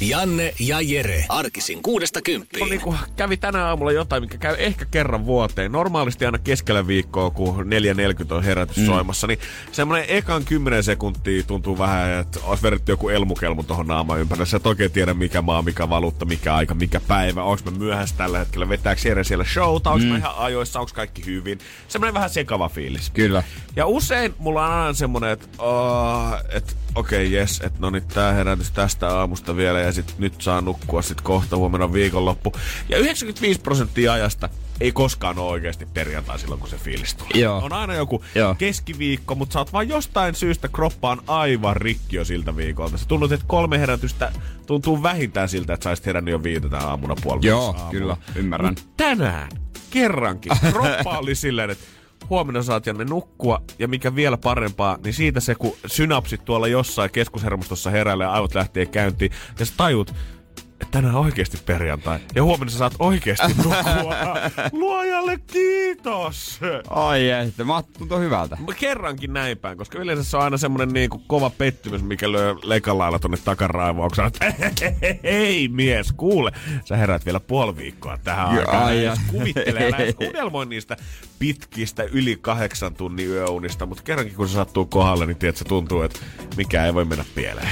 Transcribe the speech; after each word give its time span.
Janne 0.00 0.54
ja 0.60 0.80
Jere. 0.80 1.24
Arkisin 1.28 1.82
kuudesta 1.82 2.22
kymppiin. 2.22 2.68
niin 2.68 2.80
kuin 2.80 2.98
kävi 3.16 3.36
tänä 3.36 3.66
aamulla 3.66 3.92
jotain, 3.92 4.22
mikä 4.22 4.38
käy 4.38 4.56
ehkä 4.58 4.84
kerran 4.84 5.26
vuoteen. 5.26 5.72
Normaalisti 5.72 6.26
aina 6.26 6.38
keskellä 6.38 6.86
viikkoa, 6.86 7.30
kun 7.30 7.66
4.40 8.26 8.34
on 8.34 8.44
herätys 8.44 8.76
mm. 8.76 8.86
soimassa, 8.86 9.26
niin 9.26 9.38
semmoinen 9.72 10.06
ekan 10.08 10.44
10 10.44 10.82
sekuntia 10.82 11.42
tuntuu 11.42 11.78
vähän, 11.78 12.10
että 12.10 12.40
olisi 12.42 12.62
vedetty 12.62 12.92
joku 12.92 13.08
elmukelmu 13.08 13.62
tuohon 13.62 13.86
naaman 13.86 14.20
ympärille. 14.20 14.46
Sä 14.46 14.56
et 14.56 14.66
oikein 14.66 14.90
tiedä, 14.90 15.14
mikä 15.14 15.42
maa, 15.42 15.62
mikä 15.62 15.88
valuutta, 15.88 16.24
mikä 16.24 16.54
aika, 16.54 16.74
mikä 16.74 17.00
päivä. 17.08 17.42
Onko 17.42 17.70
mä 17.70 17.78
myöhässä 17.78 18.16
tällä 18.16 18.38
hetkellä, 18.38 18.68
vetääkö 18.68 19.00
Jere 19.08 19.24
siellä 19.24 19.44
showta, 19.44 19.90
onko 19.90 20.04
mm. 20.04 20.10
mä 20.10 20.18
ihan 20.18 20.34
ajoissa, 20.36 20.80
onko 20.80 20.92
kaikki 20.94 21.24
hyvin. 21.26 21.58
Semmoinen 21.88 22.14
vähän 22.14 22.30
sekava 22.30 22.68
fiilis. 22.68 23.10
Kyllä. 23.10 23.42
Ja 23.76 23.86
usein 23.86 24.34
mulla 24.38 24.66
on 24.66 24.72
aina 24.72 24.92
semmoinen, 24.92 25.30
että, 25.30 25.48
oh, 25.58 26.32
että 26.48 26.72
okei, 26.94 27.26
okay, 27.26 27.38
jes, 27.38 27.60
että 27.60 27.78
no 27.80 27.90
niin 27.90 28.04
tää 28.08 28.32
herätys 28.32 28.70
tästä 28.70 29.18
aamusta 29.18 29.56
vielä 29.56 29.80
ja 29.84 29.92
sit 29.92 30.14
nyt 30.18 30.34
saa 30.40 30.60
nukkua 30.60 31.02
sit 31.02 31.20
kohta 31.20 31.56
huomenna 31.56 31.92
viikonloppu. 31.92 32.52
Ja 32.88 32.98
95 32.98 33.60
prosenttia 33.60 34.12
ajasta 34.12 34.48
ei 34.80 34.92
koskaan 34.92 35.38
ole 35.38 35.50
oikeasti 35.50 35.86
perjantai 35.94 36.38
silloin, 36.38 36.60
kun 36.60 36.68
se 36.70 36.76
fiilis 36.76 37.14
tulee. 37.14 37.30
Joo. 37.34 37.58
On 37.64 37.72
aina 37.72 37.94
joku 37.94 38.24
Joo. 38.34 38.54
keskiviikko, 38.54 39.34
mutta 39.34 39.52
sä 39.52 39.58
oot 39.58 39.72
vaan 39.72 39.88
jostain 39.88 40.34
syystä 40.34 40.68
kroppa 40.68 41.10
on 41.10 41.22
aivan 41.26 41.76
rikki 41.76 42.16
jo 42.16 42.24
siltä 42.24 42.56
viikolta. 42.56 42.98
Se 42.98 43.08
tuntuu, 43.08 43.28
että 43.32 43.46
kolme 43.46 43.78
herätystä 43.78 44.32
tuntuu 44.66 45.02
vähintään 45.02 45.48
siltä, 45.48 45.74
että 45.74 45.84
saisit 45.84 46.06
herännyt 46.06 46.32
jo 46.32 46.42
viitetään 46.42 46.84
aamuna 46.88 47.14
puoli 47.22 47.46
Joo, 47.46 47.66
aamulla. 47.66 47.90
kyllä, 47.90 48.16
ymmärrän. 48.34 48.70
Mut 48.74 48.96
tänään 48.96 49.48
kerrankin 49.90 50.52
kroppa 50.72 51.18
oli 51.18 51.34
silleen, 51.34 51.70
että 51.70 51.84
huomenna 52.30 52.62
saat 52.62 52.86
Janne 52.86 53.04
nukkua, 53.04 53.62
ja 53.78 53.88
mikä 53.88 54.14
vielä 54.14 54.36
parempaa, 54.36 54.98
niin 55.04 55.14
siitä 55.14 55.40
se, 55.40 55.54
kun 55.54 55.76
synapsit 55.86 56.44
tuolla 56.44 56.68
jossain 56.68 57.10
keskushermostossa 57.10 57.90
heräilee 57.90 58.24
ja 58.24 58.32
aivot 58.32 58.54
lähtee 58.54 58.86
käyntiin, 58.86 59.32
ja 59.58 59.66
sä 59.66 59.72
tajut, 59.76 60.14
tänään 60.90 61.14
oikeasti 61.14 61.58
perjantai. 61.66 62.18
Ja 62.34 62.42
huomenna 62.42 62.70
sä 62.72 62.78
saat 62.78 62.94
oikeasti 62.98 63.52
nukkua. 63.64 64.14
Luojalle 64.72 65.38
kiitos! 65.46 66.60
Ai 66.90 67.30
että, 67.30 67.64
mä 67.64 67.82
tuntuu 67.98 68.18
hyvältä. 68.18 68.56
Mä 68.56 68.74
Kerrankin 68.74 69.32
näin 69.32 69.58
päin, 69.58 69.78
koska 69.78 69.98
yleensä 69.98 70.24
se 70.24 70.36
on 70.36 70.42
aina 70.42 70.56
semmonen 70.56 70.88
niinku 70.88 71.22
kova 71.26 71.50
pettymys, 71.50 72.02
mikä 72.02 72.32
lyö 72.32 72.54
lekalailla 72.62 73.18
tonne 73.18 73.36
takaraivoon. 73.44 74.10
että 74.20 74.92
hei 75.22 75.68
mies, 75.68 76.12
kuule, 76.12 76.52
sä 76.84 76.96
herät 76.96 77.24
vielä 77.26 77.40
puoli 77.40 77.76
viikkoa 77.76 78.18
tähän 78.24 78.46
Joo, 78.54 78.58
aikaan. 78.60 78.84
ai 78.84 78.94
Ai, 78.98 79.04
ja- 79.04 79.16
kuvittele, 79.30 79.86
älä 79.86 79.96
edes 79.96 80.14
unelmoi 80.28 80.66
niistä 80.66 80.96
pitkistä 81.38 82.02
yli 82.02 82.38
kahdeksan 82.40 82.94
tunnin 82.94 83.28
yöunista, 83.28 83.86
mutta 83.86 84.02
kerrankin 84.02 84.36
kun 84.36 84.48
se 84.48 84.54
sattuu 84.54 84.84
kohdalle, 84.86 85.26
niin 85.26 85.36
tiedät, 85.36 85.56
se 85.56 85.64
tuntuu, 85.64 86.02
että 86.02 86.18
mikä 86.56 86.86
ei 86.86 86.94
voi 86.94 87.04
mennä 87.04 87.24
pieleen. 87.34 87.68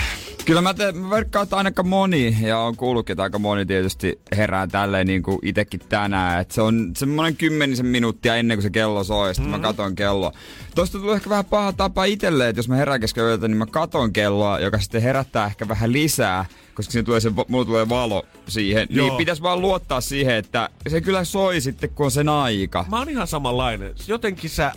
Kyllä 0.46 0.62
mä, 0.62 0.74
te, 0.74 0.92
mä 0.92 1.10
verkkaan, 1.10 1.42
että 1.42 1.56
ainakaan 1.56 1.88
moni, 1.88 2.36
ja 2.40 2.58
on 2.58 2.76
kuullutkin, 2.76 3.14
että 3.14 3.22
aika 3.22 3.38
moni 3.38 3.66
tietysti 3.66 4.20
herää 4.36 4.66
tälleen 4.66 5.06
niin 5.06 5.22
kuin 5.22 5.38
itekin 5.42 5.80
tänään. 5.88 6.40
Että 6.40 6.54
se 6.54 6.62
on 6.62 6.92
semmoinen 6.96 7.36
kymmenisen 7.36 7.86
minuuttia 7.86 8.36
ennen 8.36 8.56
kuin 8.56 8.62
se 8.62 8.70
kello 8.70 9.04
soi, 9.04 9.34
sitten 9.34 9.52
mm. 9.52 9.60
mä 9.60 9.66
katon 9.66 9.94
kelloa. 9.94 10.32
Tosta 10.74 10.98
tulee 10.98 11.14
ehkä 11.14 11.30
vähän 11.30 11.44
paha 11.44 11.72
tapa 11.72 12.04
itselle, 12.04 12.48
että 12.48 12.58
jos 12.58 12.68
mä 12.68 12.76
herään 12.76 13.00
kesken 13.00 13.24
yötä, 13.24 13.48
niin 13.48 13.56
mä 13.56 13.66
katon 13.66 14.12
kelloa, 14.12 14.58
joka 14.58 14.78
sitten 14.78 15.02
herättää 15.02 15.46
ehkä 15.46 15.68
vähän 15.68 15.92
lisää, 15.92 16.44
koska 16.74 16.92
siinä 16.92 17.04
tulee 17.04 17.20
se, 17.20 17.32
mulla 17.48 17.64
tulee 17.64 17.88
valo 17.88 18.22
siihen. 18.48 18.86
Joo. 18.90 18.96
Joo. 18.96 19.06
Niin 19.06 19.18
pitäisi 19.18 19.42
vaan 19.42 19.60
luottaa 19.60 20.00
siihen, 20.00 20.34
että 20.34 20.68
se 20.88 21.00
kyllä 21.00 21.24
soi 21.24 21.60
sitten, 21.60 21.90
kun 21.90 22.06
on 22.06 22.10
sen 22.10 22.28
aika. 22.28 22.84
Mä 22.90 22.98
oon 22.98 23.08
ihan 23.08 23.26
samanlainen. 23.26 23.94
Jotenkin 24.06 24.50
sä 24.50 24.72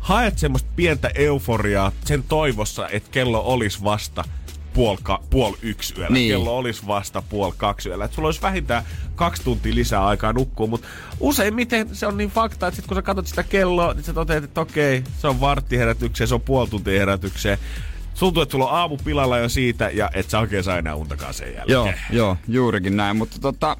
haet 0.00 0.38
semmoista 0.38 0.68
pientä 0.76 1.10
euforiaa 1.14 1.92
sen 2.04 2.24
toivossa, 2.28 2.88
että 2.88 3.10
kello 3.10 3.42
olisi 3.44 3.84
vasta 3.84 4.24
puol, 4.74 4.96
ka, 5.02 5.22
puol 5.30 5.54
yksi 5.62 5.94
yöllä. 5.98 6.14
Niin. 6.14 6.32
Kello 6.32 6.58
olisi 6.58 6.86
vasta 6.86 7.22
puol 7.22 7.52
kaksi 7.56 7.88
yöllä. 7.88 8.04
Et 8.04 8.12
sulla 8.12 8.28
olisi 8.28 8.42
vähintään 8.42 8.84
kaksi 9.14 9.44
tuntia 9.44 9.74
lisää 9.74 10.06
aikaa 10.06 10.32
nukkua, 10.32 10.66
mutta 10.66 10.88
useimmiten 11.20 11.96
se 11.96 12.06
on 12.06 12.16
niin 12.16 12.30
fakta, 12.30 12.66
että 12.66 12.76
sit 12.76 12.86
kun 12.86 12.94
sä 12.94 13.02
katsot 13.02 13.26
sitä 13.26 13.42
kelloa, 13.42 13.94
niin 13.94 14.04
sä 14.04 14.12
toteat, 14.12 14.44
että 14.44 14.60
okei, 14.60 15.04
se 15.18 15.28
on 15.28 15.40
vartti 15.40 15.78
herätykseen, 15.78 16.28
se 16.28 16.34
on 16.34 16.40
puoli 16.40 16.68
tuntia 16.68 16.98
herätykseen. 16.98 17.58
Tuntuu, 18.18 18.42
että 18.42 18.52
sulla 18.52 18.70
on 18.70 18.76
aamu 18.76 18.96
pilalla 19.04 19.38
jo 19.38 19.48
siitä 19.48 19.90
ja 19.92 20.10
et 20.14 20.30
sä 20.30 20.38
oikein 20.38 20.64
saa 20.64 20.78
enää 20.78 20.94
untakaan 20.94 21.34
sen 21.34 21.54
jälkeen. 21.54 21.68
Joo, 21.68 21.92
joo, 22.10 22.36
juurikin 22.48 22.96
näin, 22.96 23.16
mutta 23.16 23.36
tota, 23.40 23.76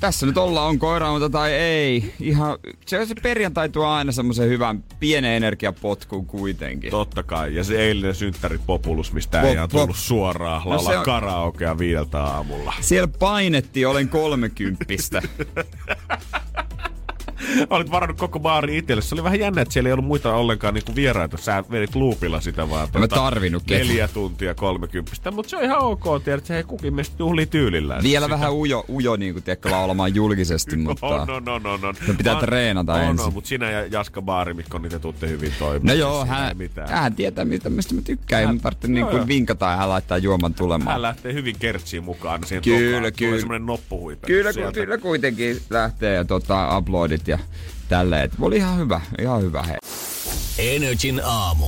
tässä 0.00 0.26
nyt 0.26 0.38
ollaan, 0.38 0.68
on 0.68 0.78
koiraunta 0.78 1.30
tai 1.30 1.52
ei. 1.52 2.14
Ihan, 2.20 2.58
se, 2.86 3.06
se 3.06 3.14
perjantai 3.22 3.68
tuo 3.68 3.86
aina 3.86 4.12
semmoisen 4.12 4.48
hyvän 4.48 4.84
pienen 5.00 5.30
energiapotkun 5.30 6.26
kuitenkin. 6.26 6.90
Totta 6.90 7.22
kai. 7.22 7.54
Ja 7.54 7.64
se 7.64 7.76
eilinen 7.86 8.14
synttäri 8.14 8.58
Populus, 8.66 9.12
mistä 9.12 9.42
Pop- 9.42 9.44
ei 9.46 9.58
ole 9.58 9.68
tullut 9.68 9.96
suoraan 9.96 10.62
No 10.64 10.70
laulaa 10.70 10.98
on- 10.98 11.04
karaokea 11.04 11.78
viideltä 11.78 12.22
aamulla. 12.24 12.74
Siellä 12.80 13.08
painettiin, 13.18 13.88
olen 13.88 14.08
kolmekymppistä. 14.08 15.22
Olit 17.70 17.90
varannut 17.90 18.18
koko 18.18 18.40
baari 18.40 18.78
itselle. 18.78 19.02
Se 19.02 19.14
oli 19.14 19.24
vähän 19.24 19.40
jännä, 19.40 19.62
että 19.62 19.72
siellä 19.72 19.88
ei 19.88 19.92
ollut 19.92 20.06
muita 20.06 20.34
ollenkaan 20.34 20.74
niinku 20.74 20.94
vieraita. 20.94 21.36
Sä 21.36 21.64
vedit 21.70 21.94
luupilla 21.94 22.40
sitä 22.40 22.70
vaan. 22.70 22.88
En 22.94 23.00
mä 23.00 23.08
tarvinnut 23.08 23.62
ketään. 23.66 23.88
Neljä 23.88 24.08
tuntia 24.08 24.54
kolmekymppistä. 24.54 25.30
Mutta 25.30 25.50
se 25.50 25.56
on 25.56 25.64
ihan 25.64 25.78
ok, 25.78 26.04
tiedät. 26.24 26.46
Se 26.46 26.56
ei 26.56 26.64
kukin 26.64 26.94
meistä 26.94 27.14
juhlii 27.18 27.46
tyylillään. 27.46 28.02
Vielä 28.02 28.26
Sitä- 28.26 28.34
vähän 28.34 28.52
ujo, 28.52 28.84
ujo 28.88 29.16
niin 29.16 29.32
kuin 29.32 29.42
tiedätkö, 29.42 29.70
laulamaan 29.70 30.14
julkisesti, 30.14 30.76
mutta... 30.86 31.06
On, 31.06 31.30
on, 31.30 31.48
on, 31.48 31.66
on, 31.66 31.84
on. 31.84 31.94
Se 32.06 32.12
pitää 32.14 32.34
Vaan- 32.34 32.44
treenata 32.44 32.94
on, 32.94 33.02
ensin. 33.02 33.26
On, 33.26 33.32
mutta 33.32 33.48
sinä 33.48 33.70
ja 33.70 33.86
Jaska 33.86 34.22
Baarimikko, 34.22 34.78
niitä 34.78 34.98
tuutte 34.98 35.28
hyvin 35.28 35.52
toimimaan. 35.58 35.86
No 35.86 36.00
joo, 36.00 36.22
ei 36.22 36.28
hän, 36.28 36.56
hän 36.86 37.14
tietää, 37.14 37.44
mitä, 37.44 37.70
mistä 37.70 37.94
mä 37.94 38.00
tykkään. 38.02 38.40
Ei 38.40 38.46
Hän- 38.46 38.54
mun 38.54 38.60
tarvitse 38.62 38.88
niin 38.88 39.06
kuin 39.06 39.28
vinkata 39.28 39.66
ja 39.70 39.76
hän 39.76 39.88
laittaa 39.88 40.18
juoman 40.18 40.54
tulemaan. 40.54 40.92
Hän 40.92 41.02
lähtee 41.02 41.32
hyvin 41.32 41.56
kertsiin 41.58 42.04
mukaan 42.04 42.40
niin 42.40 42.48
siihen 42.48 42.62
Kyllä, 42.62 42.78
tokaan. 42.80 42.98
Tulee 43.00 43.12
kyllä. 43.12 43.38
semmonen 43.38 43.66
noppuhuipe. 43.66 44.26
Kyllä, 44.26 44.50
ku, 44.50 44.54
sieltä. 44.54 44.72
kyllä 44.80 44.98
kuitenkin 44.98 45.60
lähtee 45.70 46.14
ja 46.14 46.24
tota, 46.24 46.78
uploadit 46.78 47.28
ja 47.28 47.33
tälleen. 47.88 48.22
Et 48.24 48.32
Oli 48.40 48.56
ihan 48.56 48.78
hyvä, 48.78 49.00
ihan 49.20 49.42
hyvä 49.42 49.62
hei. 49.62 49.76
Energin 50.58 51.20
aamu. 51.24 51.66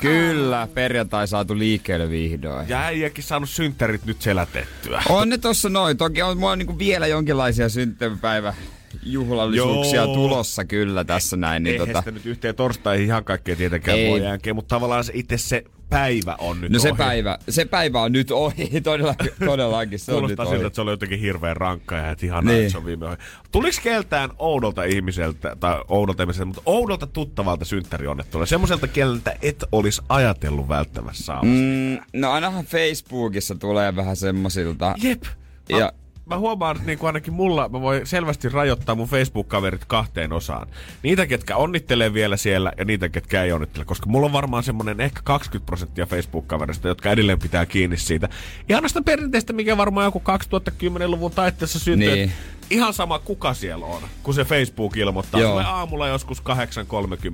Kyllä, 0.00 0.68
perjantai 0.74 1.28
saatu 1.28 1.58
liikkeelle 1.58 2.10
vihdoin. 2.10 2.68
Ja 2.68 2.80
äijäkin 2.80 3.24
saanut 3.24 3.50
synttärit 3.50 4.04
nyt 4.04 4.22
selätettyä. 4.22 5.02
On 5.08 5.28
ne 5.28 5.38
tossa 5.38 5.68
noin. 5.68 5.96
Toki 5.96 6.22
on 6.22 6.38
mulla 6.38 6.56
niinku 6.56 6.78
vielä 6.78 7.06
jonkinlaisia 7.06 7.68
syntymäpäivä 7.68 8.54
juhlallisuuksia 9.02 10.02
Joo. 10.02 10.14
tulossa 10.14 10.64
kyllä 10.64 11.04
tässä 11.04 11.36
näin. 11.36 11.62
Niin 11.62 11.72
Eihän 11.72 11.88
tota, 11.88 12.00
sitä 12.00 12.10
nyt 12.10 12.26
yhteen 12.26 12.54
torstaihin 12.54 13.06
ihan 13.06 13.24
kaikkea 13.24 13.56
tietenkään 13.56 13.98
Ei. 13.98 14.10
voi 14.10 14.22
jälkeen, 14.22 14.56
mutta 14.56 14.74
tavallaan 14.76 15.04
se 15.04 15.12
itse 15.14 15.38
se 15.38 15.64
päivä 15.90 16.36
on 16.38 16.60
nyt 16.60 16.72
no 16.72 16.78
se 16.78 16.88
ohi. 16.90 16.98
päivä, 16.98 17.38
se 17.48 17.64
päivä 17.64 18.02
on 18.02 18.12
nyt 18.12 18.30
ohi, 18.30 18.80
todellakin, 18.80 19.30
todellakin 19.44 19.98
se 19.98 20.12
on 20.12 20.16
nyt 20.16 20.20
Kuulostaa 20.22 20.46
ohi. 20.46 20.54
siltä, 20.54 20.66
että 20.66 20.74
se 20.74 20.80
oli 20.82 20.90
jotenkin 20.90 21.20
hirveän 21.20 21.56
rankka 21.56 21.96
ja 21.96 22.10
että 22.10 22.26
ihanaa, 22.26 22.52
Niin. 22.52 22.58
että 22.60 22.72
se 22.72 22.78
on 22.78 22.84
viime 22.84 23.06
ohi. 23.06 23.16
Tuliko 23.50 23.76
keltään 23.82 24.30
oudolta 24.38 24.84
ihmiseltä, 24.84 25.56
tai 25.60 25.82
oudolta 25.88 26.22
ihmiseltä, 26.22 26.44
mutta 26.46 26.62
oudolta 26.66 27.06
tuttavalta 27.06 27.64
synttärionnettuilla? 27.64 28.46
Semmoiselta 28.46 28.88
kieleltä 28.88 29.36
et 29.42 29.64
olisi 29.72 30.02
ajatellut 30.08 30.68
välttämässä 30.68 31.24
saamassa. 31.24 31.46
Mm, 31.54 31.98
no 32.20 32.32
ainahan 32.32 32.64
Facebookissa 32.64 33.54
tulee 33.54 33.96
vähän 33.96 34.16
semmosilta. 34.16 34.94
Jep. 35.02 35.22
Ja- 35.68 35.92
mä 36.28 36.38
huomaan, 36.38 36.76
että 36.76 36.86
niin 36.86 36.98
kuin 36.98 37.06
ainakin 37.06 37.32
mulla, 37.32 37.68
mä 37.68 37.80
voin 37.80 38.06
selvästi 38.06 38.48
rajoittaa 38.48 38.94
mun 38.94 39.08
Facebook-kaverit 39.08 39.84
kahteen 39.86 40.32
osaan. 40.32 40.68
Niitä, 41.02 41.26
ketkä 41.26 41.56
onnittelee 41.56 42.14
vielä 42.14 42.36
siellä 42.36 42.72
ja 42.78 42.84
niitä, 42.84 43.08
ketkä 43.08 43.42
ei 43.42 43.52
onnittele. 43.52 43.84
Koska 43.84 44.06
mulla 44.06 44.26
on 44.26 44.32
varmaan 44.32 44.62
semmonen 44.62 45.00
ehkä 45.00 45.20
20 45.24 45.66
prosenttia 45.66 46.06
Facebook-kaverista, 46.06 46.88
jotka 46.88 47.10
edelleen 47.10 47.38
pitää 47.38 47.66
kiinni 47.66 47.96
siitä. 47.96 48.28
Ihan 48.68 48.88
sitä 48.88 49.02
perinteistä, 49.02 49.52
mikä 49.52 49.76
varmaan 49.76 50.04
joku 50.04 50.22
2010-luvun 50.28 51.32
taitteessa 51.32 51.78
syntyi. 51.78 52.14
Niin. 52.14 52.32
Ihan 52.70 52.94
sama 52.94 53.18
kuka 53.18 53.54
siellä 53.54 53.86
on, 53.86 54.02
kun 54.22 54.34
se 54.34 54.44
Facebook 54.44 54.96
ilmoittaa. 54.96 55.40
Joo. 55.40 55.50
Tulee 55.50 55.64
aamulla 55.64 56.08
joskus 56.08 56.42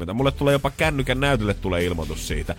8.30. 0.07 0.13
Mulle 0.13 0.33
tulee 0.33 0.53
jopa 0.53 0.71
kännykän 0.71 1.21
näytölle 1.21 1.55
tulee 1.55 1.85
ilmoitus 1.85 2.29
siitä. 2.29 2.55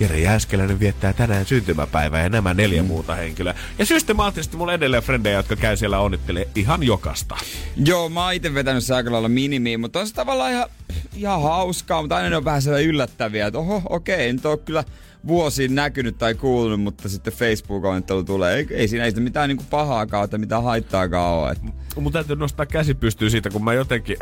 Jere 0.00 0.18
Jääskeläinen 0.18 0.80
viettää 0.80 1.12
tänään 1.12 1.46
syntymäpäivää 1.46 2.22
ja 2.22 2.28
nämä 2.28 2.54
neljä 2.54 2.82
mm. 2.82 2.88
muuta 2.88 3.14
henkilöä. 3.14 3.54
Ja 3.78 3.86
systemaattisesti 3.86 4.56
mulla 4.56 4.72
edelleen 4.72 5.02
frendejä, 5.02 5.36
jotka 5.36 5.56
käy 5.56 5.76
siellä 5.76 5.98
onnittelee 5.98 6.48
ihan 6.54 6.82
jokasta. 6.82 7.36
Joo, 7.76 8.08
mä 8.08 8.24
oon 8.24 8.34
ite 8.34 8.54
vetänyt 8.54 8.84
se 8.84 8.94
aika 8.94 9.12
lailla 9.12 9.28
minimiin, 9.28 9.80
mutta 9.80 10.00
on 10.00 10.06
se 10.06 10.14
tavallaan 10.14 10.52
ihan, 10.52 10.68
ihan 11.16 11.42
hauskaa, 11.42 12.02
mutta 12.02 12.16
aina 12.16 12.30
ne 12.30 12.36
on 12.36 12.44
vähän 12.44 12.62
sellainen 12.62 12.88
yllättäviä, 12.88 13.46
että 13.46 13.58
oho, 13.58 13.82
okei, 13.88 14.32
nyt 14.32 14.46
on 14.46 14.58
kyllä 14.58 14.84
vuosiin 15.26 15.74
näkynyt 15.74 16.18
tai 16.18 16.34
kuulunut, 16.34 16.80
mutta 16.80 17.08
sitten 17.08 17.32
Facebook-onnittelu 17.32 18.24
tulee. 18.24 18.56
Ei, 18.56 18.66
ei 18.70 18.88
siinä 18.88 19.04
ei 19.04 19.10
sitä 19.10 19.20
mitään 19.20 19.48
niinku 19.48 19.64
pahaakaan 19.70 20.30
tai 20.30 20.38
mitään 20.38 20.62
haittaakaan 20.62 21.34
ole. 21.34 21.56
Mun 22.00 22.12
täytyy 22.12 22.36
nostaa 22.36 22.66
käsi 22.66 22.94
pystyyn 22.94 23.30
siitä, 23.30 23.50
kun 23.50 23.64
mä 23.64 23.74
jotenkin... 23.74 24.16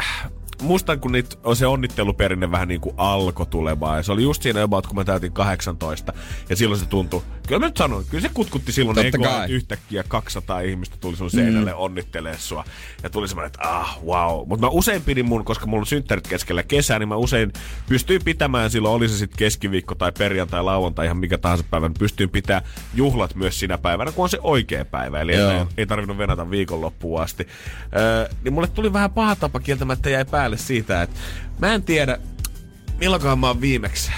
muistan, 0.65 1.01
kun 1.01 1.13
niitä, 1.13 1.37
on 1.45 1.57
se 1.57 1.67
onnitteluperinne 1.67 2.51
vähän 2.51 2.69
niin 2.69 2.81
kuin 2.81 2.95
alkoi 2.97 3.47
tulemaan. 3.47 3.97
Ja 3.97 4.03
se 4.03 4.13
oli 4.13 4.23
just 4.23 4.43
siinä 4.43 4.63
about, 4.63 4.87
kun 4.87 4.97
mä 4.97 5.05
täytin 5.05 5.33
18. 5.33 6.13
Ja 6.49 6.57
silloin 6.57 6.81
se 6.81 6.87
tuntui, 6.87 7.23
kyllä 7.47 7.59
mä 7.59 7.67
nyt 7.67 7.77
sanon, 7.77 8.05
kyllä 8.11 8.23
se 8.23 8.31
kutkutti 8.35 8.73
silloin 8.73 8.95
Totta 8.95 9.09
ekoa, 9.09 9.29
että 9.29 9.55
yhtäkkiä 9.55 10.05
200 10.09 10.61
ihmistä 10.61 10.97
tuli 11.01 11.17
sun 11.17 11.31
seinälle 11.31 11.71
mm. 11.71 11.79
onnittelee 11.79 12.37
sua. 12.39 12.65
Ja 13.03 13.11
tuli 13.11 13.29
semmoinen, 13.29 13.47
että 13.47 13.69
ah, 13.69 13.99
wow. 14.05 14.49
Mutta 14.49 14.67
mä 14.67 14.71
usein 14.71 15.03
pidin 15.03 15.27
mun, 15.27 15.45
koska 15.45 15.67
mulla 15.67 15.81
on 15.81 15.87
synttärit 15.87 16.29
keskellä 16.29 16.63
kesää, 16.63 16.99
niin 16.99 17.09
mä 17.09 17.17
usein 17.17 17.53
pystyin 17.89 18.25
pitämään 18.25 18.71
silloin, 18.71 18.95
oli 18.95 19.09
se 19.09 19.19
sitten 19.19 19.39
keskiviikko 19.39 19.95
tai 19.95 20.13
perjantai, 20.19 20.63
lauantai, 20.63 21.07
ihan 21.07 21.17
mikä 21.17 21.39
tahansa 21.39 21.65
päivä, 21.71 21.89
niin 21.89 21.99
pystyin 21.99 22.31
pitää 22.31 22.63
juhlat 22.95 23.35
myös 23.35 23.61
sinä 23.61 23.79
päivänä, 23.79 24.13
kun 24.13 24.23
on 24.23 24.29
se 24.29 24.39
oikea 24.43 24.85
päivä. 24.85 25.21
Eli 25.21 25.35
ei, 25.35 25.67
ei 25.77 25.87
tarvinnut 25.87 26.19
venata 26.19 26.51
viikonloppuun 26.51 27.23
asti. 27.23 27.47
Öö, 27.97 28.29
niin 28.45 28.53
mulle 28.53 28.69
tuli 28.69 28.93
vähän 28.93 29.11
paha 29.11 29.37
tapa 29.37 29.61
kieltämättä 29.61 30.11
jäi 30.11 30.25
päälle 30.25 30.54
siitä, 30.57 31.03
että 31.03 31.21
mä 31.59 31.75
en 31.75 31.83
tiedä, 31.83 32.19
milloinkohan 32.99 33.39
mä 33.39 33.47
oon 33.47 33.61
viimeksi 33.61 34.11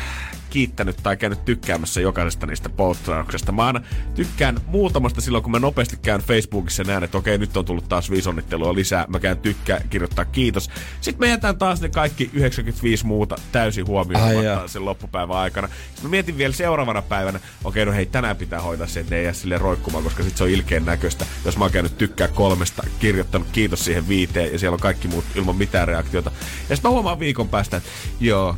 kiittänyt 0.57 0.97
tai 1.03 1.17
käynyt 1.17 1.45
tykkäämässä 1.45 2.01
jokaisesta 2.01 2.47
niistä 2.47 2.69
postrauksesta. 2.69 3.53
Mä 3.53 3.67
aina 3.67 3.81
tykkään 4.15 4.61
muutamasta 4.67 5.21
silloin, 5.21 5.43
kun 5.43 5.51
mä 5.51 5.59
nopeasti 5.59 5.97
käyn 5.97 6.21
Facebookissa 6.21 6.83
ja 6.83 6.87
näen, 6.87 7.05
että 7.05 7.19
okei, 7.19 7.39
nyt 7.39 7.57
on 7.57 7.65
tullut 7.65 7.89
taas 7.89 8.11
viisonnittelua 8.11 8.75
lisää. 8.75 9.05
Mä 9.09 9.19
käyn 9.19 9.39
tykkää, 9.39 9.81
kirjoittaa 9.91 10.25
kiitos. 10.25 10.71
Sitten 11.01 11.27
mä 11.29 11.33
jätän 11.33 11.59
taas 11.59 11.81
ne 11.81 11.89
kaikki 11.89 12.31
95 12.33 13.07
muuta 13.07 13.37
täysin 13.53 13.87
huomioon 13.87 14.69
sen 14.69 14.85
loppupäivän 14.85 15.37
aikana. 15.37 15.69
Sitten 15.69 16.05
mä 16.05 16.09
mietin 16.09 16.39
vielä 16.39 16.55
seuraavana 16.55 17.03
päivänä, 17.03 17.41
okei, 17.65 17.87
no 17.87 17.93
hei, 17.93 18.07
tänään 18.07 18.37
pitää 18.37 18.61
hoitaa 18.61 18.87
se, 18.87 19.01
että 19.01 19.15
ne 19.15 19.19
ei 19.19 19.25
jää 19.25 19.33
sille 19.33 19.59
roikkumaan, 19.59 20.05
koska 20.05 20.23
sit 20.23 20.37
se 20.37 20.45
on 20.45 20.51
ilkeen 20.51 20.85
näköistä. 20.85 21.27
Jos 21.45 21.57
mä 21.57 21.65
oon 21.65 21.73
käynyt 21.73 21.99
tykkää 21.99 22.29
kolmesta, 22.29 22.83
kirjoittanut 22.99 23.49
kiitos 23.53 23.85
siihen 23.85 24.09
viiteen 24.09 24.53
ja 24.53 24.59
siellä 24.59 24.75
on 24.75 24.81
kaikki 24.81 25.09
muut 25.09 25.25
ilman 25.35 25.57
mitään 25.57 25.89
reaktiota. 25.89 26.31
Ja 26.69 26.77
sitten 26.77 26.89
mä 26.89 26.93
huomaan 26.93 27.19
viikon 27.19 27.49
päästä, 27.49 27.77
että 27.77 27.89
joo, 28.21 28.57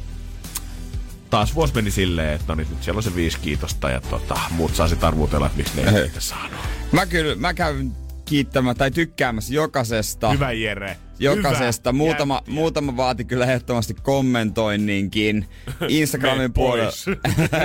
taas 1.30 1.54
vuosi 1.54 1.74
meni 1.74 1.90
silleen, 1.90 2.34
että 2.34 2.44
no 2.48 2.54
niin, 2.54 2.66
nyt 2.70 2.82
siellä 2.82 2.98
on 2.98 3.02
se 3.02 3.14
viisi 3.14 3.38
kiitosta 3.38 3.90
ja 3.90 4.00
tota, 4.00 4.40
muut 4.50 4.74
saa 4.74 4.88
sit 4.88 5.04
arvutella, 5.04 5.46
että 5.46 5.58
miksi 5.58 5.76
ne 5.76 5.82
ei 5.82 5.92
Hei. 5.92 6.02
niitä 6.02 6.20
saanut. 6.20 6.60
Mä 6.92 7.06
kyllä, 7.06 7.34
mä 7.36 7.54
käyn 7.54 7.92
kiittämään 8.24 8.76
tai 8.76 8.90
tykkäämässä 8.90 9.54
jokaisesta. 9.54 10.30
Hyvä 10.30 10.52
Jere. 10.52 10.96
Jokaisesta. 11.18 11.90
Hyvä. 11.92 11.96
Muutama, 11.98 12.34
Jättiä. 12.34 12.54
muutama 12.54 12.96
vaati 12.96 13.24
kyllä 13.24 13.46
ehdottomasti 13.46 13.94
kommentoinninkin. 14.02 15.46
Instagramin 15.88 16.52
puolella. 16.58 16.92
pois. 17.04 17.06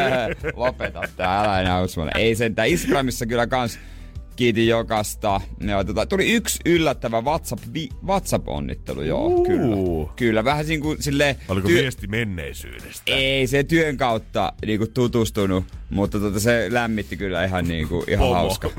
Lopeta 0.56 1.02
tää, 1.18 1.40
älä 1.44 1.62
enää. 1.62 1.80
Ei 2.16 2.36
sentään. 2.36 2.68
Instagramissa 2.68 3.26
kyllä 3.26 3.48
kans 3.48 3.80
kiitin 4.36 4.68
jokasta. 4.68 5.42
Ja, 5.60 5.84
tota, 5.84 6.06
tuli 6.06 6.34
yksi 6.34 6.60
yllättävä 6.66 7.22
WhatsApp, 7.22 7.64
vi, 7.74 7.90
WhatsApp-onnittelu, 8.06 9.02
joo, 9.02 9.28
Uu. 9.28 9.46
kyllä. 9.46 10.14
Kyllä, 10.16 10.44
vähän 10.44 10.66
niin 10.66 10.82
kuin 10.82 11.04
silleen... 11.04 11.36
Oliko 11.48 11.68
viesti 11.68 12.08
menneisyydestä? 12.08 13.04
Ei 13.06 13.48
se 13.48 13.64
työn 13.64 13.98
kautta 13.98 14.54
niinku 14.66 14.88
tutustunut, 14.88 15.66
mutta 15.94 16.20
tota, 16.20 16.40
se 16.40 16.68
lämmitti 16.72 17.18
kyllä 17.18 17.46
ihan, 17.46 17.66
niinku, 17.68 18.04
ihan 18.08 18.28
Pomo. 18.28 18.34
hauska. 18.36 18.70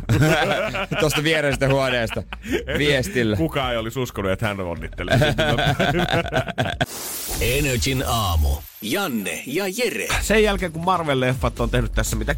Tuosta 1.01 1.23
viereisestä 1.23 1.69
huoneesta 1.69 2.23
viestillä. 2.79 3.37
Kukaan 3.37 3.73
ei 3.73 3.79
olisi 3.79 4.01
uskonut, 4.01 4.31
että 4.33 4.47
hän 4.47 4.61
onnittelee. 4.61 5.19
Energin 7.41 8.05
aamu. 8.07 8.49
Janne 8.83 9.43
ja 9.47 9.65
Jere. 9.79 10.09
Sen 10.21 10.43
jälkeen, 10.43 10.73
kun 10.73 10.85
Marvel-leffat 10.85 11.61
on 11.61 11.71
tehnyt 11.71 11.93
tässä 11.93 12.17
mitä 12.17 12.37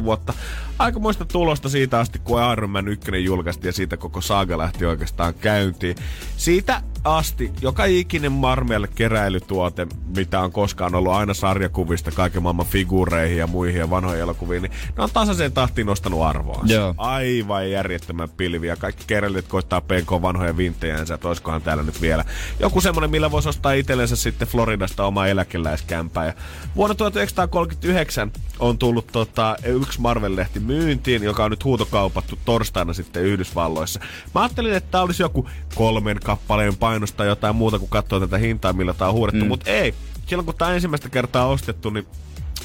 10-15 0.00 0.04
vuotta, 0.04 0.32
aikamoista 0.78 1.24
tulosta 1.24 1.68
siitä 1.68 1.98
asti, 1.98 2.18
kun 2.18 2.52
Iron 2.52 2.70
Man 2.70 2.88
1 2.88 3.24
julkaistiin 3.24 3.68
ja 3.68 3.72
siitä 3.72 3.96
koko 3.96 4.20
saaga 4.20 4.58
lähti 4.58 4.86
oikeastaan 4.86 5.34
käyntiin. 5.34 5.96
Siitä 6.36 6.82
asti 7.04 7.52
joka 7.60 7.84
ikinen 7.84 8.32
Marvel-keräilytuote, 8.32 9.86
mitä 10.16 10.40
on 10.40 10.52
koskaan 10.52 10.94
ollut 10.94 11.12
aina 11.12 11.34
sarjakuvista, 11.34 12.10
kaiken 12.10 12.42
maailman 12.42 12.66
figuureihin 12.66 13.38
ja 13.38 13.46
muihin 13.46 13.78
ja 13.78 13.90
vanhoihin 13.90 14.22
elokuviin, 14.22 14.62
niin 14.62 14.72
ne 14.96 15.02
on 15.02 15.10
tasaiseen 15.12 15.52
tahtiin 15.52 15.86
nostanut 15.86 16.22
arvoa. 16.22 16.62
Joo. 16.66 16.94
Aivan 16.96 17.70
järjettömän 17.70 18.28
pilviä. 18.30 18.76
Kaikki 18.76 19.04
keräilijät 19.06 19.48
koittaa 19.48 19.80
penkoa 19.80 20.22
vanhoja 20.22 20.56
vinttejänsä, 20.56 21.14
että 21.14 21.28
olisikohan 21.28 21.62
täällä 21.62 21.82
nyt 21.82 22.00
vielä 22.00 22.24
joku 22.60 22.80
semmonen, 22.80 23.10
millä 23.10 23.30
voisi 23.30 23.48
ostaa 23.48 23.72
itsellensä 23.72 24.16
sitten 24.16 24.48
Floridasta 24.48 25.04
oma 25.04 25.26
eläkeläiskämpää. 25.26 26.26
Ja 26.26 26.34
vuonna 26.76 26.94
1939 26.94 28.32
on 28.58 28.78
tullut 28.78 29.06
tota, 29.12 29.56
yksi 29.64 30.00
Marvel-lehti 30.00 30.60
myyntiin, 30.60 31.22
joka 31.22 31.44
on 31.44 31.50
nyt 31.50 31.64
huutokaupattu 31.64 32.38
torstaina 32.44 32.92
sitten 32.92 33.22
Yhdysvalloissa. 33.22 34.00
Mä 34.34 34.40
ajattelin, 34.40 34.74
että 34.74 34.90
tää 34.90 35.02
olisi 35.02 35.22
joku 35.22 35.48
kolmen 35.74 36.20
kappaleen 36.24 36.76
painosta 36.76 36.91
tai 37.16 37.26
jotain 37.26 37.56
muuta, 37.56 37.78
kun 37.78 37.88
katsoo 37.88 38.20
tätä 38.20 38.38
hintaa, 38.38 38.72
millä 38.72 38.94
tää 38.94 39.08
on 39.08 39.14
huudettu, 39.14 39.44
mm. 39.44 39.48
mutta 39.48 39.70
ei. 39.70 39.94
Silloin 40.26 40.46
kun 40.46 40.54
tää 40.54 40.74
ensimmäistä 40.74 41.08
kertaa 41.08 41.46
ostettu, 41.46 41.90
niin 41.90 42.06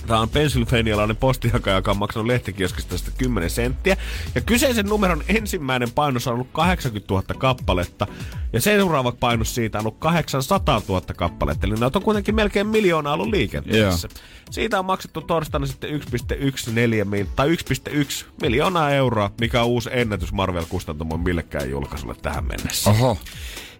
Tämä 0.07 0.19
on 0.19 0.29
Pennsylvanialainen 0.29 1.15
postijakaja, 1.15 1.75
joka 1.75 1.91
on 1.91 1.97
maksanut 1.97 2.27
lehtikioskista 2.27 2.97
sitä 2.97 3.11
10 3.17 3.49
senttiä. 3.49 3.97
Ja 4.35 4.41
kyseisen 4.41 4.85
numeron 4.85 5.23
ensimmäinen 5.27 5.91
painos 5.91 6.27
on 6.27 6.33
ollut 6.33 6.49
80 6.51 7.13
000 7.13 7.23
kappaletta. 7.37 8.07
Ja 8.53 8.61
seuraava 8.61 9.11
painos 9.11 9.55
siitä 9.55 9.77
on 9.77 9.85
ollut 9.85 9.99
800 9.99 10.81
000 10.87 11.01
kappaletta. 11.15 11.67
Eli 11.67 11.75
ne 11.75 11.85
on 11.85 12.03
kuitenkin 12.03 12.35
melkein 12.35 12.67
miljoonaa 12.67 13.13
ollut 13.13 13.29
liikenteessä. 13.29 14.07
Siitä 14.51 14.79
on 14.79 14.85
maksettu 14.85 15.21
torstaina 15.21 15.67
sitten 15.67 15.89
1,14 15.89 17.05
mil, 17.05 17.25
tai 17.35 17.55
1,1 17.55 18.25
miljoonaa 18.41 18.91
euroa, 18.91 19.31
mikä 19.41 19.61
on 19.61 19.67
uusi 19.67 19.89
ennätys 19.93 20.31
Marvel-kustantamon 20.31 21.19
millekään 21.19 21.69
julkaisulle 21.69 22.15
tähän 22.21 22.45
mennessä. 22.45 22.89
Oho, 22.89 23.17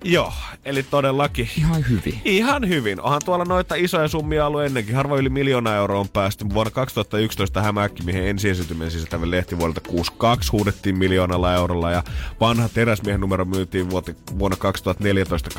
Joo, 0.04 0.34
eli 0.66 0.84
todellakin 0.84 1.50
ihan 1.58 1.90
hyvin. 1.90 2.22
Ihan 2.26 2.68
hyvin. 2.70 3.02
Onhan 3.02 3.22
tuolla 3.26 3.46
noita 3.46 3.76
isoja 3.76 4.08
summia 4.08 4.48
ollut 4.48 4.64
ennenkin. 4.64 4.96
Harva 4.96 5.18
yli 5.18 5.30
miljoona 5.30 5.76
euroa 5.76 6.00
on 6.00 6.10
päästy. 6.10 6.46
Vuonna 6.54 6.72
2011 6.72 7.62
hämähäkkimiehen 7.62 8.28
ensiesityminen 8.28 8.92
sisältävä 8.92 9.32
lehti 9.32 9.60
vuodelta 9.60 9.82
62 9.82 10.52
huudettiin 10.52 10.98
miljoonalla 10.98 11.54
eurolla. 11.54 11.92
Ja 11.92 12.04
vanha 12.40 12.70
teräsmiehen 12.70 13.22
numero 13.22 13.46
myytiin 13.46 13.90
vuote, 13.90 14.16
vuonna 14.40 14.58
2014 14.58 15.50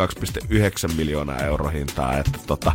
2,9 0.88 0.94
miljoonaa 0.96 1.38
euroa 1.38 1.70
hintaa. 1.70 2.19
Että 2.19 2.38
tota, 2.46 2.73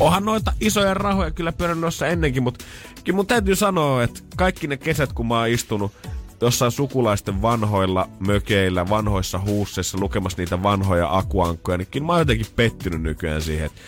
onhan 0.00 0.24
noita 0.24 0.52
isoja 0.60 0.94
rahoja 0.94 1.30
kyllä 1.30 1.52
pyörinyt 1.52 1.80
noissa 1.80 2.06
ennenkin, 2.06 2.42
mutta 2.42 2.64
mun 3.12 3.26
täytyy 3.26 3.56
sanoa, 3.56 4.02
että 4.02 4.20
kaikki 4.36 4.66
ne 4.66 4.76
kesät 4.76 5.12
kun 5.12 5.26
mä 5.26 5.38
oon 5.38 5.48
istunut 5.48 5.92
jossain 6.40 6.72
sukulaisten 6.72 7.42
vanhoilla 7.42 8.08
mökeillä, 8.20 8.88
vanhoissa 8.88 9.38
huusseissa 9.38 9.98
lukemassa 10.00 10.38
niitä 10.42 10.62
vanhoja 10.62 11.16
akuankkoja, 11.16 11.78
niin 11.78 11.88
kyllä 11.90 12.06
mä 12.06 12.12
oon 12.12 12.20
jotenkin 12.20 12.46
pettynyt 12.56 13.02
nykyään 13.02 13.42
siihen, 13.42 13.66
että 13.66 13.80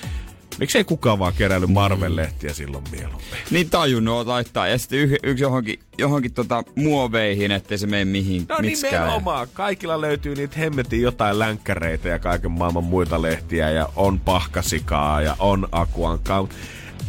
miksei 0.58 0.84
kukaan 0.84 1.18
vaan 1.18 1.32
keräily 1.38 1.66
Marvel-lehtiä 1.66 2.52
silloin 2.52 2.84
mieluummin. 2.90 3.28
Niin 3.50 3.70
tajunnut 3.70 4.26
laittaa. 4.26 4.68
Ja 4.68 4.78
sitten 4.78 5.18
yksi 5.22 5.44
johonkin, 5.44 5.78
johonkin 5.98 6.32
tota 6.32 6.62
muoveihin, 6.76 7.50
ettei 7.50 7.78
se 7.78 7.86
mene 7.86 8.04
mihin 8.04 8.46
No 8.48 8.56
miksikään. 8.60 9.02
nimenomaan. 9.04 9.48
Kaikilla 9.52 10.00
löytyy 10.00 10.34
niitä 10.34 10.58
hemmetin 10.58 11.02
jotain 11.02 11.38
länkkäreitä 11.38 12.08
ja 12.08 12.18
kaiken 12.18 12.50
maailman 12.50 12.84
muita 12.84 13.22
lehtiä 13.22 13.70
ja 13.70 13.88
on 13.96 14.20
pahkasikaa 14.20 15.22
ja 15.22 15.36
on 15.38 15.68
akuankkaa. 15.72 16.48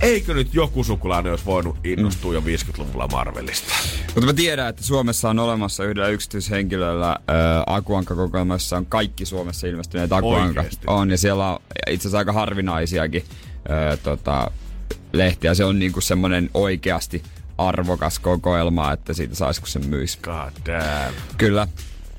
Eikö 0.02 0.34
nyt 0.34 0.54
joku 0.54 0.84
sukulainen 0.84 1.32
olisi 1.32 1.46
voinut 1.46 1.78
innostua 1.84 2.34
jo 2.34 2.40
50-luvulla 2.40 3.08
Marvelista? 3.08 3.74
Mutta 4.06 4.26
mä 4.26 4.34
tiedän, 4.34 4.70
että 4.70 4.84
Suomessa 4.84 5.30
on 5.30 5.40
olemassa 5.40 5.84
yhdellä 5.84 6.08
yksityishenkilöllä 6.08 7.10
äh, 7.10 7.18
akuankka-kokoelmassa 7.66 8.78
on 8.78 8.86
kaikki 8.86 9.26
Suomessa 9.26 9.68
ilmestyneet. 9.68 10.12
Oikeesti? 10.12 10.84
On, 10.88 11.12
ja 11.12 11.18
siellä 11.18 11.52
on 11.52 11.60
itse 11.90 12.02
asiassa 12.02 12.18
aika 12.18 12.34
harvinaisiakin 12.34 13.24
äh, 13.72 14.00
tota, 14.04 14.52
lehtiä. 15.14 15.54
Se 15.54 15.66
on 15.66 15.80
niinku 15.80 16.02
semmonen 16.02 16.50
oikeasti 16.54 17.24
arvokas 17.58 18.20
kokoelma, 18.20 18.92
että 18.92 19.14
siitä 19.14 19.36
saisi 19.36 19.62
kun 19.62 19.68
sen 19.68 19.88
myisi. 19.88 20.20
God 20.22 20.74
damn. 20.74 21.16
Kyllä. 21.38 21.68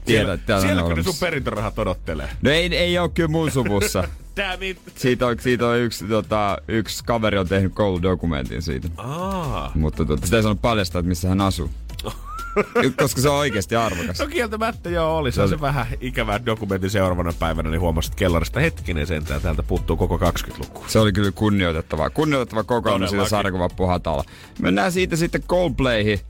Tiedän, 0.05 0.35
että 0.35 0.61
täällä 0.61 0.85
on 0.85 0.97
ne 0.97 1.03
sun 1.03 1.15
perintörahat 1.21 1.79
odottelee? 1.79 2.29
No 2.43 2.51
ei, 2.51 2.77
ei 2.77 2.99
ole 2.99 3.09
kyllä 3.09 3.29
mun 3.29 3.51
suvussa. 3.51 4.05
Damn 4.37 4.63
it. 4.63 4.79
Siitä 4.97 5.27
on, 5.27 5.37
siitä 5.41 5.67
on 5.67 5.79
yksi, 5.79 6.05
tota, 6.05 6.59
yksi 6.69 7.05
kaveri 7.05 7.39
on 7.39 7.49
tehnyt 7.49 7.75
kouludokumentin 7.75 8.63
siitä. 8.63 8.89
Aa. 8.97 9.73
Mutta 9.75 10.05
tota, 10.05 10.27
sitä 10.27 10.37
ei 10.37 10.43
saanut 10.43 10.63
paljastaa, 10.63 10.99
että 10.99 11.09
missä 11.09 11.29
hän 11.29 11.41
asuu. 11.41 11.71
Koska 13.03 13.21
se 13.21 13.29
on 13.29 13.37
oikeasti 13.37 13.77
arvokas. 13.77 14.19
No 14.19 14.27
kieltämättä 14.27 14.91
joo, 14.91 15.17
oli 15.17 15.33
se, 15.33 15.49
se 15.49 15.61
vähän 15.61 15.87
ikävää 16.01 16.47
dokumentin 16.47 16.91
seuraavana 16.91 17.33
päivänä, 17.39 17.71
niin 17.71 17.81
huomasit 17.81 18.15
kellarista 18.15 18.61
hetkinen 18.61 19.07
sentään, 19.07 19.41
täältä 19.43 19.63
puuttuu 19.63 19.97
koko 19.97 20.17
20-luku. 20.17 20.85
Se 20.87 20.99
oli 20.99 21.13
kyllä 21.13 21.33
kunnioitettavaa. 21.33 22.11
Kunnioitettava 22.11 22.65
kokoelma 22.65 22.99
siitä 22.99 23.11
Todellakin. 23.11 23.31
sarjakuva 23.31 23.69
Puhatalla. 23.69 24.25
Mennään 24.59 24.93
siitä 24.93 25.17
sitten 25.17 25.43
Coldplayhin, 25.43 26.21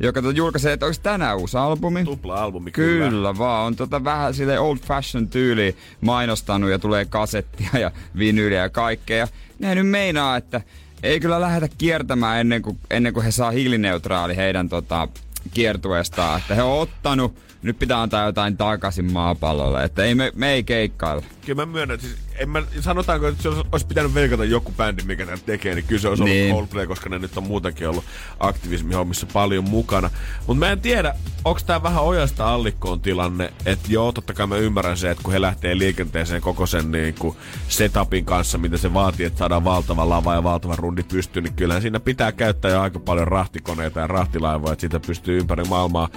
joka 0.00 0.22
tota 0.22 0.36
julkaisee, 0.36 0.72
että 0.72 0.86
onko 0.86 0.98
tänään 1.02 1.36
uusi 1.36 1.56
albumi? 1.56 2.04
Tupla-albumi 2.04 2.70
kyllä. 2.70 3.08
Kyllä 3.08 3.38
vaan, 3.38 3.66
on 3.66 3.76
tota 3.76 4.04
vähän 4.04 4.34
sille 4.34 4.58
old 4.58 4.78
fashion 4.78 5.28
tyyli 5.28 5.76
mainostanut 6.00 6.70
ja 6.70 6.78
tulee 6.78 7.04
kasettia 7.04 7.70
ja 7.80 7.90
vinyyliä 8.18 8.62
ja 8.62 8.68
kaikkea. 8.68 9.28
Ne 9.58 9.74
nyt 9.74 9.88
meinaa, 9.88 10.36
että 10.36 10.60
ei 11.02 11.20
kyllä 11.20 11.40
lähdetä 11.40 11.74
kiertämään 11.78 12.40
ennen 12.40 12.62
kuin, 12.62 12.78
ennen 12.90 13.12
kuin 13.12 13.24
he 13.24 13.30
saa 13.30 13.50
hiilineutraali 13.50 14.36
heidän 14.36 14.68
tota, 14.68 15.08
kiertueestaan. 15.54 16.40
Että 16.40 16.54
he 16.54 16.62
on 16.62 16.80
ottanut, 16.80 17.36
nyt 17.62 17.78
pitää 17.78 18.02
antaa 18.02 18.26
jotain 18.26 18.56
takaisin 18.56 19.12
maapallolle. 19.12 19.84
Että 19.84 20.04
ei 20.04 20.14
me, 20.14 20.32
me 20.34 20.52
ei 20.52 20.64
keikkailla. 20.64 21.22
Kyllä 21.46 21.66
mä 21.66 21.72
myönnän, 21.72 21.94
että 21.94 22.06
siis 22.06 22.25
en 22.38 22.50
mä, 22.50 22.62
sanotaanko, 22.80 23.26
että 23.26 23.42
se 23.42 23.48
olisi, 23.48 23.86
pitänyt 23.86 24.14
veikata 24.14 24.44
joku 24.44 24.72
bändi, 24.72 25.02
mikä 25.02 25.24
tämän 25.24 25.40
tekee, 25.46 25.74
niin 25.74 25.84
kyllä 25.84 26.00
se 26.00 26.08
olisi 26.08 26.24
niin. 26.24 26.44
ollut 26.44 26.56
Coldplay, 26.56 26.86
koska 26.86 27.08
ne 27.08 27.18
nyt 27.18 27.36
on 27.36 27.46
muutenkin 27.46 27.88
ollut 27.88 28.04
aktivismihommissa 28.40 29.26
paljon 29.32 29.64
mukana. 29.64 30.10
Mutta 30.46 30.58
mä 30.58 30.72
en 30.72 30.80
tiedä, 30.80 31.14
onko 31.44 31.60
tämä 31.66 31.82
vähän 31.82 32.02
ojasta 32.02 32.54
allikkoon 32.54 33.00
tilanne, 33.00 33.52
että 33.66 33.88
joo, 33.88 34.12
totta 34.12 34.34
kai 34.34 34.46
mä 34.46 34.56
ymmärrän 34.56 34.96
se, 34.96 35.10
että 35.10 35.22
kun 35.22 35.32
he 35.32 35.40
lähtee 35.40 35.78
liikenteeseen 35.78 36.42
koko 36.42 36.66
sen 36.66 36.92
niin 36.92 37.14
kuin 37.14 37.36
setupin 37.68 38.24
kanssa, 38.24 38.58
mitä 38.58 38.76
se 38.76 38.94
vaatii, 38.94 39.26
että 39.26 39.38
saadaan 39.38 39.64
valtava 39.64 40.08
lava 40.08 40.34
ja 40.34 40.44
valtava 40.44 40.76
rundi 40.76 41.02
pystyyn, 41.02 41.44
niin 41.44 41.54
kyllähän 41.54 41.82
siinä 41.82 42.00
pitää 42.00 42.32
käyttää 42.32 42.70
jo 42.70 42.80
aika 42.80 42.98
paljon 42.98 43.28
rahtikoneita 43.28 44.00
ja 44.00 44.06
rahtilaivoja, 44.06 44.72
että 44.72 44.80
siitä 44.80 45.00
pystyy 45.00 45.38
ympäri 45.38 45.64
maailmaa 45.64 46.08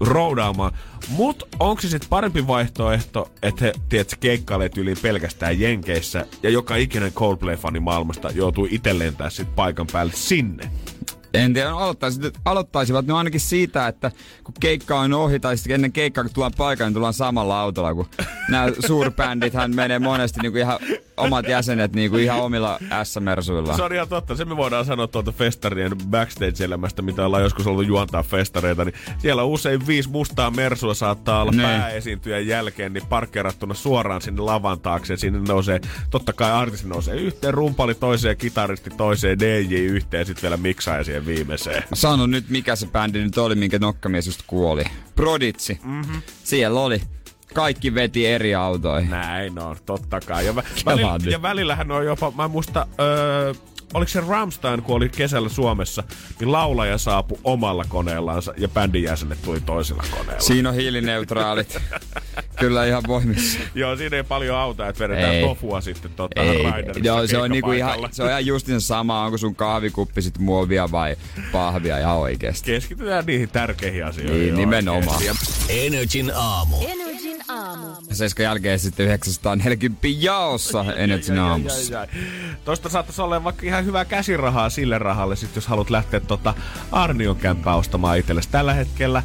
roudaamaan. 0.00 0.72
Mutta 1.08 1.46
onko 1.60 1.82
se 1.82 1.88
sitten 1.88 2.08
parempi 2.08 2.46
vaihtoehto, 2.46 3.32
että 3.42 3.64
he, 3.64 3.72
tiedätkö, 3.88 4.16
keikkaileet 4.20 4.78
yli 4.78 4.94
pelkästään 5.02 5.60
Jenkeissä 5.60 6.26
ja 6.42 6.50
joka 6.50 6.76
ikinen 6.76 7.12
Coldplay-fani 7.12 7.80
maailmasta 7.80 8.30
joutuu 8.30 8.68
itse 8.70 8.98
lentää 8.98 9.30
sit 9.30 9.54
paikan 9.54 9.86
päälle 9.92 10.12
sinne? 10.12 10.70
En 11.34 11.54
tiedä, 11.54 11.70
aloittaisivat, 11.70 12.34
aloittaisivat 12.44 13.06
ne 13.06 13.12
ainakin 13.12 13.40
siitä, 13.40 13.88
että 13.88 14.10
kun 14.44 14.54
keikka 14.60 15.00
on 15.00 15.12
ohi, 15.12 15.40
tai 15.40 15.56
sitten 15.56 15.74
ennen 15.74 15.92
keikkaa, 15.92 16.24
kun 16.24 16.32
tullaan 16.32 16.52
paikalle, 16.56 16.88
niin 16.88 16.94
tullaan 16.94 17.14
samalla 17.14 17.60
autolla, 17.60 17.94
kun 17.94 18.06
nämä 18.48 18.66
suurbändithän 18.86 19.74
menee 19.74 19.98
monesti 19.98 20.40
niin 20.40 20.52
kuin 20.52 20.60
ihan 20.60 20.78
omat 21.18 21.48
jäsenet 21.48 21.94
niin 21.94 22.10
kuin 22.10 22.22
ihan 22.22 22.40
omilla 22.40 22.78
S-mersuilla. 23.04 23.76
Se 23.76 23.82
on 23.82 23.92
ihan 23.92 24.08
totta. 24.08 24.36
Se 24.36 24.44
me 24.44 24.56
voidaan 24.56 24.84
sanoa 24.84 25.06
tuolta 25.06 25.32
festarien 25.32 25.92
backstage-elämästä, 26.10 27.02
mitä 27.02 27.26
ollaan 27.26 27.42
joskus 27.42 27.66
ollut 27.66 27.86
juontaa 27.86 28.22
festareita. 28.22 28.84
Niin 28.84 28.94
siellä 29.18 29.42
usein 29.42 29.86
viisi 29.86 30.08
mustaa 30.08 30.50
mersua 30.50 30.94
saattaa 30.94 31.42
olla 31.42 31.52
ne. 31.52 31.56
Niin. 31.56 31.80
pääesiintyjän 31.80 32.46
jälkeen 32.46 32.92
niin 32.92 33.06
parkkerattuna 33.06 33.74
suoraan 33.74 34.22
sinne 34.22 34.42
lavan 34.42 34.80
taakse. 34.80 35.16
Sinne 35.16 35.40
nousee, 35.48 35.80
totta 36.10 36.32
kai 36.32 36.52
artisti 36.52 36.88
nousee 36.88 37.16
yhteen, 37.16 37.54
rumpali 37.54 37.94
toiseen, 37.94 38.36
kitaristi 38.36 38.90
toiseen, 38.90 39.38
DJ 39.38 39.74
yhteen 39.74 40.26
sitten 40.26 40.42
vielä 40.42 40.56
miksaaja 40.56 41.04
siihen 41.04 41.26
viimeiseen. 41.26 41.82
Mä 41.90 41.96
sanon 41.96 42.30
nyt, 42.30 42.48
mikä 42.48 42.76
se 42.76 42.86
bändi 42.86 43.22
nyt 43.22 43.38
oli, 43.38 43.54
minkä 43.54 43.78
nokkamies 43.78 44.26
just 44.26 44.42
kuoli. 44.46 44.84
Proditsi. 45.14 45.78
Mm-hmm. 45.84 46.22
Siellä 46.44 46.80
oli 46.80 47.00
kaikki 47.58 47.94
veti 47.94 48.26
eri 48.26 48.54
autoihin. 48.54 49.10
Näin 49.10 49.58
on, 49.58 49.76
totta 49.86 50.20
kai. 50.20 50.46
Ja, 50.46 50.52
vä- 50.52 50.64
välillä, 50.86 51.18
ja 51.30 51.42
välillähän 51.42 51.90
on 51.90 52.06
jopa, 52.06 52.30
mä 52.30 52.48
muista, 52.48 52.86
öö, 53.00 53.54
oliko 53.94 54.08
se 54.08 54.20
Ramstein, 54.28 54.82
kun 54.82 54.96
oli 54.96 55.08
kesällä 55.08 55.48
Suomessa, 55.48 56.02
niin 56.40 56.52
laulaja 56.52 56.98
saapui 56.98 57.38
omalla 57.44 57.84
koneellansa 57.88 58.54
ja 58.56 58.68
bändin 58.68 59.02
jäsenet 59.02 59.42
tuli 59.42 59.60
toisella 59.60 60.04
koneella. 60.10 60.40
Siinä 60.40 60.68
on 60.68 60.74
hiilineutraalit. 60.74 61.78
Kyllä 62.60 62.86
ihan 62.86 63.02
voimissa. 63.06 63.58
Joo, 63.74 63.96
siinä 63.96 64.16
ei 64.16 64.22
paljon 64.24 64.56
auta, 64.56 64.88
että 64.88 65.08
vedetään 65.08 65.34
ei. 65.34 65.42
tofua 65.42 65.80
sitten 65.80 66.10
tota 66.16 66.42
ei. 66.42 66.64
Joo, 67.02 67.26
se 67.26 67.38
on, 67.38 67.50
niinku 67.50 67.72
ihan, 67.72 67.98
se 68.10 68.22
on 68.22 68.28
ihan 68.28 68.46
justin 68.46 68.80
sama, 68.80 69.24
onko 69.24 69.38
sun 69.38 69.54
kahvikuppi 69.54 70.22
sit 70.22 70.38
muovia 70.38 70.90
vai 70.92 71.16
pahvia 71.52 71.98
ihan 71.98 72.16
oikeesti. 72.16 72.72
Keskitytään 72.72 73.26
niihin 73.26 73.48
tärkeihin 73.48 74.04
asioihin. 74.04 74.40
Niin, 74.40 74.54
nimenomaan. 74.54 75.22
Energin 75.68 76.32
aamu. 76.34 76.76
Energin 76.80 77.27
aamu. 77.48 77.86
Seiska 78.12 78.42
jälkeen 78.42 78.78
sitten 78.78 79.06
940 79.06 80.08
jaossa 80.18 80.84
Energin 80.94 81.38
aamussa. 81.38 82.06
Toista 82.64 82.88
saattaisi 82.88 83.22
olla 83.22 83.44
vaikka 83.44 83.66
ihan 83.66 83.84
hyvää 83.84 84.04
käsirahaa 84.04 84.70
sille 84.70 84.98
rahalle, 84.98 85.36
sit 85.36 85.54
jos 85.54 85.66
haluat 85.66 85.90
lähteä 85.90 86.20
tota 86.20 86.54
Arnion 86.92 87.36
kämppää 87.36 87.74
ostamaan 87.74 88.18
itsellesi. 88.18 88.48
Tällä 88.48 88.74
hetkellä 88.74 89.22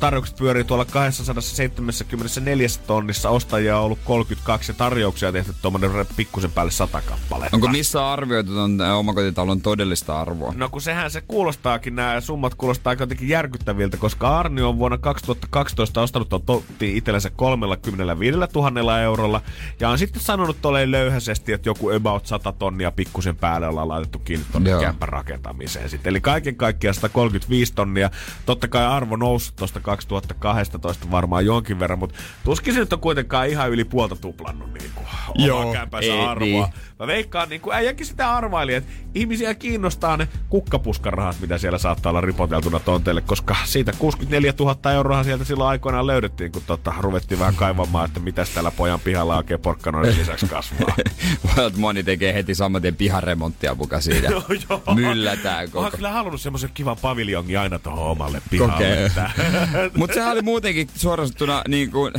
tarjoukset 0.00 0.36
pyörii 0.36 0.64
tuolla 0.64 0.84
274 0.84 2.68
tonnissa, 2.86 3.30
ostajia 3.30 3.78
on 3.78 3.84
ollut 3.84 3.98
32 4.04 4.72
ja 4.72 4.76
tarjouksia 4.76 5.32
tehty 5.32 5.54
tuommoinen 5.62 6.06
pikkusen 6.16 6.52
päälle 6.52 6.72
100 6.72 7.02
kappaletta. 7.02 7.56
Onko 7.56 7.68
missä 7.68 8.12
arvioitu 8.12 8.52
tuon 8.52 8.80
omakotitalon 8.80 9.60
todellista 9.60 10.20
arvoa? 10.20 10.52
No 10.56 10.68
kun 10.68 10.80
sehän 10.80 11.10
se 11.10 11.20
kuulostaakin, 11.20 11.96
nämä 11.96 12.20
summat 12.20 12.54
kuulostaa 12.54 12.92
jotenkin 12.92 13.28
järkyttäviltä, 13.28 13.96
koska 13.96 14.38
Arni 14.38 14.62
on 14.62 14.78
vuonna 14.78 14.98
2012 14.98 16.00
ostanut 16.00 16.28
tuon 16.28 16.42
totti 16.42 16.96
itsellensä 16.96 17.30
35 17.30 18.38
000 18.54 19.00
eurolla 19.00 19.40
ja 19.80 19.88
on 19.88 19.98
sitten 19.98 20.22
sanonut 20.22 20.56
tolleen 20.62 20.90
löyhäisesti, 20.90 21.52
että 21.52 21.68
joku 21.68 21.90
about 21.90 22.26
100 22.26 22.52
tonnia 22.52 22.90
pikkusen 22.90 23.36
päälle 23.36 23.68
ollaan 23.68 23.88
laitettu 23.88 24.18
kiinni 24.18 24.46
tuonne 24.52 24.70
kämpän 24.80 25.08
rakentamiseen 25.08 25.90
sitten. 25.90 26.10
Eli 26.10 26.20
kaiken 26.20 26.56
kaikkiaan 26.56 26.94
135 26.94 27.72
tonnia. 27.72 28.10
Totta 28.46 28.68
kai 28.68 28.86
arvo 28.86 29.16
noussut 29.16 29.56
tuosta 29.78 30.34
2012 30.34 31.10
varmaan 31.10 31.46
jonkin 31.46 31.78
verran, 31.80 31.98
mutta 31.98 32.14
tuskin 32.44 32.74
se 32.74 32.80
nyt 32.80 32.92
on 32.92 33.00
kuitenkaan 33.00 33.48
ihan 33.48 33.70
yli 33.70 33.84
puolta 33.84 34.16
tuplannut 34.16 34.72
niin 34.72 34.90
kuin, 34.94 35.06
Joo, 35.34 35.74
ei, 36.00 36.20
arvoa. 36.20 36.46
Niin. 36.46 36.64
Mä 37.00 37.06
veikkaan, 37.06 37.48
niin 37.48 37.60
kuin 37.60 37.76
äijäkin 37.76 38.06
sitä 38.06 38.34
arvaili, 38.34 38.74
että 38.74 38.92
ihmisiä 39.14 39.54
kiinnostaa 39.54 40.16
ne 40.16 40.28
kukkapuskarahat, 40.48 41.36
mitä 41.40 41.58
siellä 41.58 41.78
saattaa 41.78 42.10
olla 42.10 42.20
ripoteltuna 42.20 42.78
tonteille, 42.78 43.20
koska 43.20 43.56
siitä 43.64 43.92
64 43.98 44.54
000 44.58 44.92
euroa 44.92 45.24
sieltä 45.24 45.44
silloin 45.44 45.70
aikoinaan 45.70 46.06
löydettiin, 46.06 46.52
kun 46.52 46.62
tota, 46.66 46.94
ruvettiin 47.00 47.38
vähän 47.38 47.54
kaivamaan, 47.54 48.04
että 48.06 48.20
mitä 48.20 48.44
täällä 48.54 48.70
pojan 48.70 49.00
pihalla 49.00 49.36
oikein 49.36 49.60
porkkanoiden 49.60 50.18
lisäksi 50.18 50.46
kasvaa. 50.46 50.96
Moni 51.76 52.02
tekee 52.02 52.34
heti 52.34 52.54
saman 52.54 52.82
tien 52.82 52.96
piharemonttia 52.96 53.74
muka 53.74 54.00
siitä. 54.00 54.28
joo, 54.32 54.42
joo. 54.70 54.94
Myllätään 54.94 55.70
koko. 55.70 55.84
Mä 55.84 55.90
kyllä 55.90 56.10
halunnut 56.10 56.40
semmoisen 56.40 56.70
kivan 56.74 56.96
paviljongin 57.02 57.58
aina 57.58 57.78
tuohon 57.78 58.06
omalle 58.06 58.42
pihalle. 58.50 59.10
Mutta 59.96 60.14
sehän 60.14 60.32
oli 60.32 60.42
muutenkin 60.42 60.88
suorastettuna 60.94 61.62
niin 61.68 61.90
kuin 61.90 62.12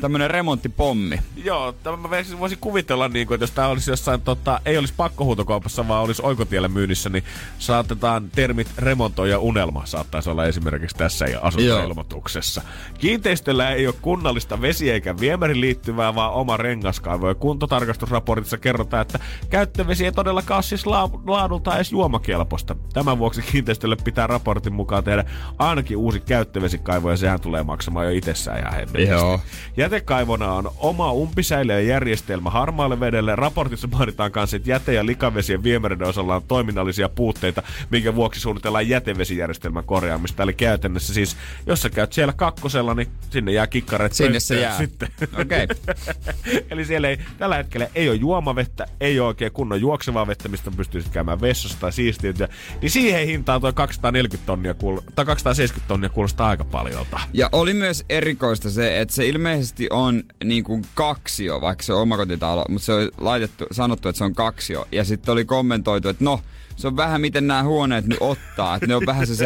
tämmönen 0.00 0.30
remonttipommi. 0.30 1.18
Joo, 1.44 1.72
tämä 1.72 1.96
mä 1.96 2.10
voisin 2.38 2.58
kuvitella, 2.60 3.08
niin 3.08 3.26
kuin, 3.26 3.34
että 3.34 3.42
jos 3.42 3.50
tämä 3.50 3.68
olisi 3.68 3.90
jossain, 3.90 4.20
tota, 4.20 4.60
ei 4.66 4.78
olisi 4.78 4.94
pakkohuutokaupassa, 4.96 5.88
vaan 5.88 6.02
olisi 6.02 6.22
oikotiellä 6.24 6.68
myynnissä, 6.68 7.08
niin 7.08 7.24
saatetaan 7.58 8.30
termit 8.30 8.68
remontoija 8.78 9.38
unelma 9.38 9.86
saattaisi 9.86 10.30
olla 10.30 10.44
esimerkiksi 10.44 10.96
tässä 10.96 11.26
ja 11.26 11.40
asuntoilmoituksessa. 11.42 12.62
Kiinteistöllä 12.98 13.70
ei 13.70 13.86
ole 13.86 13.94
kunnallista 14.02 14.60
vesi- 14.60 14.90
eikä 14.90 15.20
viemärin 15.20 15.60
liittyvää, 15.60 16.14
vaan 16.14 16.32
oma 16.32 16.56
rengaskaivo. 16.56 17.28
Ja 17.28 17.34
kuntotarkastusraportissa 17.34 18.58
kerrotaan, 18.58 19.02
että 19.02 19.18
käyttövesi 19.50 20.04
ei 20.04 20.12
todellakaan 20.12 20.62
siis 20.62 20.86
la- 20.86 21.10
laadulta 21.26 21.76
edes 21.76 21.92
juomakelpoista. 21.92 22.76
Tämän 22.92 23.18
vuoksi 23.18 23.42
kiinteistölle 23.42 23.96
pitää 24.04 24.26
raportin 24.26 24.72
mukaan 24.72 25.04
tehdä 25.04 25.24
ainakin 25.58 25.96
uusi 25.96 26.20
käyttövesikaivo, 26.20 27.10
ja 27.10 27.16
sehän 27.16 27.40
tulee 27.40 27.62
maksamaan 27.62 28.06
jo 28.06 28.12
itsessään 28.12 28.58
ihan 28.58 28.72
hemmetisti. 28.72 29.12
Joo. 29.12 29.40
Jätekaivona 29.76 30.52
on 30.52 30.70
oma 30.76 31.12
umpisäilijä 31.34 31.80
järjestelmä 31.80 32.50
harmaalle 32.50 33.00
vedelle. 33.00 33.36
Raportissa 33.36 33.88
mainitaan 33.88 34.32
kanssa, 34.32 34.56
että 34.56 34.70
jäte- 34.70 34.92
ja 34.92 35.06
likavesien 35.06 35.62
viemäreiden 35.62 36.08
osalla 36.08 36.36
on 36.36 36.42
toiminnallisia 36.48 37.08
puutteita, 37.08 37.62
minkä 37.90 38.14
vuoksi 38.14 38.40
suunnitellaan 38.40 38.88
jätevesijärjestelmän 38.88 39.84
korjaamista. 39.84 40.42
Eli 40.42 40.52
käytännössä 40.52 41.14
siis, 41.14 41.36
jos 41.66 41.82
sä 41.82 41.90
käyt 41.90 42.12
siellä 42.12 42.32
kakkosella, 42.32 42.94
niin 42.94 43.08
sinne 43.30 43.52
jää 43.52 43.66
kikkaret 43.66 44.12
Sinne 44.12 44.40
se 44.40 44.60
jää. 44.60 44.78
Sitten. 44.78 45.08
Okay. 45.40 45.66
Eli 46.70 46.84
siellä 46.84 47.08
ei, 47.08 47.18
tällä 47.38 47.56
hetkellä 47.56 47.88
ei 47.94 48.08
ole 48.08 48.16
juomavettä, 48.16 48.86
ei 49.00 49.20
ole 49.20 49.28
oikein 49.28 49.52
kunnon 49.52 49.80
juoksevaa 49.80 50.26
vettä, 50.26 50.48
mistä 50.48 50.70
pystyisit 50.70 51.12
käymään 51.12 51.40
vessassa 51.40 51.80
tai 51.80 51.92
siistiytyä. 51.92 52.48
Niin 52.80 52.90
siihen 52.90 53.26
hintaan 53.26 53.60
tuo 53.60 53.72
240 53.72 54.46
tonnia, 54.46 54.74
tai 55.14 55.24
270 55.24 55.88
tonnia 55.88 56.08
kuulostaa 56.08 56.48
aika 56.48 56.64
paljolta. 56.64 57.20
Ja 57.32 57.48
oli 57.52 57.74
myös 57.74 58.04
erikoista 58.08 58.70
se, 58.70 59.00
että 59.00 59.14
se 59.14 59.26
ilmeisesti 59.26 59.86
on 59.90 60.22
niin 60.44 60.64
kuin 60.64 60.84
kaksio, 61.24 61.60
vaikka 61.60 61.84
se 61.84 61.92
on 61.92 62.02
omakotitalo, 62.02 62.64
mutta 62.68 62.84
se 62.84 62.92
on 62.92 63.10
laitettu, 63.20 63.64
sanottu, 63.70 64.08
että 64.08 64.18
se 64.18 64.24
on 64.24 64.34
kaksio. 64.34 64.86
Ja 64.92 65.04
sitten 65.04 65.32
oli 65.32 65.44
kommentoitu, 65.44 66.08
että 66.08 66.24
no, 66.24 66.40
se 66.76 66.86
on 66.86 66.96
vähän 66.96 67.20
miten 67.20 67.46
nämä 67.46 67.62
huoneet 67.62 68.06
nyt 68.06 68.18
ottaa. 68.20 68.74
Että 68.74 68.86
ne 68.86 68.96
on 68.96 69.06
vähän 69.06 69.26
se 69.26 69.44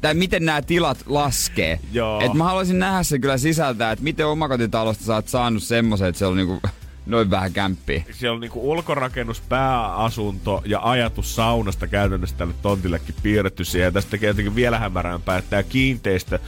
tai 0.00 0.14
miten 0.14 0.44
nämä 0.44 0.62
tilat 0.62 0.98
laskee. 1.06 1.80
Joo. 1.92 2.20
Et 2.20 2.34
mä 2.34 2.44
haluaisin 2.44 2.78
nähdä 2.78 3.02
se 3.02 3.18
kyllä 3.18 3.38
sisältää, 3.38 3.92
että 3.92 4.02
miten 4.02 4.26
omakotitalosta 4.26 5.04
sä 5.04 5.14
oot 5.14 5.28
saanut 5.28 5.62
semmoisen, 5.62 6.08
että 6.08 6.18
se 6.18 6.26
on 6.26 6.36
niinku 6.36 6.60
noin 7.06 7.30
vähän 7.30 7.52
kämppiä. 7.52 8.04
Siellä 8.10 8.34
on 8.34 8.40
niinku 8.40 8.70
ulkorakennus, 8.70 9.40
pääasunto 9.40 10.62
ja 10.66 10.80
ajatus 10.82 11.36
saunasta 11.36 11.86
käytännössä 11.86 12.36
tälle 12.36 12.54
tontillekin 12.62 13.14
piirretty 13.22 13.64
siihen. 13.64 13.86
Ja 13.86 13.92
tästä 13.92 14.10
tekee 14.10 14.28
jotenkin 14.28 14.54
vielä 14.54 14.78
hämärämpää, 14.78 15.38
että 15.38 15.50
tämä 15.50 15.62
kiinteistö 15.62 16.38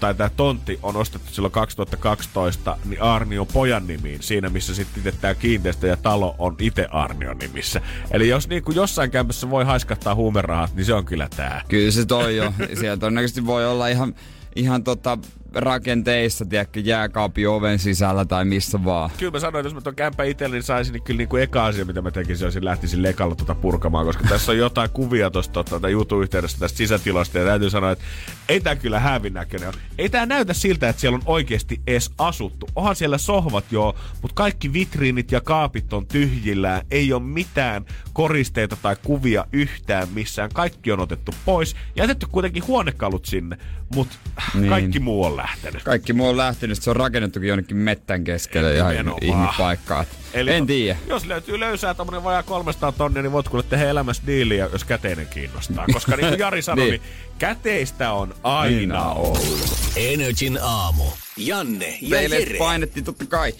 tai 0.00 0.14
tämä 0.14 0.30
tontti 0.36 0.78
on 0.82 0.96
ostettu 0.96 1.32
silloin 1.32 1.52
2012, 1.52 2.76
niin 2.84 3.02
Arni 3.02 3.38
on 3.38 3.46
pojan 3.46 3.86
nimiin. 3.86 4.22
Siinä, 4.22 4.48
missä 4.48 4.74
sitten 4.74 5.12
tämä 5.20 5.34
kiinteistö 5.34 5.86
ja 5.86 5.96
talo 5.96 6.34
on 6.38 6.56
itse 6.58 6.86
Arnion 6.90 7.38
nimissä. 7.38 7.80
Eli 8.10 8.28
jos 8.28 8.48
niinku 8.48 8.72
jossain 8.72 9.10
kämpässä 9.10 9.50
voi 9.50 9.64
haiskattaa 9.64 10.14
huumerahat, 10.14 10.74
niin 10.74 10.84
se 10.84 10.94
on 10.94 11.04
kyllä 11.04 11.28
tää. 11.36 11.62
Kyllä 11.68 11.90
se 11.90 12.06
toi 12.06 12.36
jo. 12.36 12.52
Siellä 12.80 12.96
todennäköisesti 12.96 13.46
voi 13.46 13.66
olla 13.66 13.88
ihan 13.88 14.14
ihan 14.56 14.84
tota, 14.84 15.18
rakenteissa, 15.54 16.44
tiedätkö, 16.44 16.80
jääkaapin 16.80 17.48
oven 17.48 17.78
sisällä 17.78 18.24
tai 18.24 18.44
missä 18.44 18.84
vaan. 18.84 19.10
Kyllä 19.18 19.32
mä 19.32 19.40
sanoin, 19.40 19.60
että 19.60 19.66
jos 19.66 19.74
mä 19.74 19.80
ton 19.80 19.94
kämpä 19.94 20.24
itselleni 20.24 20.56
niin 20.56 20.62
saisin, 20.62 20.92
niin 20.92 21.02
kyllä 21.02 21.18
niin 21.18 21.28
kuin 21.28 21.42
eka 21.42 21.66
asia, 21.66 21.84
mitä 21.84 22.02
mä 22.02 22.10
tekisin, 22.10 22.46
olisin 22.46 22.64
lähtisin 22.64 23.02
lekalla 23.02 23.34
tuota 23.34 23.54
purkamaan, 23.54 24.06
koska 24.06 24.24
tässä 24.28 24.52
on 24.52 24.58
jotain 24.58 24.90
kuvia 24.90 25.30
tuosta 25.30 25.64
tota, 25.64 25.88
jutun 25.88 26.22
yhteydessä 26.22 26.58
tästä 26.58 26.78
sisätilasta, 26.78 27.38
ja 27.38 27.44
täytyy 27.44 27.70
sanoa, 27.70 27.90
että 27.90 28.04
ei 28.48 28.60
tää 28.60 28.76
kyllä 28.76 29.00
hävin 29.00 29.34
näköinen 29.34 29.68
ole. 29.68 29.76
Ei 29.98 30.08
tää 30.08 30.26
näytä 30.26 30.52
siltä, 30.52 30.88
että 30.88 31.00
siellä 31.00 31.16
on 31.16 31.22
oikeasti 31.26 31.80
edes 31.86 32.10
asuttu. 32.18 32.68
Onhan 32.76 32.96
siellä 32.96 33.18
sohvat 33.18 33.64
joo, 33.70 33.96
mutta 34.22 34.34
kaikki 34.34 34.72
vitriinit 34.72 35.32
ja 35.32 35.40
kaapit 35.40 35.92
on 35.92 36.06
tyhjillään, 36.06 36.82
ei 36.90 37.12
ole 37.12 37.22
mitään 37.22 37.84
koristeita 38.12 38.76
tai 38.82 38.96
kuvia 39.04 39.44
yhtään 39.52 40.08
missään. 40.14 40.50
Kaikki 40.54 40.92
on 40.92 41.00
otettu 41.00 41.34
pois. 41.44 41.76
Jätetty 41.96 42.26
kuitenkin 42.32 42.66
huonekalut 42.66 43.24
sinne, 43.24 43.58
mutta 43.94 44.16
niin. 44.54 44.68
kaikki 44.68 45.00
muu 45.00 45.24
on 45.24 45.36
lähtenyt. 45.42 45.82
Kaikki 45.82 46.12
muu 46.12 46.28
on 46.28 46.36
lähtenyt, 46.36 46.82
se 46.82 46.90
on 46.90 46.96
rakennettukin 46.96 47.48
jonnekin 47.48 47.76
mettän 47.76 48.24
keskelle 48.24 48.76
ihan 48.76 48.94
ihmipaikkaa. 49.20 50.04
Eli 50.34 50.52
en 50.54 50.66
tiedä. 50.66 50.98
Jos 51.06 51.26
löytyy 51.26 51.60
löysää 51.60 51.94
tommonen 51.94 52.24
vajaa 52.24 52.42
300 52.42 52.92
tonnia, 52.92 53.22
niin 53.22 53.32
voit 53.32 53.48
kuule 53.48 53.62
tehdä 53.62 53.90
elämässä 53.90 54.22
diiliä, 54.26 54.68
jos 54.72 54.84
käteinen 54.84 55.26
kiinnostaa. 55.26 55.86
Koska 55.92 56.16
niin 56.16 56.28
kuin 56.28 56.38
Jari 56.44 56.62
sanoi, 56.62 56.84
niin. 56.84 57.00
niin 57.00 57.12
käteistä 57.38 58.12
on 58.12 58.34
aina 58.42 59.04
ollut. 59.04 59.78
Energin 59.96 60.58
aamu. 60.62 61.04
Janne 61.36 61.98
ja 62.02 62.16
Teille 62.16 62.38
Jere. 62.38 62.58
painettiin 62.58 63.04
totta 63.04 63.26
kai 63.26 63.54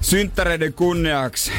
synttäreiden 0.00 0.72
kunniaksi 0.72 1.52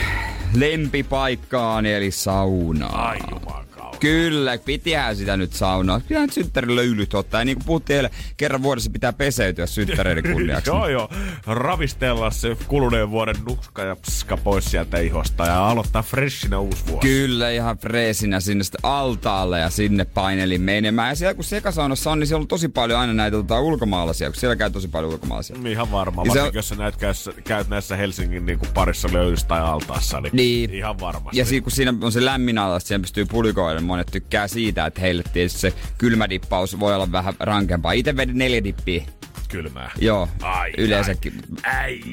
lempipaikkaani 0.53 1.93
eli 1.93 2.11
saunaa. 2.11 3.07
Ai 3.07 3.17
juman 3.31 3.66
Kyllä, 3.99 4.57
pitihän 4.57 5.15
sitä 5.15 5.37
nyt 5.37 5.53
saunaa. 5.53 5.99
Kyllähän 5.99 6.31
synttärin 6.31 6.75
löylyt 6.75 7.13
ottaa. 7.13 7.41
Ja 7.41 7.45
niin 7.45 7.57
kuin 7.57 7.65
puhuttiin 7.65 7.97
eilen, 7.97 8.11
kerran 8.37 8.63
vuodessa 8.63 8.89
pitää 8.91 9.13
peseytyä 9.13 9.65
synttäreiden 9.65 10.23
kunniaksi. 10.33 10.69
joo, 10.69 10.87
joo. 10.87 11.09
Ravistella 11.45 12.31
se 12.31 12.57
kuluneen 12.67 13.11
vuoden 13.11 13.35
nuska 13.49 13.81
ja 13.81 13.95
pska 13.95 14.37
pois 14.37 14.65
sieltä 14.65 14.99
ihosta 14.99 15.45
ja 15.45 15.69
aloittaa 15.69 16.03
freshinä 16.03 16.59
uusi 16.59 16.83
vuosi. 16.87 17.07
Kyllä, 17.07 17.49
ihan 17.49 17.77
fresinä 17.77 18.39
sinne 18.39 18.63
sitten 18.63 18.79
altaalle 18.83 19.59
ja 19.59 19.69
sinne 19.69 20.05
painelin 20.05 20.61
menemään. 20.61 21.09
Ja 21.09 21.15
siellä 21.15 21.33
kun 21.33 21.43
sekasaunassa 21.43 22.11
on, 22.11 22.19
niin 22.19 22.27
siellä 22.27 22.41
on 22.41 22.47
tosi 22.47 22.69
paljon 22.69 22.99
aina 22.99 23.13
näitä 23.13 23.37
tota, 23.37 23.59
ulkomaalaisia, 23.59 24.29
kun 24.29 24.39
siellä 24.39 24.55
käy 24.55 24.69
tosi 24.69 24.87
paljon 24.87 25.11
ulkomaalaisia. 25.11 25.55
Ihan 25.65 25.91
varmaan, 25.91 26.27
varsinkin 26.27 26.53
se... 26.53 26.57
jos 26.57 26.69
sä 26.69 26.75
näet, 26.75 26.95
käyt 27.43 27.69
näissä 27.69 27.95
Helsingin 27.95 28.45
niin 28.45 28.59
kuin 28.59 28.69
parissa 28.73 29.09
löydyssä 29.13 29.47
tai 29.47 29.61
altaassa, 29.61 30.21
niin, 30.21 30.31
niin. 30.33 30.73
ihan 30.73 30.99
varmasti. 30.99 31.39
Ja 31.39 31.45
siinä, 31.45 31.63
kun 31.63 31.71
siinä 31.71 31.93
on 32.01 32.11
se 32.11 32.25
lämmin 32.25 32.57
ala, 32.57 32.79
siihen 32.79 33.01
pystyy 33.01 33.25
pulikoilemaan 33.25 33.86
monet 33.87 34.07
tykkää 34.11 34.47
siitä, 34.47 34.85
että 34.85 35.01
heille 35.01 35.23
tietysti 35.33 35.59
se 35.59 35.73
kylmädippaus 35.97 36.79
voi 36.79 36.95
olla 36.95 37.11
vähän 37.11 37.33
rankempaa. 37.39 37.91
Itse 37.91 38.15
vedin 38.15 38.37
neljä 38.37 38.63
dippiä 38.63 39.03
kylmää. 39.47 39.91
Joo, 39.99 40.29
ai, 40.41 40.73
yleensäkin. 40.77 41.33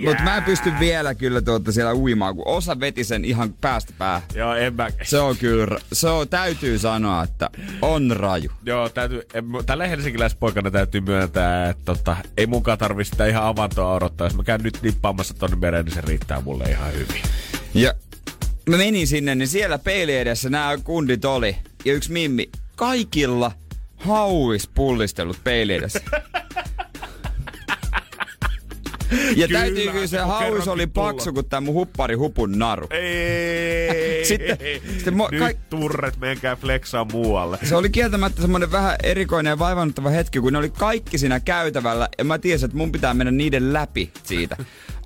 Mutta 0.05 0.23
mä 0.23 0.37
en 0.37 0.43
pysty 0.43 0.73
vielä 0.81 1.15
kyllä 1.15 1.41
tuota 1.41 1.73
siellä 1.73 1.95
uimaan, 1.95 2.37
kun 2.37 2.47
osa 2.49 2.81
veti 2.81 3.05
sen 3.05 3.25
ihan 3.25 3.53
päästä 3.61 3.93
päähän. 3.99 4.29
Joo, 4.35 4.55
en 4.55 4.75
mä... 4.75 4.89
Se 5.03 5.19
on 5.19 5.37
kyllä, 5.37 5.79
se 5.93 6.09
on, 6.09 6.29
täytyy 6.29 6.79
sanoa, 6.79 7.23
että 7.23 7.51
on 7.83 8.11
raju. 8.17 8.51
Joo, 8.65 8.89
täytyy, 8.89 9.23
en, 9.35 9.45
tällä 9.67 9.87
helsinkiläispoikana 9.87 10.71
täytyy 10.71 11.01
myöntää, 11.01 11.69
että 11.69 11.83
tota, 11.85 12.17
ei 12.37 12.47
munkaan 12.47 12.79
tarvitse 12.79 13.11
sitä 13.11 13.27
ihan 13.27 13.45
avantoa 13.45 13.95
odottaa. 13.95 14.27
Jos 14.27 14.37
mä 14.37 14.43
käyn 14.43 14.63
nyt 14.63 14.79
nippaamassa 14.83 15.35
tonne 15.35 15.57
mereen, 15.57 15.85
niin 15.85 15.95
se 15.95 16.01
riittää 16.01 16.41
mulle 16.41 16.65
ihan 16.65 16.93
hyvin. 16.93 17.23
Ja 17.75 17.95
mä 18.71 18.77
menin 18.77 19.07
sinne, 19.07 19.35
niin 19.35 19.49
siellä 19.49 19.79
peili 19.79 20.17
edessä 20.17 20.51
nämä 20.51 20.79
kundit 20.85 21.25
oli. 21.25 21.57
Ja 21.85 21.93
yksi 21.93 22.13
mimmi, 22.13 22.51
kaikilla 22.77 23.53
hauis 23.97 24.69
pullistelut 24.75 25.37
peili 25.45 25.75
edessä. 25.75 26.01
Ja 29.37 29.47
kyllä, 29.47 29.61
täytyy 29.61 29.93
kyllä 29.93 30.07
se 30.07 30.19
hauis 30.19 30.69
oli 30.69 30.87
paksu 30.87 31.33
kuin 31.33 31.49
tämä 31.49 31.61
mun 31.61 31.75
huppari 31.75 32.15
hupun 32.15 32.59
naru. 32.59 32.87
Ei, 32.91 34.25
sitten, 34.29 34.59
sitten 34.95 35.17
mo, 35.17 35.29
Nyt 35.31 35.69
turret, 35.71 36.17
menkää 36.17 36.57
flexaa 36.57 37.07
muualle. 37.13 37.59
Se 37.63 37.77
oli 37.77 37.91
kieltämättä 37.91 38.43
semmoinen 38.43 38.73
vähän 38.73 38.97
erikoinen 39.03 39.51
ja 39.51 39.59
vaivannuttava 39.59 40.11
hetki, 40.11 40.41
kun 40.41 40.53
ne 40.53 40.59
oli 40.59 40.71
kaikki 40.71 41.19
siinä 41.19 41.41
käytävällä. 41.41 42.09
Ja 42.19 42.25
mä 42.25 42.39
tiesin, 42.39 42.65
että 42.65 42.77
mun 42.77 42.93
pitää 42.93 43.15
mennä 43.15 43.31
niiden 43.31 43.73
läpi 43.73 44.11
siitä 44.23 44.57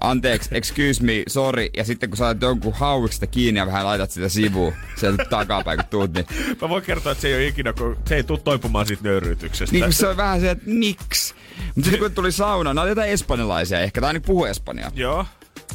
anteeksi, 0.01 0.49
excuse 0.53 1.05
me, 1.05 1.23
sorry. 1.29 1.69
Ja 1.77 1.85
sitten 1.85 2.11
kun 2.11 2.17
saat 2.17 2.43
jonkun 2.43 2.75
hauiksesta 2.75 3.27
kiinni 3.27 3.61
ja 3.61 3.67
vähän 3.67 3.85
laitat 3.85 4.11
sitä 4.11 4.29
sivuun 4.29 4.73
sieltä 4.97 5.25
takapäin, 5.25 5.79
kun 5.79 5.87
tuut, 5.91 6.13
niin... 6.13 6.27
Mä 6.63 6.69
voin 6.69 6.83
kertoa, 6.83 7.13
että 7.13 7.23
se 7.23 7.29
ei 7.29 7.35
ole 7.35 7.47
ikinä, 7.47 7.73
kun 7.73 7.97
se 8.07 8.17
ei 8.17 8.23
tule 8.23 8.39
toipumaan 8.39 8.87
siitä 8.87 9.03
nöyryytyksestä. 9.05 9.77
Niin, 9.77 9.93
se 9.93 10.09
on 10.09 10.17
vähän 10.17 10.41
se, 10.41 10.51
että 10.51 10.65
miksi? 10.67 11.35
Mutta 11.75 11.91
sitten 11.91 11.99
kun 11.99 12.13
tuli 12.13 12.33
sauna, 12.33 12.83
oli 12.83 12.89
jotain 12.89 13.11
espanjalaisia 13.11 13.81
ehkä, 13.81 14.01
tai 14.01 14.13
niin 14.13 14.23
puhu 14.23 14.45
espanjaa. 14.45 14.91
Joo. 14.95 15.27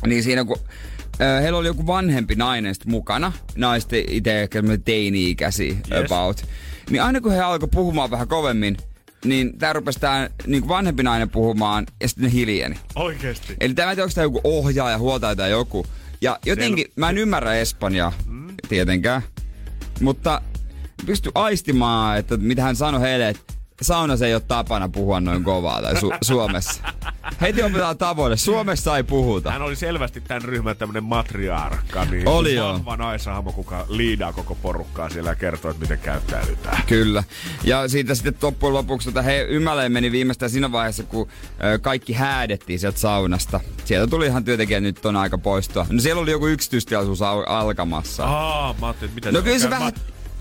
Niin 0.05 0.23
siinä 0.23 0.45
kun 0.45 0.57
heillä 1.41 1.59
oli 1.59 1.67
joku 1.67 1.87
vanhempi 1.87 2.35
nainen 2.35 2.75
mukana, 2.85 3.31
naisten 3.55 4.03
itse 4.07 4.41
ehkä 4.41 4.63
teini-ikäisiä 4.85 5.73
yes. 5.91 6.11
about, 6.11 6.45
niin 6.89 7.01
aina 7.01 7.21
kun 7.21 7.31
he 7.31 7.39
alkoi 7.39 7.69
puhumaan 7.71 8.11
vähän 8.11 8.27
kovemmin, 8.27 8.77
niin 9.23 9.57
tää 9.57 9.73
rupesi 9.73 9.99
tää 9.99 10.29
niin 10.47 10.67
vanhempi 10.67 11.03
nainen 11.03 11.29
puhumaan 11.29 11.85
ja 12.01 12.07
sitten 12.07 12.25
ne 12.25 12.31
hiljeni. 12.31 12.75
Oikeesti? 12.95 13.55
Eli 13.59 13.73
tämä 13.73 13.89
onko 13.89 14.09
tää 14.15 14.23
joku 14.23 14.41
ohjaaja, 14.43 14.97
huoltaja 14.97 15.35
tai 15.35 15.51
joku. 15.51 15.85
Ja 16.21 16.39
jotenkin, 16.45 16.85
mä 16.95 17.09
en 17.09 17.17
ymmärrä 17.17 17.55
Espanjaa, 17.55 18.13
mm. 18.25 18.47
tietenkään. 18.69 19.21
Mutta 20.01 20.41
pysty 21.05 21.31
aistimaan, 21.35 22.17
että 22.17 22.37
mitä 22.37 22.61
hän 22.61 22.75
sanoi 22.75 23.01
heille, 23.01 23.29
että 23.29 23.53
saunassa 23.81 24.27
ei 24.27 24.33
ole 24.33 24.41
tapana 24.47 24.89
puhua 24.89 25.19
noin 25.19 25.43
kovaa 25.43 25.81
tai 25.81 25.93
su- 25.93 26.17
Suomessa. 26.21 26.83
Heti 27.41 27.63
opetaan 27.63 27.97
tavoite. 27.97 28.35
Suomessa 28.37 28.97
ei 28.97 29.03
puhuta. 29.03 29.51
Hän 29.51 29.61
oli 29.61 29.75
selvästi 29.75 30.21
tämän 30.21 30.41
ryhmän 30.41 30.77
tämmönen 30.77 31.03
matriarkka. 31.03 32.05
Niin 32.05 32.27
oli 32.27 32.55
joo. 32.55 32.73
Vahva 32.73 32.97
naishahmo, 32.97 33.51
kuka 33.51 33.85
liidaa 33.89 34.33
koko 34.33 34.55
porukkaa 34.55 35.09
siellä 35.09 35.29
ja 35.29 35.35
kertoo, 35.35 35.71
että 35.71 35.81
miten 35.81 35.99
käyttäydytään. 35.99 36.83
Kyllä. 36.87 37.23
Ja 37.63 37.87
siitä 37.87 38.15
sitten 38.15 38.35
loppujen 38.41 38.73
lopuksi 38.73 39.09
tota, 39.09 39.21
he 39.21 39.45
ymmäleen 39.49 39.91
meni 39.91 40.11
viimeistään 40.11 40.49
siinä 40.49 40.71
vaiheessa, 40.71 41.03
kun 41.03 41.27
ö, 41.63 41.79
kaikki 41.79 42.13
häädettiin 42.13 42.79
sieltä 42.79 42.99
saunasta. 42.99 43.59
Sieltä 43.85 44.09
tuli 44.09 44.25
ihan 44.25 44.43
työntekijä 44.43 44.79
nyt 44.79 45.05
on 45.05 45.15
aika 45.15 45.37
poistua. 45.37 45.85
No 45.89 45.99
siellä 45.99 46.21
oli 46.21 46.31
joku 46.31 46.47
yksityistilaisuus 46.47 47.21
al- 47.21 47.45
alkamassa. 47.47 48.25
Aa, 48.25 48.75
mä 48.81 48.87
ajattelin, 48.87 49.09
että 49.09 49.15
mitä 49.15 49.31
no 49.31 49.41
kyllä 49.43 49.59
se 49.59 49.69
vähän... 49.69 49.93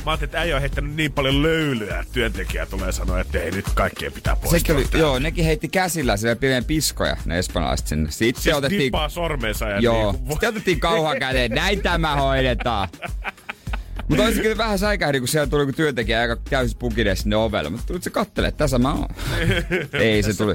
Mä 0.05 0.11
ajattelin, 0.11 0.29
että 0.29 0.41
äijä 0.41 0.55
on 0.55 0.61
heittänyt 0.61 0.95
niin 0.95 1.13
paljon 1.13 1.43
löylyä, 1.43 2.01
että 2.01 2.13
työntekijä 2.13 2.67
tulee 2.67 2.93
sanoa, 2.93 3.21
että 3.21 3.39
ei 3.39 3.51
nyt 3.51 3.65
kaikkien 3.75 4.13
pitää 4.13 4.37
poistua. 4.37 4.75
oli, 4.77 4.87
joo, 4.95 5.19
nekin 5.19 5.45
heitti 5.45 5.69
käsillä 5.69 6.17
sille 6.17 6.35
pienen 6.35 6.65
piskoja, 6.65 7.17
ne 7.25 7.39
espanjalaiset 7.39 7.87
sinne. 7.87 8.11
Sitten 8.11 8.43
siis 8.43 8.57
otettiin... 8.57 8.79
Nippaa 8.79 9.09
sormensa 9.09 9.69
ja 9.69 9.81
Joo, 9.81 10.13
niin, 10.13 10.31
sitten 10.31 10.49
otettiin 10.49 10.81
kauhan 10.81 11.19
käteen, 11.19 11.51
näin 11.51 11.83
tämä 11.83 12.17
hoidetaan. 12.17 12.89
Mutta 14.09 14.25
olisi 14.25 14.43
kyllä 14.43 14.57
vähän 14.57 14.79
säikähdi, 14.79 15.19
kun 15.19 15.29
siellä 15.29 15.47
tuli 15.47 15.73
työntekijä 15.73 16.21
aika 16.21 16.37
täysin 16.51 16.79
pukide 16.79 17.17
sinne 17.17 17.37
ovelle. 17.37 17.71
Mutta 17.71 17.87
tulit 17.87 18.03
se 18.03 18.11
kattele, 18.11 18.53
tässä 18.53 18.79
mä 18.79 18.93
oon. 18.93 19.09
Ei 19.93 20.23
se 20.23 20.35
tuli, 20.37 20.55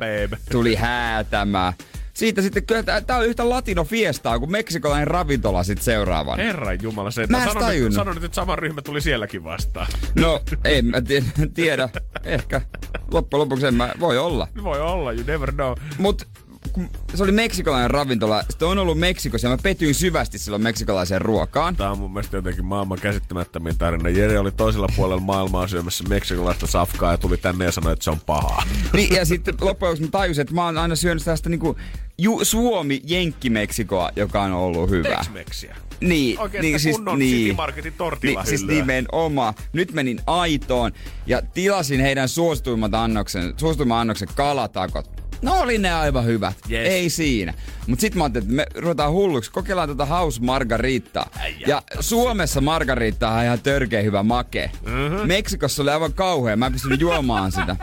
tuli 0.52 0.76
häätämään 0.76 1.74
siitä 2.18 2.42
sitten, 2.42 2.66
kyllä 2.66 2.84
tää 2.84 3.18
on 3.18 3.26
yhtä 3.26 3.50
latino 3.50 3.84
fiestaa 3.84 4.40
kuin 4.40 4.52
meksikolainen 4.52 5.08
ravintola 5.08 5.64
sitten 5.64 5.86
seuraavan. 5.86 6.40
Herran 6.40 6.78
jumala, 6.82 7.12
se, 7.12 7.28
mä 7.28 7.46
sanon, 7.46 7.70
nyt, 7.70 7.94
sanon 7.94 8.16
nyt, 8.16 8.24
että 8.24 8.36
sama 8.36 8.56
ryhmä 8.56 8.82
tuli 8.82 9.02
sielläkin 9.02 9.44
vastaan. 9.44 9.88
No, 10.16 10.42
en 10.64 10.86
mä 10.86 10.98
tiedä. 11.54 11.90
Ehkä. 12.24 12.62
Loppujen 13.12 13.40
lopuksi 13.42 13.68
en 13.68 13.74
mä, 13.74 13.94
voi 14.00 14.18
olla. 14.18 14.48
Voi 14.64 14.82
olla, 14.82 15.12
you 15.14 15.24
never 15.28 15.52
know. 15.52 15.74
Mut 15.98 16.28
se 17.16 17.24
oli 17.24 17.32
meksikolainen 17.32 17.92
ravintola. 17.92 18.44
Sitten 18.50 18.68
on 18.68 18.78
ollut 18.78 19.00
Meksikossa 19.00 19.48
ja 19.48 19.52
mä 19.52 19.58
petyin 19.64 19.96
syvästi 19.96 20.40
silloin 20.40 20.64
meksikolaiseen 20.64 21.22
ruokaan. 21.22 21.76
Tämä 21.76 21.92
on 21.92 22.00
mun 22.00 22.14
mielestä 22.14 22.38
jotenkin 22.38 22.66
maailman 22.66 23.00
käsittämättömin 23.00 23.78
tarina. 23.78 24.10
Jere 24.10 24.40
oli 24.40 24.52
toisella 24.52 24.88
puolella 24.96 25.22
maailmaa 25.22 25.68
syömässä 25.68 26.04
meksikolaista 26.10 26.68
safkaa 26.68 27.12
ja 27.12 27.18
tuli 27.18 27.38
tänne 27.38 27.66
ja 27.66 27.72
sanoi, 27.72 27.94
että 27.94 28.04
se 28.04 28.12
on 28.12 28.20
pahaa. 28.26 28.64
Niin, 28.94 29.16
ja 29.16 29.26
sitten 29.26 29.56
loppujen 29.62 29.90
lopuksi 29.90 30.04
mä 30.04 30.12
tajusin, 30.12 30.42
että 30.42 30.54
mä 30.54 30.66
oon 30.66 30.78
aina 30.78 30.96
syönyt 30.96 31.24
tästä 31.24 31.50
niinku 31.50 31.78
ju- 32.18 32.46
Suomi-Jenkki-Meksikoa, 32.46 34.12
joka 34.16 34.42
on 34.42 34.54
ollut 34.54 34.90
hyvä. 34.90 35.10
Tex-Meksiä. 35.10 35.76
Niin, 36.02 36.40
Oikein 36.40 36.62
niin 36.62 36.80
siis, 36.80 36.98
niin, 37.18 37.56
Marketin 37.56 37.94
niin, 38.24 38.40
siis 38.44 38.68
nimenomaan. 38.68 39.54
Nyt 39.74 39.94
menin 39.94 40.20
Aitoon 40.28 40.92
ja 41.26 41.42
tilasin 41.42 42.00
heidän 42.00 42.30
suosituimmat 42.30 42.94
annoksen, 42.94 43.54
suosituimman 43.58 44.00
annoksen 44.00 44.28
kalatakot. 44.36 45.27
No 45.42 45.60
oli 45.60 45.78
ne 45.78 45.94
aivan 45.94 46.26
hyvät. 46.26 46.58
Yes. 46.72 46.90
Ei 46.90 47.10
siinä. 47.10 47.54
Mut 47.88 48.00
sit 48.00 48.16
mä 48.16 48.24
ajattelin, 48.24 48.46
että 48.46 48.56
me 48.56 48.82
ruvetaan 48.82 49.12
hulluksi. 49.12 49.52
Kokeillaan 49.52 49.90
tätä 49.90 50.06
House 50.06 50.42
Margarittaa. 50.42 51.30
Ja 51.68 51.82
Suomessa 52.00 52.62
Margarita 52.62 53.30
on 53.30 53.44
ihan 53.44 53.60
törkeä 53.60 54.02
hyvä 54.02 54.24
make. 54.24 54.72
Mm-hmm. 54.86 55.28
Meksikossa 55.28 55.84
oli 55.84 55.92
aivan 55.92 56.14
kauhea. 56.14 56.56
Mä 56.56 56.66
en 56.66 56.72
pystynyt 56.72 57.02
juomaan 57.02 57.52
sitä. 57.52 57.76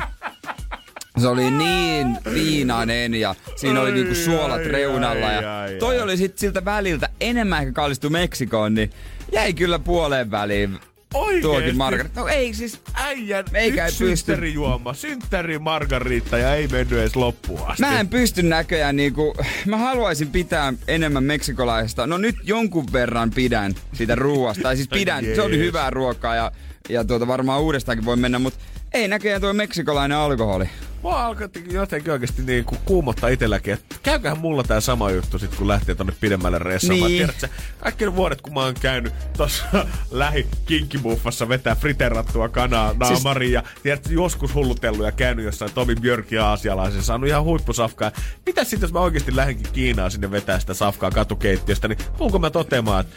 Se 1.18 1.28
oli 1.28 1.50
niin 1.50 2.18
viinainen 2.34 3.14
ja 3.14 3.34
siinä 3.56 3.80
oli 3.80 3.92
niinku 3.92 4.14
suolat 4.14 4.66
reunalla. 4.66 5.26
Ja 5.26 5.42
toi 5.78 6.00
oli 6.00 6.16
sit 6.16 6.38
siltä 6.38 6.64
väliltä 6.64 7.08
enemmän 7.20 7.60
ehkä 7.60 7.72
kallistu 7.72 8.10
Meksikoon, 8.10 8.74
niin 8.74 8.90
jäi 9.32 9.54
kyllä 9.54 9.78
puoleen 9.78 10.30
väliin 10.30 10.78
Oikeesti? 11.14 11.42
Tuokin 11.42 11.76
margarit. 11.76 12.14
No 12.14 12.26
ei 12.28 12.54
siis, 12.54 12.80
Äijän 12.94 13.44
Meikä 13.50 13.86
yksi 13.86 14.04
pysty. 14.04 14.16
synttärijuoma, 14.32 14.94
synttäri 14.94 15.58
margaritta 15.58 16.38
ja 16.38 16.54
ei 16.54 16.68
mennyt 16.68 16.98
edes 16.98 17.16
loppuun 17.16 17.60
asti. 17.68 17.82
Mä 17.82 18.00
en 18.00 18.08
pysty 18.08 18.42
näköjään 18.42 18.96
niinku, 18.96 19.34
mä 19.66 19.76
haluaisin 19.76 20.30
pitää 20.30 20.72
enemmän 20.88 21.24
meksikolaista. 21.24 22.06
No 22.06 22.18
nyt 22.18 22.36
jonkun 22.42 22.86
verran 22.92 23.30
pidän 23.30 23.74
siitä 23.92 24.14
ruoasta. 24.14 24.62
Tai 24.62 24.76
siis 24.76 24.88
pidän, 24.88 25.24
se 25.34 25.42
oli 25.42 25.58
hyvää 25.58 25.90
ruokaa 25.90 26.34
ja, 26.34 26.52
ja 26.88 27.04
tuota 27.04 27.26
varmaan 27.26 27.60
uudestaankin 27.60 28.04
voi 28.04 28.16
mennä, 28.16 28.38
mutta 28.38 28.58
ei 28.94 29.08
näköjään 29.08 29.40
tuo 29.40 29.52
meksikolainen 29.52 30.18
alkoholi. 30.18 30.68
Mua 31.02 31.26
alkoi 31.26 31.48
jotenkin 31.70 32.12
oikeasti 32.12 32.42
niin 32.42 32.64
kuin 32.64 32.78
kuumottaa 32.84 33.28
itselläkin, 33.28 33.74
että 33.74 33.96
käyköhän 34.02 34.38
mulla 34.38 34.62
tää 34.62 34.80
sama 34.80 35.10
juttu 35.10 35.38
sit 35.38 35.54
kun 35.54 35.68
lähtee 35.68 35.94
tonne 35.94 36.12
pidemmälle 36.20 36.58
reissaamaan. 36.58 37.10
Niin. 37.10 37.18
Tiedätkö, 37.18 37.48
kaikki 37.78 38.04
ne 38.04 38.16
vuodet 38.16 38.40
kun 38.40 38.54
mä 38.54 38.60
oon 38.60 38.74
käynyt 38.80 39.12
tossa 39.36 39.64
lähi 40.10 40.46
kinkkibuffassa 40.66 41.48
vetää 41.48 41.74
friterattua 41.74 42.48
kanaa 42.48 42.94
naamariin 43.00 43.52
ja 43.52 43.62
tiedätkö, 43.82 44.14
joskus 44.14 44.54
hullutellut 44.54 45.06
ja 45.06 45.12
käynyt 45.12 45.44
jossain 45.44 45.72
Tomi 45.74 45.94
Björk 45.94 46.32
ja 46.32 46.46
aasialaisen, 46.46 47.02
saanut 47.02 47.28
ihan 47.28 47.44
huippusafkaa. 47.44 48.12
Mitä 48.46 48.64
sitten 48.64 48.86
jos 48.86 48.92
mä 48.92 49.00
oikeasti 49.00 49.36
lähdenkin 49.36 49.72
Kiinaan 49.72 50.10
sinne 50.10 50.30
vetää 50.30 50.60
sitä 50.60 50.74
safkaa 50.74 51.10
katukeittiöstä, 51.10 51.88
niin 51.88 51.98
tuunko 52.18 52.38
mä 52.38 52.50
toteamaan, 52.50 53.00
että 53.00 53.16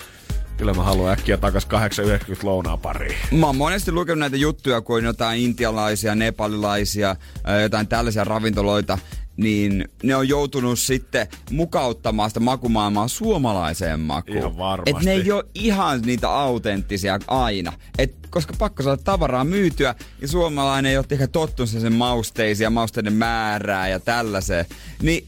kyllä 0.58 0.74
mä 0.74 0.84
haluan 0.84 1.14
äkkiä 1.14 1.38
takas 1.38 1.66
890 1.66 2.48
lounaa 2.48 2.78
pariin. 2.78 3.16
Mä 3.32 3.46
oon 3.46 3.58
monesti 3.58 3.92
lukenut 3.92 4.20
näitä 4.20 4.38
juttuja, 4.38 4.82
kun 4.82 4.98
on 4.98 5.04
jotain 5.04 5.42
intialaisia, 5.42 6.16
nepalilaisia, 6.16 7.16
jotain 7.62 7.88
tällaisia 7.88 8.24
ravintoloita, 8.24 8.98
niin 9.38 9.86
ne 10.04 10.16
on 10.16 10.30
joutunut 10.30 10.80
sitten 10.80 11.28
mukauttamaan 11.52 12.30
sitä 12.30 12.40
makumaailmaa 12.40 13.08
suomalaiseen 13.08 14.00
makuun. 14.00 14.38
Ihan 14.38 14.58
varmasti. 14.58 14.92
Et 14.92 15.06
ne 15.06 15.12
ei 15.12 15.32
ole 15.32 15.46
ihan 15.56 16.02
niitä 16.02 16.30
autenttisia 16.30 17.20
aina. 17.28 17.74
Et, 17.98 18.16
koska 18.30 18.54
pakko 18.58 18.84
saada 18.84 19.02
tavaraa 19.04 19.44
myytyä 19.44 19.96
ja 20.22 20.28
suomalainen 20.28 20.92
ei 20.92 20.98
ole 20.98 21.06
ehkä 21.12 21.28
tottunut 21.28 21.70
sen 21.70 21.94
mausteisiin 21.94 22.66
ja 22.66 22.70
mausteiden 22.70 23.14
määrää 23.14 23.88
ja 23.88 24.00
tällaiseen. 24.00 24.66
Niin 25.02 25.28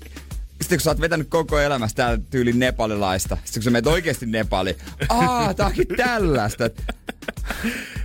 sitten 0.62 0.78
kun 0.78 0.84
sä 0.84 0.90
oot 0.90 1.02
vetänyt 1.02 1.28
koko 1.30 1.60
elämästä 1.60 1.96
täällä 2.04 2.24
tyylin 2.30 2.60
nepalilaista, 2.60 3.38
sitten 3.44 3.54
kun 3.60 3.64
sä 3.64 3.70
menet 3.70 3.88
oikeasti 3.88 4.26
Nepali, 4.26 4.78
aa, 5.10 5.54
tää 5.54 5.66
onkin 5.66 5.88
tällaista. 5.98 6.70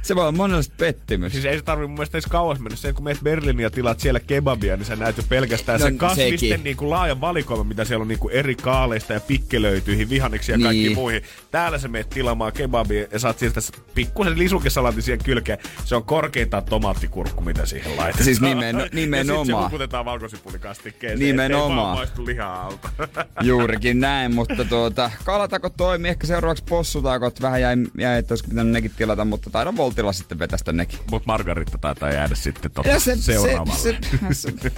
Se 0.02 0.14
voi 0.14 0.22
olla 0.22 0.32
monenlaista 0.32 0.74
pettymys. 0.78 1.32
Siis 1.32 1.44
ei 1.44 1.56
se 1.58 1.64
tarvi 1.64 1.86
mun 1.86 1.94
mielestä 1.94 2.18
edes 2.18 2.26
kauas 2.26 2.58
mennä. 2.60 2.76
Se, 2.76 2.92
kun 2.92 3.04
meet 3.04 3.18
Berliiniin 3.22 3.62
ja 3.62 3.70
tilaat 3.70 4.00
siellä 4.00 4.20
kebabia, 4.20 4.76
niin 4.76 4.86
sä 4.86 4.96
näet 4.96 5.16
jo 5.16 5.22
pelkästään 5.28 5.80
No, 5.80 5.86
sen 5.86 5.98
kasvisten 5.98 6.38
sekin. 6.38 6.64
niin 6.64 6.76
kuin 6.76 6.90
laajan 6.90 7.20
valikoiman, 7.20 7.66
mitä 7.66 7.84
siellä 7.84 8.02
on 8.02 8.08
niin 8.08 8.18
kuin 8.18 8.34
eri 8.34 8.54
kaaleista 8.54 9.12
ja 9.12 9.20
pikkelöityihin, 9.20 10.10
vihanniksi 10.10 10.52
ja 10.52 10.58
kaikki 10.58 10.82
Niin. 10.84 10.94
muihin. 10.94 11.22
Täällä 11.50 11.78
sä 11.78 11.88
meet 11.88 12.10
tilaamaan 12.10 12.52
kebabia 12.52 13.06
ja 13.12 13.18
saat 13.18 13.38
sieltä 13.38 13.60
pikkusen 13.94 14.38
lisukesalaatin 14.38 15.02
siihen 15.02 15.24
kylkeen. 15.24 15.58
Se 15.84 15.96
on 15.96 16.04
korkeintaan 16.04 16.64
tomaattikurkku, 16.64 17.40
mitä 17.42 17.66
siihen 17.66 17.96
laitetaan. 17.96 18.24
Siis 18.24 18.40
nimen- 18.40 18.76
Ja 18.76 18.82
sit 18.82 18.90
se 18.92 18.96
nimenomaan. 19.00 19.70
valkosipulikastikkeeseen, 20.04 21.18
Nimenomaan. 21.18 21.62
ettei 21.70 21.76
vaan 21.76 21.96
maistu 21.96 22.26
lihaa 22.26 22.66
alta. 22.66 22.88
Juurikin 23.42 24.00
näin, 24.00 24.34
mutta 24.34 24.64
tuota, 24.64 25.10
kalatakot 25.24 25.76
toimii, 25.76 26.10
ehkä 26.10 26.26
seuraavaksi 26.26 26.64
possutakot 26.68 27.42
vähän 27.42 27.60
jäi, 27.60 27.76
jäi 27.98 28.18
että 28.18 28.32
olisi 28.32 28.44
pitänyt 28.48 28.72
nekin 28.72 28.90
tilata, 28.96 29.13
mutta 29.24 29.50
taidan 29.50 29.76
Voltilla 29.76 30.12
sitten 30.12 30.38
vetästä 30.38 30.72
nekin. 30.72 30.98
Mut 31.10 31.26
Margaritta 31.26 31.78
taitaa 31.78 32.12
jäädä 32.12 32.34
sitten 32.34 32.70
Ja 32.84 33.00
se, 33.00 33.16
seuraavalle. 33.16 33.78
Se, 33.78 33.98
se, 34.32 34.52
se, 34.60 34.72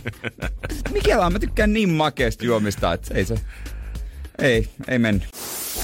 Mikela, 0.93 1.31
mä 1.31 1.39
tykkään 1.39 1.73
niin 1.73 1.91
makeasti 1.91 2.47
juomista, 2.47 2.93
että 2.93 3.15
ei 3.15 3.25
se, 3.25 3.35
ei, 4.39 4.69
ei 4.89 4.99
mennyt. 4.99 5.29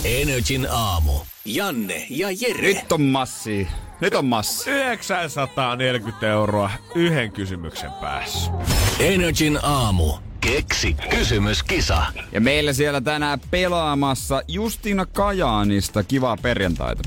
Energin 0.04 0.66
aamu. 0.70 1.12
Janne 1.44 2.06
ja 2.10 2.28
Jere. 2.30 2.62
Nyt 2.62 2.92
on 2.92 3.02
massi, 3.02 3.68
nyt 4.00 4.14
on 4.14 4.24
massi. 4.24 4.70
940 4.70 6.28
euroa 6.28 6.70
yhden 6.94 7.32
kysymyksen 7.32 7.90
päässä. 8.00 8.50
Energin 8.98 9.58
aamu. 9.62 10.12
Keksi 10.40 10.96
kysymyskisa. 11.10 12.02
Ja 12.32 12.40
meillä 12.40 12.72
siellä 12.72 13.00
tänään 13.00 13.40
pelaamassa 13.50 14.42
Justina 14.48 15.06
Kajaanista. 15.06 16.04
Kivaa 16.04 16.36
perjantaita. 16.36 17.02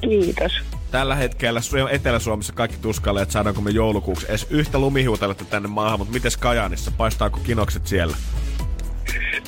Kiitos. 0.00 0.52
Tällä 0.90 1.14
hetkellä 1.14 1.60
Su- 1.60 1.94
Etelä-Suomessa 1.94 2.52
kaikki 2.52 2.76
tuskailee, 2.82 3.22
että 3.22 3.32
saadaanko 3.32 3.60
me 3.60 3.70
joulukuuksi 3.70 4.26
edes 4.28 4.46
yhtä 4.50 4.78
lumihuuteletta 4.78 5.44
tänne 5.44 5.68
maahan, 5.68 5.98
mutta 5.98 6.14
mites 6.14 6.36
Kajaanissa? 6.36 6.90
Paistaako 6.90 7.40
kinokset 7.40 7.86
siellä? 7.86 8.16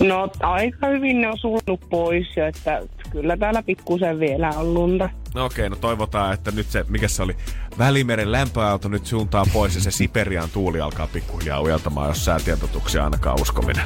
No 0.01 0.29
aika 0.41 0.87
hyvin 0.87 1.21
ne 1.21 1.29
on 1.29 1.39
sulunut 1.39 1.81
pois 1.91 2.37
jo, 2.37 2.47
että 2.47 2.81
kyllä 3.11 3.37
täällä 3.37 3.63
pikkusen 3.63 4.21
vielä 4.21 4.49
on 4.49 4.75
lunta. 4.75 5.11
No 5.35 5.45
okei, 5.45 5.69
no 5.69 5.77
toivotaan, 5.77 6.35
että 6.35 6.51
nyt 6.51 6.67
se, 6.71 6.85
mikä 6.89 7.09
se 7.09 7.23
oli, 7.23 7.37
Välimeren 7.79 8.33
lämpöaalto 8.33 8.89
nyt 8.89 9.07
suuntaa 9.07 9.45
pois 9.53 9.75
ja 9.75 9.81
se 9.81 9.91
Siperian 9.91 10.51
tuuli 10.51 10.81
alkaa 10.81 11.07
pikkuhiljaa 11.07 11.61
ujeltamaan, 11.63 12.09
jos 12.09 12.25
säätietotuksia 12.25 13.05
ainakaan 13.05 13.41
uskominen. 13.41 13.85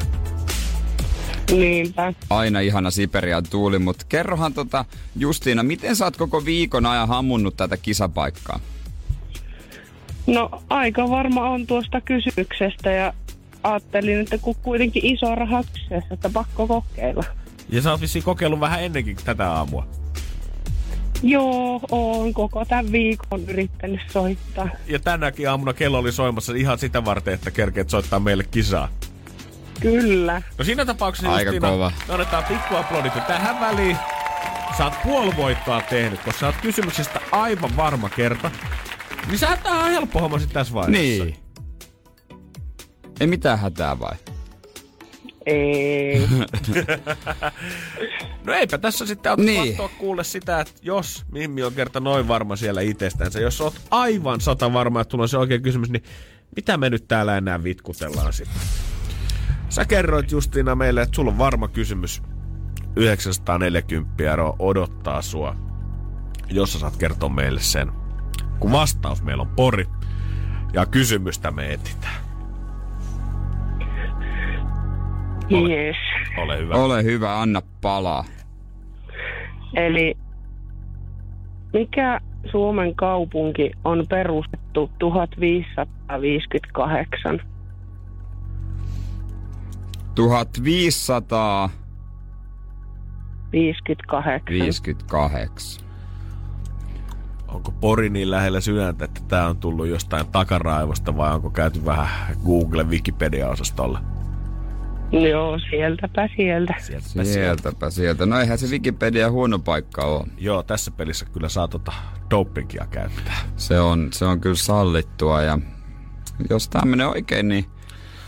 Niinpä. 1.50 2.12
Aina 2.30 2.60
ihana 2.60 2.90
Siperian 2.90 3.44
tuuli, 3.50 3.78
mutta 3.78 4.04
kerrohan 4.08 4.54
tota 4.54 4.84
Justiina, 5.16 5.62
miten 5.62 5.96
sä 5.96 6.04
oot 6.04 6.16
koko 6.16 6.44
viikon 6.44 6.86
ajan 6.86 7.08
hammunnut 7.08 7.56
tätä 7.56 7.76
kisapaikkaa? 7.76 8.60
No 10.26 10.62
aika 10.70 11.10
varma 11.10 11.50
on 11.50 11.66
tuosta 11.66 12.00
kysymyksestä 12.00 12.90
ja 12.90 13.12
ajattelin, 13.62 14.20
että 14.20 14.38
kun 14.38 14.54
kuitenkin 14.62 15.06
iso 15.06 15.34
raha 15.34 15.64
kyseessä, 15.72 16.14
että 16.14 16.30
pakko 16.30 16.66
kokeilla. 16.66 17.24
Ja 17.68 17.82
sä 17.82 17.90
oot 17.90 18.00
vissiin 18.00 18.24
kokeillut 18.24 18.60
vähän 18.60 18.82
ennenkin 18.82 19.16
tätä 19.24 19.52
aamua. 19.52 19.86
Joo, 21.22 21.80
oon 21.90 22.34
koko 22.34 22.64
tämän 22.64 22.92
viikon 22.92 23.40
yrittänyt 23.48 24.00
soittaa. 24.10 24.68
Ja 24.86 24.98
tänäkin 24.98 25.50
aamuna 25.50 25.72
kello 25.72 25.98
oli 25.98 26.12
soimassa 26.12 26.52
ihan 26.54 26.78
sitä 26.78 27.04
varten, 27.04 27.34
että 27.34 27.50
kerkeet 27.50 27.90
soittaa 27.90 28.20
meille 28.20 28.44
kisaa. 28.44 28.88
Kyllä. 29.82 30.42
No 30.58 30.64
siinä 30.64 30.84
tapauksessa 30.84 31.32
Aika 31.32 31.50
Justiina, 31.50 31.68
kova. 31.68 31.92
me 32.08 32.14
annetaan 32.14 32.44
pikku 32.44 32.76
aplodit. 32.76 33.12
Tähän 33.26 33.60
väliin 33.60 33.96
sä 34.78 34.84
oot 34.84 34.94
puoli 35.04 35.36
voittoa 35.36 35.80
tehnyt, 35.80 36.20
koska 36.20 36.40
sä 36.40 36.46
oot 36.46 36.56
kysymyksestä 36.62 37.20
aivan 37.32 37.76
varma 37.76 38.08
kerta. 38.08 38.50
Niin 39.26 39.38
sä 39.38 39.58
tää 39.62 39.72
on 39.72 39.90
helppo 39.90 40.20
homma 40.20 40.38
sit 40.38 40.52
tässä 40.52 40.74
vaiheessa. 40.74 41.24
Niin. 41.24 41.36
Ei 43.20 43.26
mitään 43.26 43.58
hätää 43.58 43.98
vai? 43.98 44.16
Ei. 45.46 46.28
No 48.44 48.52
eipä 48.52 48.78
tässä 48.78 49.06
sitten 49.06 49.30
auta 49.30 49.42
Niin. 49.42 49.76
kuule 49.98 50.24
sitä, 50.24 50.60
että 50.60 50.72
jos 50.82 51.24
Mimmi 51.32 51.62
on 51.62 51.72
kerta 51.72 52.00
noin 52.00 52.28
varma 52.28 52.56
siellä 52.56 52.80
itsestänsä, 52.80 53.40
jos 53.40 53.60
oot 53.60 53.74
aivan 53.90 54.40
sata 54.40 54.72
varma, 54.72 55.00
että 55.00 55.10
tulee 55.10 55.28
se 55.28 55.38
oikea 55.38 55.58
kysymys, 55.58 55.90
niin 55.90 56.02
mitä 56.56 56.76
me 56.76 56.90
nyt 56.90 57.08
täällä 57.08 57.36
enää 57.36 57.64
vitkutellaan 57.64 58.32
sitten? 58.32 58.60
Sä 59.72 59.84
kerroit 59.84 60.30
Justiina 60.30 60.74
meille, 60.74 61.02
että 61.02 61.16
sulla 61.16 61.30
on 61.30 61.38
varma 61.38 61.68
kysymys. 61.68 62.22
940 62.96 64.24
euroa 64.24 64.56
odottaa 64.58 65.22
sua, 65.22 65.56
jos 66.50 66.72
sä 66.72 66.78
saat 66.78 66.96
kertoa 66.96 67.28
meille 67.28 67.60
sen. 67.60 67.92
Kun 68.58 68.72
vastaus 68.72 69.22
meillä 69.22 69.40
on 69.40 69.52
pori 69.56 69.86
ja 70.72 70.86
kysymystä 70.86 71.50
me 71.50 71.72
etsitään. 71.72 72.14
Yes. 75.52 75.96
Ole 76.38 76.58
hyvä. 76.58 76.74
Ole 76.74 77.02
hyvä, 77.02 77.40
anna 77.40 77.62
palaa. 77.80 78.24
Eli 79.74 80.16
mikä 81.72 82.20
Suomen 82.50 82.94
kaupunki 82.94 83.70
on 83.84 84.06
perustettu 84.08 84.90
1558? 84.98 87.51
1558. 90.14 91.72
58. 94.48 95.82
Onko 97.48 97.72
Pori 97.80 98.10
niin 98.10 98.30
lähellä 98.30 98.60
sydäntä, 98.60 99.04
että 99.04 99.20
tämä 99.28 99.46
on 99.48 99.56
tullut 99.56 99.86
jostain 99.86 100.26
takaraivosta 100.26 101.16
vai 101.16 101.34
onko 101.34 101.50
käyty 101.50 101.84
vähän 101.84 102.36
Google 102.44 102.84
Wikipedia-osastolla? 102.84 104.00
Joo, 105.12 105.58
sieltäpä 105.70 106.28
sieltä. 106.36 106.74
Sieltä 106.78 107.08
sieltä. 107.08 107.32
Sieltäpä 107.32 107.90
sieltä. 107.90 108.26
No 108.26 108.40
eihän 108.40 108.58
se 108.58 108.66
Wikipedia 108.66 109.30
huono 109.30 109.58
paikka 109.58 110.04
ole. 110.04 110.26
Joo, 110.38 110.62
tässä 110.62 110.90
pelissä 110.90 111.26
kyllä 111.26 111.48
saa 111.48 111.68
tota 111.68 111.92
dopingia 112.30 112.86
käyttää. 112.90 113.38
Se 113.56 113.80
on, 113.80 114.08
se 114.12 114.24
on 114.24 114.40
kyllä 114.40 114.56
sallittua 114.56 115.42
ja 115.42 115.58
jos 116.50 116.68
tämä 116.68 116.90
menee 116.90 117.06
oikein, 117.06 117.48
niin 117.48 117.64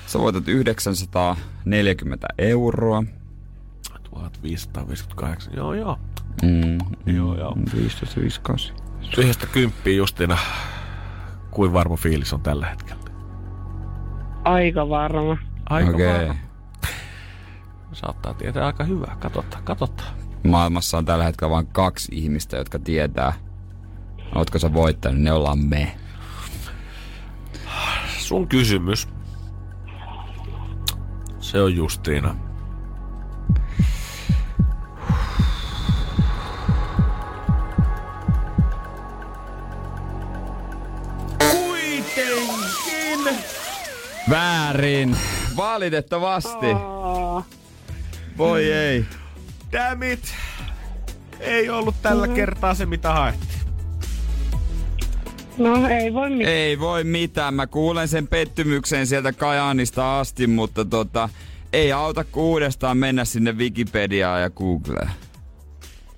sä 0.07 0.19
voitat 0.19 0.49
940 0.49 2.27
euroa. 2.39 3.05
1558, 4.11 5.53
joo 5.57 5.75
joo. 5.75 5.99
Mm, 6.43 6.79
Joo, 7.15 7.39
joo. 7.39 7.57
15, 7.75 8.21
58. 8.21 8.77
Yhdestä 9.19 9.47
kymppiä 9.47 9.97
justina. 9.97 10.39
Kuin 11.51 11.73
varma 11.73 11.97
fiilis 11.97 12.33
on 12.33 12.41
tällä 12.41 12.67
hetkellä? 12.67 13.05
Aika 14.45 14.89
varma. 14.89 15.37
Aika 15.71 15.91
Okei. 15.91 16.07
varma. 16.29 16.35
Saattaa 17.93 18.35
tietää 18.35 18.67
aika 18.67 18.85
hyvää. 18.85 19.17
Katsotaan, 19.21 19.63
katsotaan. 19.65 20.15
Maailmassa 20.45 20.99
on 20.99 21.05
tällä 21.05 21.25
hetkellä 21.25 21.51
vain 21.51 21.67
kaksi 21.67 22.09
ihmistä, 22.15 22.57
jotka 22.57 22.79
tietää 22.79 23.33
Ootko 24.35 24.59
sä 24.59 24.73
voittanut? 24.73 25.21
Ne 25.21 25.33
ollaan 25.33 25.59
me. 25.59 25.97
Sun 28.19 28.49
kysymys. 28.49 29.09
Se 31.55 31.61
on 31.61 31.77
Justiina. 31.77 32.37
Kuitenkin! 41.51 43.35
Väärin. 44.31 45.17
Valitettavasti. 45.57 46.67
Aa, 46.73 47.45
Voi 48.39 48.73
ei. 48.73 49.05
Damn 49.73 50.03
it! 50.03 50.35
Ei 51.41 51.71
ollut 51.71 51.95
tällä 52.03 52.29
kertaa 52.29 52.75
se, 52.75 52.87
mitä 52.87 53.13
haettiin. 53.13 53.54
No 55.59 55.89
ei 55.89 56.15
voi 56.15 56.31
mitään. 56.31 56.55
Ei 56.57 56.79
voi 56.81 57.05
mitään. 57.05 57.55
Mä 57.55 57.67
kuulen 57.67 58.09
sen 58.09 58.29
pettymyksen 58.29 59.07
sieltä 59.07 59.33
Kajaanista 59.33 60.21
asti, 60.21 60.47
mutta 60.47 60.85
tota, 60.85 61.29
ei 61.73 61.93
auta 61.93 62.25
kuin 62.25 62.45
uudestaan 62.45 62.97
mennä 62.99 63.25
sinne 63.25 63.53
Wikipediaan 63.53 64.43
ja 64.43 64.51
Googleen. 64.51 65.11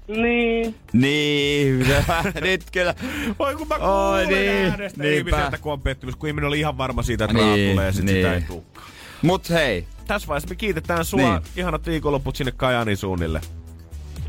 Niin. 0.09 0.75
Niin, 0.93 1.87
nyt 2.41 2.65
kyllä. 2.73 2.95
Oi 3.39 3.55
kun 3.57 3.69
mä 3.69 3.75
Oi, 3.75 3.81
kuulen 3.81 4.29
niin, 4.29 4.71
äänestä 4.71 5.03
niinpä. 5.03 5.31
ihmiseltä, 5.31 5.59
kun 5.59 5.73
on 5.73 5.81
pettymys, 5.81 6.17
kun 6.17 6.29
ihminen 6.29 6.49
oli 6.49 6.59
ihan 6.61 6.79
varma 6.79 7.03
siitä, 7.03 7.25
että 7.25 7.37
Niin, 7.37 7.55
niin, 7.55 7.71
tulee 7.71 7.87
ja 7.87 7.93
sit 7.93 8.05
niin. 8.05 8.17
sitä 8.17 8.35
ei 8.35 8.41
tulekaan. 8.41 8.87
Mut 9.23 9.51
hei, 9.51 9.87
Tässä 10.07 10.29
vaiheessa 10.29 10.49
me 10.49 10.55
kiitetään 10.55 11.05
sua. 11.05 11.21
Niin. 11.21 11.33
Niin. 11.33 11.43
Ihanat 11.57 11.87
viikonloput 11.87 12.37
sinne 12.37 12.53
Kajaanin 12.53 12.97
suunnille. 12.97 13.41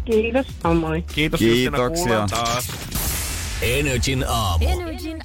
Kiitos, 0.05 0.47
samoin. 0.63 1.03
Kiitos 1.03 1.39
Kiitoksia. 1.39 1.87
Justina, 1.89 2.27
taas. 2.27 2.67
Energin 3.61 4.25
aamu. 4.27 4.65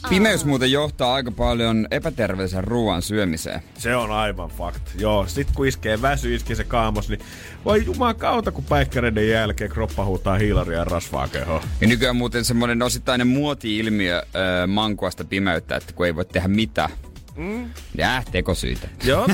pimeys 0.08 0.44
muuten 0.44 0.72
johtaa 0.72 1.14
aika 1.14 1.30
paljon 1.30 1.86
epäterveellisen 1.90 2.64
ruoan 2.64 3.02
syömiseen. 3.02 3.62
Se 3.78 3.96
on 3.96 4.10
aivan 4.10 4.50
fakt. 4.50 4.82
Joo, 4.98 5.26
sit 5.26 5.48
kun 5.54 5.66
iskee 5.66 6.02
väsy, 6.02 6.34
iskee 6.34 6.56
se 6.56 6.64
kaamos, 6.64 7.08
niin 7.08 7.20
voi 7.64 7.84
juman 7.84 8.16
kautta, 8.16 8.52
kun 8.52 8.64
päikkäreiden 8.64 9.28
jälkeen 9.28 9.70
kroppa 9.70 10.04
huutaa 10.04 10.38
hiilaria 10.38 10.78
ja 10.78 10.84
rasvaa 10.84 11.28
kehoon. 11.28 11.62
Ja 11.80 11.86
nykyään 11.86 12.16
muuten 12.16 12.44
semmoinen 12.44 12.82
osittainen 12.82 13.26
muoti-ilmiö 13.26 14.16
äh, 14.18 14.22
mankuasta 14.66 15.24
pimeyttä, 15.24 15.76
että 15.76 15.92
kun 15.92 16.06
ei 16.06 16.16
voi 16.16 16.24
tehdä 16.24 16.48
mitään. 16.48 16.90
Mm. 17.36 17.70
Ja 17.98 18.22
tekosyitä. 18.32 18.88
Joo, 19.04 19.26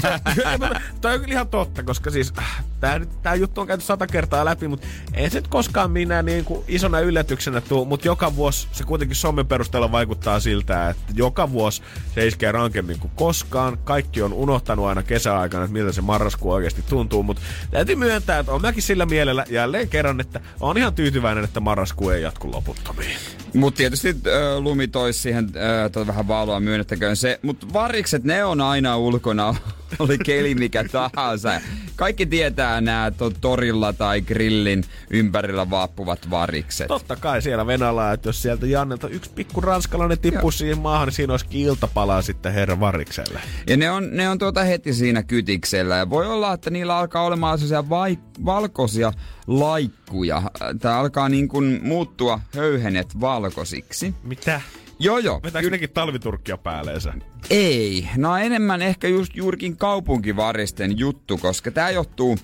toi 1.00 1.14
on 1.14 1.20
kyllä 1.20 1.32
ihan 1.32 1.48
totta, 1.48 1.82
koska 1.82 2.10
siis 2.10 2.32
tää, 2.80 3.00
tää 3.22 3.34
juttu 3.34 3.60
on 3.60 3.66
käyty 3.66 3.84
sata 3.84 4.06
kertaa 4.06 4.44
läpi, 4.44 4.68
mutta 4.68 4.86
ei 5.14 5.30
se 5.30 5.38
nyt 5.38 5.48
koskaan 5.48 5.90
minä 5.90 6.22
niin 6.22 6.44
kuin 6.44 6.64
isona 6.68 7.00
yllätyksenä 7.00 7.60
tuu, 7.60 7.84
mutta 7.84 8.06
joka 8.06 8.36
vuosi 8.36 8.68
se 8.72 8.84
kuitenkin 8.84 9.16
somen 9.16 9.46
perusteella 9.46 9.92
vaikuttaa 9.92 10.40
siltä, 10.40 10.88
että 10.88 11.12
joka 11.14 11.52
vuosi 11.52 11.82
se 12.14 12.26
iskee 12.26 12.52
rankemmin 12.52 12.98
kuin 12.98 13.10
koskaan. 13.16 13.78
Kaikki 13.84 14.22
on 14.22 14.32
unohtanut 14.32 14.86
aina 14.86 15.02
kesäaikana, 15.02 15.64
että 15.64 15.72
miltä 15.72 15.92
se 15.92 16.00
marraskuu 16.00 16.52
oikeasti 16.52 16.82
tuntuu, 16.82 17.22
mutta 17.22 17.42
täytyy 17.70 17.96
myöntää, 17.96 18.38
että 18.38 18.52
on 18.52 18.62
mäkin 18.62 18.82
sillä 18.82 19.06
mielellä 19.06 19.44
jälleen 19.50 19.88
kerran, 19.88 20.20
että 20.20 20.40
on 20.60 20.78
ihan 20.78 20.94
tyytyväinen, 20.94 21.44
että 21.44 21.60
marraskuu 21.60 22.10
ei 22.10 22.22
jatku 22.22 22.52
loputtomiin. 22.52 23.16
Mutta 23.54 23.78
tietysti 23.78 24.08
äh, 24.08 24.58
lumi 24.58 24.88
toisi 24.88 25.20
siihen 25.20 25.50
äh, 25.96 26.06
vähän 26.06 26.28
valoa, 26.28 26.60
myönnettäköön 26.60 27.16
se. 27.16 27.40
Mutta 27.42 27.66
varikset, 27.72 28.24
ne 28.24 28.44
on 28.44 28.60
aina 28.60 28.96
ulkona, 28.96 29.54
oli 29.98 30.18
keli 30.18 30.54
mikä 30.54 30.84
tahansa. 30.84 31.60
Kaikki 31.96 32.26
tietää 32.26 32.67
nämä 32.80 33.10
to- 33.10 33.32
torilla 33.40 33.92
tai 33.92 34.20
grillin 34.20 34.84
ympärillä 35.10 35.70
vaappuvat 35.70 36.30
varikset. 36.30 36.88
Totta 36.88 37.16
kai 37.16 37.42
siellä 37.42 37.66
Venäjällä, 37.66 38.12
että 38.12 38.28
jos 38.28 38.42
sieltä 38.42 38.66
Jannelta 38.66 39.08
yksi 39.08 39.30
pikku 39.34 39.60
ranskalainen 39.60 40.18
tippuu 40.18 40.50
siihen 40.50 40.78
maahan, 40.78 41.08
niin 41.08 41.14
siinä 41.14 41.32
olisi 41.32 41.46
iltapalaa 41.52 42.22
sitten 42.22 42.52
herra 42.52 42.80
Varikselle. 42.80 43.40
Ja 43.66 43.76
ne 43.76 43.90
on, 43.90 44.08
ne 44.12 44.28
on 44.28 44.38
tuota 44.38 44.64
heti 44.64 44.94
siinä 44.94 45.22
kytiksellä. 45.22 45.96
Ja 45.96 46.10
voi 46.10 46.26
olla, 46.26 46.52
että 46.52 46.70
niillä 46.70 46.98
alkaa 46.98 47.24
olemaan 47.24 47.58
sellaisia 47.58 47.88
vai, 47.88 48.18
valkoisia 48.44 49.12
laikkuja. 49.46 50.42
Tämä 50.80 50.98
alkaa 50.98 51.28
niin 51.28 51.48
kuin 51.48 51.80
muuttua 51.82 52.40
höyhenet 52.54 53.20
valkoisiksi. 53.20 54.14
Mitä? 54.22 54.60
Joo 54.98 55.18
joo. 55.18 55.40
Vetääkö 55.42 55.66
jotenkin 55.66 55.90
talviturkkia 55.90 56.56
päälleensä? 56.56 57.14
Ei. 57.50 58.08
No 58.16 58.36
enemmän 58.36 58.82
ehkä 58.82 59.08
just 59.08 59.36
juurikin 59.36 59.76
kaupunkivaristen 59.76 60.98
juttu, 60.98 61.38
koska 61.38 61.70
tämä 61.70 61.90
johtuu 61.90 62.38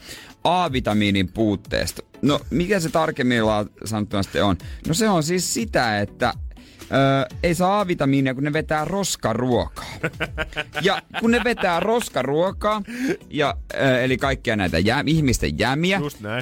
A-vitamiinin 0.45 1.29
puutteesta. 1.29 2.03
No, 2.23 2.41
mikä 2.51 2.81
se 2.81 2.89
tarkemmin 2.89 3.41
sanottuna 3.85 4.23
sitten 4.23 4.45
on? 4.45 4.57
No 4.89 4.95
se 4.95 5.09
on 5.09 5.23
siis 5.23 5.55
sitä, 5.55 6.01
että 6.01 6.35
Öö, 6.93 7.39
ei 7.43 7.55
saa 7.55 7.81
A-vitamiinia, 7.81 8.35
kun 8.35 8.45
ne 8.45 8.53
vetää 8.53 8.85
roskaruokaa. 8.85 9.85
Ja 10.83 11.03
kun 11.21 11.31
ne 11.31 11.41
vetää 11.45 11.81
roskaruokaa, 11.81 12.83
ja, 13.31 13.57
öö, 13.75 14.03
eli 14.03 14.17
kaikkia 14.17 14.57
näitä 14.57 14.79
jä, 14.79 15.05
ihmisten 15.07 15.59
jämiä, 15.59 16.01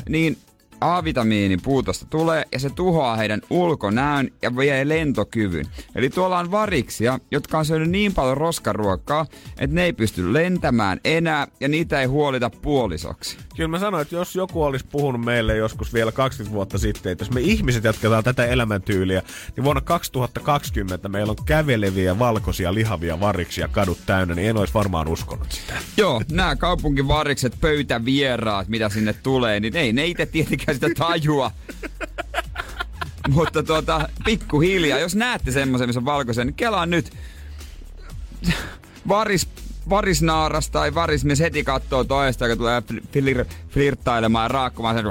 niin 0.08 0.36
A-vitamiinin 0.82 1.62
puutosta 1.62 2.06
tulee 2.10 2.44
ja 2.52 2.58
se 2.58 2.70
tuhoaa 2.70 3.16
heidän 3.16 3.40
ulkonäön 3.50 4.30
ja 4.42 4.56
vie 4.56 4.88
lentokyvyn. 4.88 5.66
Eli 5.94 6.10
tuolla 6.10 6.38
on 6.38 6.50
variksia, 6.50 7.18
jotka 7.30 7.58
on 7.58 7.64
syönyt 7.64 7.90
niin 7.90 8.14
paljon 8.14 8.36
roskaruokaa, 8.36 9.26
että 9.58 9.74
ne 9.74 9.84
ei 9.84 9.92
pysty 9.92 10.32
lentämään 10.32 11.00
enää 11.04 11.46
ja 11.60 11.68
niitä 11.68 12.00
ei 12.00 12.06
huolita 12.06 12.50
puolisoksi. 12.50 13.36
Kyllä 13.56 13.68
mä 13.68 13.78
sanoin, 13.78 14.02
että 14.02 14.14
jos 14.14 14.36
joku 14.36 14.62
olisi 14.62 14.86
puhunut 14.92 15.24
meille 15.24 15.56
joskus 15.56 15.94
vielä 15.94 16.12
20 16.12 16.54
vuotta 16.54 16.78
sitten, 16.78 17.12
että 17.12 17.24
jos 17.24 17.30
me 17.30 17.40
ihmiset 17.40 17.84
jatketaan 17.84 18.24
tätä 18.24 18.46
elämäntyyliä, 18.46 19.22
niin 19.56 19.64
vuonna 19.64 19.80
2020 19.80 21.08
meillä 21.08 21.30
on 21.30 21.44
käveleviä, 21.44 22.18
valkoisia, 22.18 22.74
lihavia 22.74 23.20
variksia 23.20 23.68
kadut 23.68 23.98
täynnä, 24.06 24.34
niin 24.34 24.48
en 24.48 24.56
olisi 24.56 24.74
varmaan 24.74 25.08
uskonut 25.08 25.52
sitä. 25.52 25.74
Joo, 25.96 26.22
nämä 26.30 26.56
kaupunkivarikset, 26.56 27.56
pöytävieraat, 27.60 28.68
mitä 28.68 28.88
sinne 28.88 29.12
tulee, 29.12 29.60
niin 29.60 29.76
ei 29.76 29.92
ne 29.92 30.06
itse 30.06 30.26
tietenkään 30.26 30.71
sitä 30.74 30.88
tajua. 30.98 31.50
Mutta 33.28 33.62
tuota, 33.62 34.08
pikkuhiljaa, 34.24 34.98
jos 34.98 35.14
näette 35.14 35.50
semmoisen, 35.52 35.88
missä 35.88 36.00
on 36.00 36.04
valkoisen, 36.04 36.46
niin 36.46 36.54
kelaa 36.54 36.86
nyt. 36.86 37.12
Varis, 39.08 39.48
varisnaaras 39.90 40.70
tai 40.70 40.94
varismies 40.94 41.40
heti 41.40 41.64
kattoo 41.64 42.04
toista, 42.04 42.46
joka 42.46 42.56
tulee 42.56 42.82
flir, 43.12 43.44
flirttailemaan 43.70 44.44
ja 44.44 44.48
raakkumaan 44.48 44.96
sen. 44.96 45.06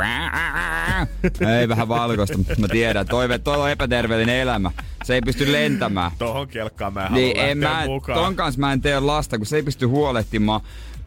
Ei 1.59 1.69
vähän 1.69 1.87
valkoista, 1.87 2.37
mutta 2.37 2.55
mä 2.59 2.67
tiedän, 2.67 3.07
toive, 3.07 3.39
toi 3.39 3.57
on 3.57 3.69
epäterveellinen 3.69 4.35
elämä. 4.35 4.71
Se 5.03 5.13
ei 5.15 5.21
pysty 5.21 5.51
lentämään. 5.51 6.11
Tohon 6.17 6.47
kelkkaan 6.47 6.93
mä 6.93 7.05
en 7.05 7.13
Niin 7.13 7.37
en 7.39 7.57
mä, 7.57 7.83
mukaan. 7.85 8.19
ton 8.19 8.35
kanssa 8.35 8.59
mä 8.59 8.73
en 8.73 8.81
tee 8.81 8.99
lasta, 8.99 9.37
kun 9.37 9.45
se 9.47 9.55
ei 9.55 9.63
pysty 9.63 9.85
huolehtimaan 9.85 10.61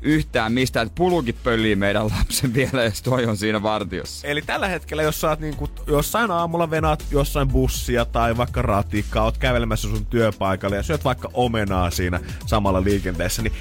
yhtään 0.05 0.53
mistään, 0.53 0.87
että 0.87 0.97
pulukin 0.97 1.35
pöllii 1.45 1.77
meidän 1.77 2.07
lapsen 2.19 2.55
vielä, 2.55 2.85
jos 2.85 3.03
toi 3.03 3.27
on 3.27 3.37
siinä 3.37 3.63
vartiossa. 3.63 4.29
Eli 4.29 4.43
tällä 4.43 4.69
hetkellä, 4.69 5.03
jos 5.03 5.21
sä 5.21 5.29
oot 5.29 5.41
niinku, 5.41 5.71
jossain 5.87 6.31
aamulla 6.31 6.71
venaat 6.71 7.05
jossain 7.11 7.49
bussia 7.49 8.05
tai 8.05 8.37
vaikka 8.37 8.63
ratikkaa, 8.63 9.25
oot 9.25 9.39
kävelemässä 9.39 9.89
sun 9.89 10.07
työpaikalle 10.07 10.77
ja 10.77 10.83
syöt 10.83 11.05
vaikka 11.05 11.31
omenaa 11.33 11.91
siinä 11.91 12.21
samalla 12.47 12.85
liikenteessä, 12.85 13.43
niin 13.43 13.53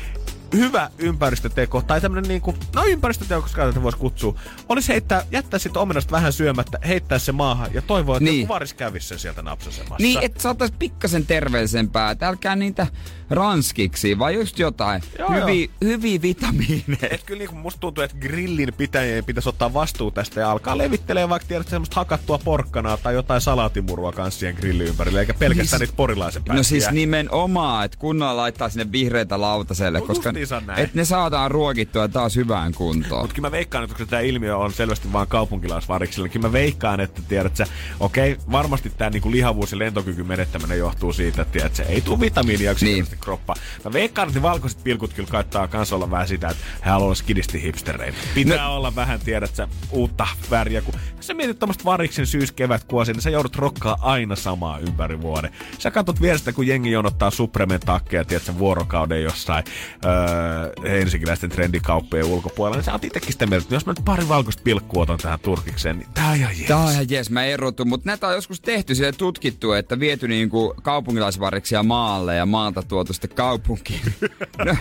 hyvä 0.53 0.89
ympäristöteko, 0.97 1.81
tai 1.81 2.01
tämmönen 2.01 2.27
niinku, 2.27 2.55
no 2.75 2.83
ympäristöteko, 2.85 3.41
koska 3.41 3.65
tätä 3.65 3.83
voisi 3.83 3.97
kutsua, 3.97 4.39
olisi 4.69 4.87
heittää, 4.93 5.23
jättää 5.31 5.59
sit 5.59 5.77
omenasta 5.77 6.11
vähän 6.11 6.33
syömättä, 6.33 6.79
heittää 6.87 7.19
se 7.19 7.31
maahan 7.31 7.73
ja 7.73 7.81
toivoa, 7.81 8.17
että 8.17 8.23
Niin. 8.23 8.31
niin. 8.31 8.41
joku 8.41 8.53
varis 8.53 8.73
kävisi 8.73 9.07
sen 9.07 9.19
sieltä 9.19 9.41
napsasemassa. 9.41 9.95
Niin, 9.99 10.19
että 10.21 10.41
saatais 10.41 10.71
pikkasen 10.79 11.25
terveellisempää, 11.25 12.11
että 12.11 12.27
älkää 12.27 12.55
niitä 12.55 12.87
ranskiksi, 13.29 14.19
vai 14.19 14.33
just 14.35 14.59
jotain 14.59 15.01
Joo, 15.19 15.29
hyviä, 15.31 15.67
hyviä 15.83 16.21
vitamiineja. 16.21 17.07
Et 17.11 17.23
kyllä 17.23 17.39
niinku 17.39 17.55
musta 17.55 17.79
tuntuu, 17.79 18.03
että 18.03 18.17
grillin 18.17 18.73
pitäjien 18.77 19.25
pitäisi 19.25 19.49
ottaa 19.49 19.73
vastuu 19.73 20.11
tästä 20.11 20.39
ja 20.41 20.51
alkaa 20.51 20.77
levittelee 20.77 21.29
vaikka 21.29 21.47
tiedät 21.47 21.67
semmoista 21.67 21.95
hakattua 21.95 22.37
porkkanaa 22.37 22.97
tai 22.97 23.13
jotain 23.13 23.41
salaatimurua 23.41 24.11
kanssa 24.11 24.39
siihen 24.39 24.55
grillin 24.59 24.87
ympärille, 24.87 25.19
eikä 25.19 25.33
pelkästään 25.33 25.79
Niin- 25.79 25.87
niitä 25.87 25.97
porilaisen 25.97 26.43
No 26.53 26.63
siis 26.63 26.83
pätkiä. 26.83 26.95
nimenomaan, 27.01 27.85
että 27.85 27.97
kunnolla 27.97 28.37
laittaa 28.37 28.69
sinne 28.69 28.91
vihreitä 28.91 29.41
lautaselle, 29.41 29.99
No 29.99 30.05
koska 30.05 30.33
et 30.77 30.93
ne 30.93 31.05
saadaan 31.05 31.51
ruokittua 31.51 32.07
taas 32.07 32.35
hyvään 32.35 32.73
kuntoon. 32.73 33.21
Mutta 33.21 33.35
kyllä 33.35 33.47
mä 33.47 33.51
veikkaan, 33.51 33.83
että 33.83 33.95
koska 33.95 34.09
tämä 34.09 34.19
ilmiö 34.21 34.57
on 34.57 34.73
selvästi 34.73 35.13
vain 35.13 35.27
kaupunkilaisvariksilla, 35.27 36.25
niin 36.25 36.31
kyllä 36.31 36.47
mä 36.47 36.53
veikkaan, 36.53 36.99
että 36.99 37.21
tiedät 37.27 37.55
sä, 37.55 37.67
okei, 37.99 38.37
varmasti 38.51 38.89
tämä 38.97 39.09
niinku 39.09 39.31
lihavuus 39.31 39.71
ja 39.71 39.79
lentokyky 39.79 40.23
menettäminen 40.23 40.77
johtuu 40.77 41.13
siitä, 41.13 41.41
että 41.41 41.51
tiedät, 41.51 41.75
sä, 41.75 41.83
ei 41.83 42.01
tule 42.01 42.19
vitamiinia 42.19 42.71
yksinkertaisesti 42.71 43.12
niin. 43.13 43.23
kroppa. 43.23 43.55
Mä 43.85 43.93
veikkaan, 43.93 44.27
että 44.27 44.39
ne 44.39 44.43
valkoiset 44.43 44.83
pilkut 44.83 45.13
kyllä 45.13 45.29
kaittaa 45.29 45.67
kans 45.67 45.93
olla 45.93 46.11
vähän 46.11 46.27
sitä, 46.27 46.49
että 46.49 46.63
he 46.85 46.89
haluaa 46.89 47.15
skidisti 47.15 47.61
hipstereitä. 47.61 48.17
Pitää 48.35 48.65
no. 48.65 48.75
olla 48.75 48.95
vähän, 48.95 49.19
tiedät 49.19 49.55
sä, 49.55 49.67
uutta 49.91 50.27
väriä. 50.51 50.81
Kun 50.81 50.93
sä 51.19 51.33
mietit 51.33 51.59
tuommoista 51.59 51.85
variksen 51.85 52.27
syys-kevät 52.27 52.83
kuosi, 52.83 53.13
niin 53.13 53.21
sä 53.21 53.29
joudut 53.29 53.55
rokkaa 53.55 53.97
aina 54.01 54.35
samaa 54.35 54.79
ympäri 54.79 55.21
vuoden. 55.21 55.51
Sä 55.79 55.91
katsot 55.91 56.21
vierestä, 56.21 56.53
kun 56.53 56.67
jengi 56.67 56.91
jonottaa 56.91 57.31
Supremen 57.31 57.79
takkeja, 57.79 58.25
tiedät 58.25 58.43
sä, 58.43 58.59
vuorokauden 58.59 59.23
jossain 59.23 59.63
öö, 60.05 60.89
helsinkiläisten 60.89 61.49
trendikauppojen 61.49 62.25
ulkopuolella, 62.25 62.77
niin 62.77 62.85
sä 62.85 62.91
oot 62.91 63.03
itsekin 63.03 63.33
sitä 63.33 63.45
mieltä, 63.45 63.63
että 63.63 63.75
jos 63.75 63.85
mä 63.85 63.93
nyt 63.97 64.05
pari 64.05 64.29
valkoista 64.29 64.61
pilkkua 64.63 65.03
otan 65.03 65.17
tähän 65.17 65.39
turkikseen, 65.39 65.99
niin 65.99 66.07
tää 66.13 66.29
on 66.29 66.35
ihan 66.35 66.57
jees. 66.57 66.67
Tää 66.67 66.77
on 66.77 66.91
ihan 66.91 67.09
jees, 67.09 67.29
mä 67.29 67.45
erotun, 67.45 67.87
mutta 67.87 68.09
näitä 68.09 68.27
on 68.27 68.33
joskus 68.33 68.61
tehty 68.61 68.93
ja 68.93 69.13
tutkittu, 69.13 69.71
että 69.71 69.99
viety 69.99 70.27
niinku 70.27 70.75
kaupunkilaisvariksia 70.81 71.83
maalle 71.83 72.35
ja 72.35 72.45
maalta 72.45 72.83
tuotu 73.03 73.13
sitten 73.13 73.35
kaupunkiin. 73.35 74.01
no, 74.65 74.75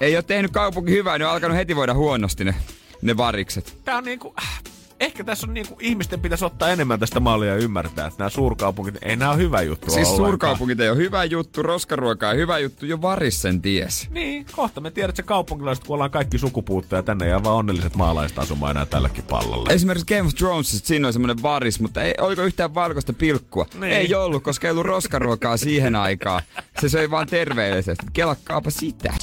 ei 0.00 0.16
ole 0.16 0.22
tehnyt 0.22 0.52
kaupunki 0.52 0.92
hyvää, 0.92 1.18
niin 1.18 1.26
on 1.26 1.32
alkanut 1.32 1.56
heti 1.56 1.76
voida 1.76 1.94
huonosti 1.94 2.44
ne, 2.44 2.54
ne 3.02 3.16
varikset. 3.16 3.78
Tää 3.84 3.96
on 3.96 4.04
niinku, 4.04 4.34
äh, 4.42 4.62
ehkä 5.00 5.24
tässä 5.24 5.46
on 5.46 5.54
niinku, 5.54 5.76
ihmisten 5.80 6.20
pitäisi 6.20 6.44
ottaa 6.44 6.68
enemmän 6.68 7.00
tästä 7.00 7.20
mallia 7.20 7.50
ja 7.50 7.56
ymmärtää, 7.56 8.06
että 8.06 8.18
nämä 8.18 8.30
suurkaupungit, 8.30 8.94
ei 9.02 9.16
nämä 9.16 9.30
ole 9.30 9.38
hyvä 9.38 9.62
juttu 9.62 9.90
Siis 9.90 10.08
ollenkaan. 10.08 10.16
suurkaupungit 10.16 10.80
ei 10.80 10.88
ole 10.90 10.96
hyvä 10.96 11.24
juttu, 11.24 11.62
roskaruoka 11.62 12.30
ei 12.32 12.38
hyvä 12.38 12.58
juttu, 12.58 12.86
jo 12.86 13.02
varis 13.02 13.42
sen 13.42 13.62
ties. 13.62 14.08
Niin, 14.10 14.46
kohta 14.52 14.80
me 14.80 14.90
tiedät, 14.90 15.08
että 15.08 15.22
se 15.22 15.26
kaupunkilaiset, 15.26 15.84
kun 15.84 15.94
ollaan 15.94 16.10
kaikki 16.10 16.38
sukupuutteja 16.38 17.02
tänne 17.02 17.28
ja 17.28 17.44
vaan 17.44 17.56
onnelliset 17.56 17.96
maalaiset 17.96 18.38
asumaan 18.38 18.70
enää 18.70 18.86
tälläkin 18.86 19.24
pallolla. 19.24 19.70
Esimerkiksi 19.70 20.14
Game 20.16 20.28
of 20.28 20.34
Thrones, 20.34 20.80
siinä 20.84 21.06
on 21.06 21.12
semmoinen 21.12 21.42
varis, 21.42 21.80
mutta 21.80 22.02
ei, 22.02 22.14
oliko 22.20 22.42
yhtään 22.42 22.74
valkoista 22.74 23.12
pilkkua? 23.12 23.66
Niin. 23.74 23.92
Ei 23.92 24.14
ollut, 24.14 24.42
koska 24.42 24.66
ei 24.66 24.70
ollut 24.70 24.86
roskaruokaa 24.86 25.56
siihen 25.56 25.96
aikaan. 25.96 26.42
Se 26.80 26.88
söi 26.88 27.10
vaan 27.10 27.26
terveellisesti. 27.26 28.06
Kelakkaapa 28.12 28.70
sitä. 28.70 29.14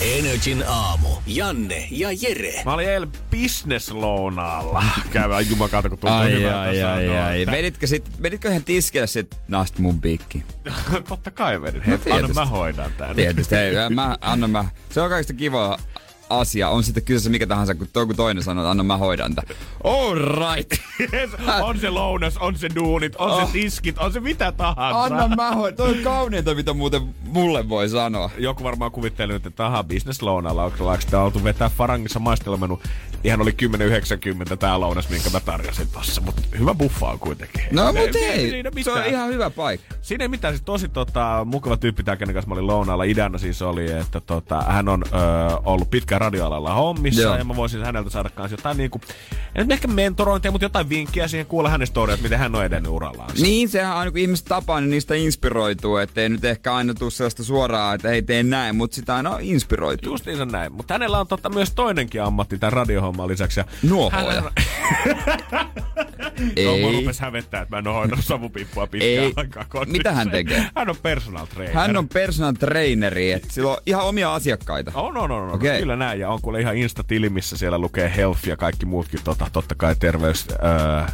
Energin 0.00 0.64
aamu. 0.68 1.08
Janne 1.26 1.88
ja 1.90 2.08
Jere. 2.12 2.62
Mä 2.64 2.74
olin 2.74 2.88
eilen 2.88 3.12
business-lounaalla. 3.30 4.84
Käydään 5.10 5.50
jumakauta, 5.50 5.88
kun 5.88 5.98
tuntuu 5.98 6.18
hyvältä 6.24 6.60
ai, 6.60 6.82
ai, 6.82 7.18
ai. 7.18 7.46
Veditkö, 7.46 7.86
sit, 7.86 8.22
veditkö 8.22 8.48
ihan 8.48 8.64
tiskille 8.64 9.06
sit 9.06 9.36
nast 9.48 9.78
mun 9.78 10.00
piikki? 10.00 10.44
Totta 11.08 11.30
kai 11.30 11.62
vedin. 11.62 11.82
Hei, 11.82 11.98
tietysti. 11.98 12.24
anna 12.24 12.34
mä 12.34 12.46
hoidan 12.46 12.92
tän. 12.98 13.16
Tietysti, 13.16 13.54
ei, 13.56 13.74
mä, 13.94 14.16
anna 14.20 14.48
mä. 14.48 14.64
Se 14.90 15.00
on 15.00 15.10
kaikista 15.10 15.34
kiva 15.34 15.78
asia. 16.30 16.68
On 16.68 16.84
sitten 16.84 17.02
kyseessä 17.02 17.30
mikä 17.30 17.46
tahansa, 17.46 17.74
kun 17.74 17.88
joku 17.96 18.14
toinen 18.14 18.42
sanoo, 18.42 18.64
että 18.64 18.70
anna 18.70 18.82
mä 18.82 18.96
hoidan 18.96 19.34
tän. 19.34 19.44
All 19.84 20.14
right. 20.14 20.72
Yes, 21.12 21.30
on 21.62 21.78
se 21.78 21.90
lounas, 21.90 22.36
on 22.36 22.56
se 22.58 22.68
duunit, 22.74 23.16
on 23.16 23.30
Oh. 23.30 23.46
se 23.46 23.52
tiskit, 23.52 23.98
on 23.98 24.12
se 24.12 24.20
mitä 24.20 24.52
tahansa. 24.52 25.02
Anna 25.02 25.36
mä 25.36 25.52
hoidan. 25.52 25.76
Toi 25.76 25.88
on 25.98 26.04
kauneinta, 26.04 26.54
mitä 26.54 26.72
muuten 26.72 27.14
mulle 27.24 27.68
voi 27.68 27.88
sanoa. 27.88 28.30
Joku 28.38 28.64
varmaan 28.64 28.90
kuvittelee 28.90 29.40
että 29.46 29.66
aha, 29.66 29.84
business 29.84 30.22
lounalla, 30.22 30.64
onko 30.64 30.96
sitä 31.00 31.22
oltu 31.22 31.44
vetää 31.44 31.68
Farangissa 31.68 32.18
maistelumenu. 32.18 32.80
Ihan 33.24 33.42
oli 33.42 33.54
10,90 34.50 34.56
tää 34.56 34.80
lounas, 34.80 35.08
minkä 35.08 35.30
mä 35.30 35.40
tarjosin 35.40 35.88
tossa, 35.92 36.20
mutta 36.20 36.42
hyvä 36.58 36.74
buffa 36.74 37.06
on 37.06 37.18
kuitenkin. 37.18 37.62
No 37.72 37.92
mut 37.92 38.16
Ei- 38.16 38.54
ei, 38.54 38.84
se 38.84 38.92
on 38.92 39.06
ihan 39.06 39.28
hyvä 39.28 39.50
paikka. 39.50 39.94
Siinä 40.02 40.24
ei 40.24 40.28
mitään, 40.28 40.54
siis 40.54 40.62
tosi 40.64 40.88
tota, 40.88 41.42
mukava 41.44 41.76
tyyppi 41.76 42.02
tää, 42.02 42.16
kenen 42.16 42.34
kanssa 42.34 42.48
mä 42.48 42.54
olin 42.54 42.66
lounaalla. 42.66 43.04
Ideana 43.04 43.38
siis 43.38 43.62
oli, 43.62 43.90
että 43.92 44.20
tota, 44.20 44.62
hän 44.62 44.88
on 44.88 45.04
ö, 45.06 45.10
ollut 45.64 45.90
pitkään 45.90 46.20
radioalalla 46.20 46.74
hommissa 46.74 47.22
Joo. 47.22 47.36
ja 47.36 47.44
mä 47.44 47.56
voisin 47.56 47.84
häneltä 47.84 48.10
saada 48.10 48.30
kanssa 48.30 48.56
jotain 48.56 48.76
niinku, 48.76 49.00
ei 49.54 49.64
nyt 49.64 49.72
ehkä 49.72 49.88
mentorointia, 49.88 50.50
mutta 50.50 50.64
jotain 50.64 50.88
vinkkiä 50.88 51.28
siihen 51.28 51.46
kuulla 51.46 51.68
hänen 51.70 51.86
storiat, 51.86 52.20
miten 52.20 52.38
hän 52.38 52.54
on 52.54 52.64
edennyt 52.64 52.92
urallaan. 52.92 53.30
Niin, 53.40 53.68
sehän 53.68 53.96
aina 53.96 54.10
kun 54.10 54.20
ihmiset 54.20 54.46
tapaa, 54.46 54.80
niin 54.80 54.90
niistä 54.90 55.14
inspiroituu. 55.14 55.96
Että 55.96 56.20
ei 56.20 56.28
nyt 56.28 56.44
ehkä 56.44 56.74
aina 56.74 56.94
tule 56.94 57.10
sellaista 57.10 57.44
suoraa, 57.44 57.94
että 57.94 58.08
hei 58.08 58.22
tee 58.22 58.42
näin, 58.42 58.76
mutta 58.76 58.94
sitä 58.94 59.16
aina 59.16 59.36
inspiroituu. 59.40 60.12
Justiinsa 60.12 60.44
näin. 60.44 60.72
Mutta 60.72 60.94
hänellä 60.94 61.20
on 61.20 61.26
totta 61.26 61.48
myös 61.48 61.72
toinenkin 61.74 62.22
ammatti 62.22 62.58
tämän 62.58 62.72
radiohomman 63.08 63.28
lisäksi. 63.28 63.60
Ja 63.60 63.64
Nuohooja. 63.82 64.42
Ei. 66.56 66.64
Joo, 66.64 66.76
mua 66.78 66.90
Ei. 66.90 66.96
rupes 66.96 67.20
hävettää, 67.20 67.62
että 67.62 67.76
mä 67.76 67.78
en 67.78 67.86
ole 67.86 67.96
hoitanut 67.96 68.24
savupippua 68.24 68.86
pitkään 68.86 69.24
Ei. 69.24 69.32
aikaa 69.36 69.64
kodissa. 69.68 69.92
Mitä 69.92 70.12
hän 70.12 70.30
tekee? 70.30 70.66
Hän 70.76 70.90
on 70.90 70.96
personal 71.02 71.46
trainer. 71.46 71.74
Hän 71.74 71.96
on 71.96 72.08
personal 72.08 72.52
traineri, 72.52 73.32
että 73.32 73.48
sillä 73.50 73.70
on 73.70 73.76
ihan 73.86 74.04
omia 74.04 74.34
asiakkaita. 74.34 74.92
On, 74.94 75.16
on, 75.16 75.30
on, 75.30 75.42
on. 75.42 75.54
Okei. 75.54 75.78
Kyllä 75.78 75.96
näin. 75.96 76.20
Ja 76.20 76.30
on 76.30 76.42
kuule 76.42 76.60
ihan 76.60 76.76
Insta-tili, 76.76 77.28
missä 77.28 77.56
siellä 77.56 77.78
lukee 77.78 78.12
health 78.16 78.46
ja 78.46 78.56
kaikki 78.56 78.86
muutkin 78.86 79.20
tota, 79.24 79.46
totta 79.52 79.74
kai 79.74 79.96
terveys, 79.96 80.46
öö, 80.50 81.06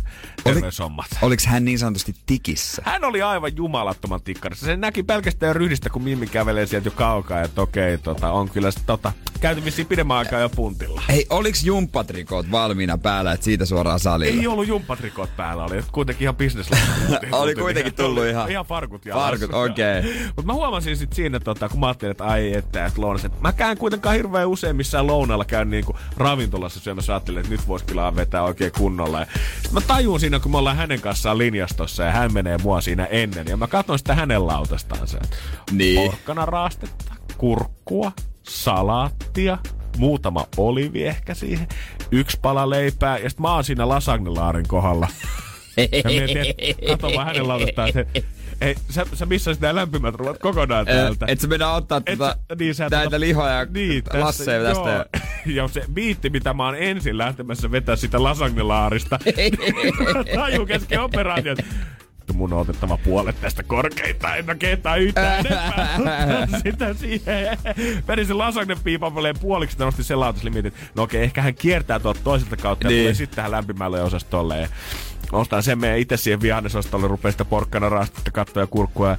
terveyshommat. 0.44 1.07
Oliks 1.22 1.46
hän 1.46 1.64
niin 1.64 1.78
sanotusti 1.78 2.14
tikissä? 2.26 2.83
Hän 2.85 3.04
oli 3.04 3.22
aivan 3.22 3.57
jumalattoman 3.57 4.22
tikkarissa. 4.22 4.66
Se 4.66 4.76
näki 4.76 5.02
pelkästään 5.02 5.57
ryhdistä, 5.57 5.90
kun 5.90 6.02
Mimmi 6.02 6.26
kävelee 6.26 6.66
sieltä 6.66 6.87
jo 6.87 6.92
kaukaa. 6.92 7.42
Että 7.42 7.62
okei, 7.62 7.98
tota, 7.98 8.30
on 8.30 8.50
kyllä 8.50 8.70
tota, 8.87 9.12
käyty 9.40 9.64
vissiin 9.64 9.87
pidemmän 9.87 10.16
aikaa 10.16 10.40
jo 10.40 10.48
puntilla. 10.48 11.02
Hei, 11.09 11.26
oliks 11.30 11.64
jumppatrikoot 11.84 12.50
valmiina 12.50 12.98
päällä, 12.98 13.32
että 13.32 13.44
siitä 13.44 13.64
suoraan 13.66 14.00
salille? 14.00 14.40
Ei 14.40 14.46
ollut 14.46 14.68
jumppatrikot 14.68 15.36
päällä, 15.36 15.64
oli 15.64 15.82
kuitenkin 15.92 16.22
ihan 16.24 16.36
business 16.36 16.70
Oli 17.32 17.54
kuitenkin 17.54 17.94
tullut 17.94 18.24
ihan- 18.24 18.50
Ihan 18.50 18.64
farkut 18.66 19.06
jalassa. 19.06 19.28
Farkut, 19.30 19.54
okei. 19.54 20.02
Mutta 20.26 20.42
mä 20.46 20.52
huomasin 20.52 20.96
sit 20.96 21.12
siinä, 21.12 21.40
tota, 21.40 21.68
kun 21.68 21.80
mä 21.80 21.86
ajattelin, 21.86 22.10
että 22.10 22.24
ai 22.24 22.54
että, 22.54 22.86
että 22.86 23.00
lounas, 23.00 23.24
että 23.24 23.38
mä 23.40 23.52
käyn 23.52 23.78
kuitenkaan 23.78 24.16
hirveän 24.16 24.48
usein 24.48 24.76
missään 24.76 25.06
lounalla 25.06 25.44
käyn 25.44 25.70
niinku 25.70 25.96
ravintolassa 26.16 26.80
syömässä, 26.80 27.12
ajattelin, 27.12 27.40
että 27.40 27.50
nyt 27.52 27.68
vois 27.68 27.82
kyllä 27.82 28.16
vetää 28.16 28.42
oikein 28.42 28.72
kunnolla. 28.78 29.20
Ja 29.20 29.26
sit 29.62 29.72
mä 29.72 29.80
tajun 29.80 30.20
siinä, 30.20 30.38
kun 30.40 30.50
me 30.52 30.58
ollaan 30.58 30.76
hänen 30.76 31.00
kanssaan 31.00 31.38
linjastossa 31.38 32.02
ja 32.02 32.12
hän 32.12 32.32
menee 32.32 32.58
mua 32.62 32.80
siinä 32.80 33.04
ennen. 33.06 33.46
Ja 33.48 33.56
mä 33.56 33.66
katson 33.66 33.98
sitä 33.98 34.14
hänen 34.14 34.46
lautastaan 34.46 35.08
se. 35.08 35.18
Niin. 35.72 36.10
Porkkana 36.10 36.46
raastetta, 36.46 37.14
kurkkua, 37.38 38.12
salaattia, 38.48 39.58
muutama 39.96 40.46
olivi 40.57 41.04
ehkä 41.04 41.35
siihen, 41.35 41.68
yksi 42.12 42.38
pala 42.42 42.70
leipää 42.70 43.18
ja 43.18 43.30
sitten 43.30 43.42
mä 43.42 43.54
oon 43.54 43.64
siinä 43.64 43.88
lasagnelaarin 43.88 44.68
kohdalla. 44.68 45.09
Ja 45.76 46.11
mietin, 46.11 46.54
että 46.59 46.87
kato 46.87 47.11
vaan 47.14 47.26
hänen 47.26 47.48
lautastaan, 47.48 47.88
että 47.88 48.20
ei, 48.61 48.74
sä, 48.90 49.07
sä 49.14 49.26
missasit 49.26 49.61
nämä 49.61 49.74
lämpimät 49.74 50.14
ruoat 50.14 50.38
kokonaan 50.38 50.87
täältä. 50.87 51.26
Et 51.28 51.40
sä 51.40 51.48
mennä 51.48 51.72
ottaa 51.72 52.00
Et 52.07 52.18
tota, 52.18 52.37
sä- 52.48 52.57
niin 52.59 52.74
sä 52.74 52.88
näitä 52.90 53.16
tota- 53.16 53.20
lihoja 53.20 53.52
ja 53.52 53.66
niin, 53.74 54.04
tästä, 54.04 54.20
lasseja 54.20 54.64
tästä. 54.64 54.90
Joo. 54.90 55.04
Ja 55.46 55.68
se 55.74 55.85
biitti, 55.94 56.30
mitä 56.30 56.54
mä 56.54 56.64
oon 56.64 56.76
ensin 56.78 57.18
lähtemässä 57.18 57.70
vetää 57.70 57.96
sitä 57.96 58.22
lasagnelaarista. 58.22 59.18
Taju 60.35 60.66
kesken 60.66 61.00
operaatiot. 62.24 62.37
Mun 62.37 62.52
on 62.52 62.60
otettava 62.60 62.98
puolet 62.98 63.40
tästä 63.40 63.62
korkeinta, 63.62 64.37
en 64.37 64.44
mä 64.44 64.54
kehtaa 64.54 64.96
yhtään 64.96 65.46
enempää 65.46 66.48
sitä 66.62 66.94
siihen. 66.94 67.58
Vedin 68.08 68.26
sen 68.26 68.38
lasagnepiipan 68.38 69.14
väleen 69.14 69.38
puoliksi, 69.38 69.74
että 69.74 69.84
nosti 69.84 70.04
sen 70.04 70.18
että 70.64 70.80
no 70.94 71.02
okei, 71.02 71.22
ehkä 71.22 71.42
hän 71.42 71.54
kiertää 71.54 71.98
tuolta 72.00 72.20
toiselta 72.24 72.56
kautta 72.56 72.88
Niin. 72.88 72.98
ja 72.98 73.02
tulee 73.02 73.14
sitten 73.14 73.37
tähän 73.37 73.50
lämpimälle 73.50 74.02
osastolle. 74.02 74.60
Ja 74.60 74.68
ostan 75.32 75.62
sen 75.62 75.78
meidän 75.78 75.98
itse 75.98 76.16
siihen 76.16 76.40
vihannesostolle, 76.40 77.08
rupeaa 77.08 77.32
sitä 77.32 77.44
porkkana 77.44 77.88
raastetta, 77.88 78.30
kattoa 78.30 78.62
ja 78.62 78.66
kurkkua. 78.66 79.08
Ja 79.08 79.16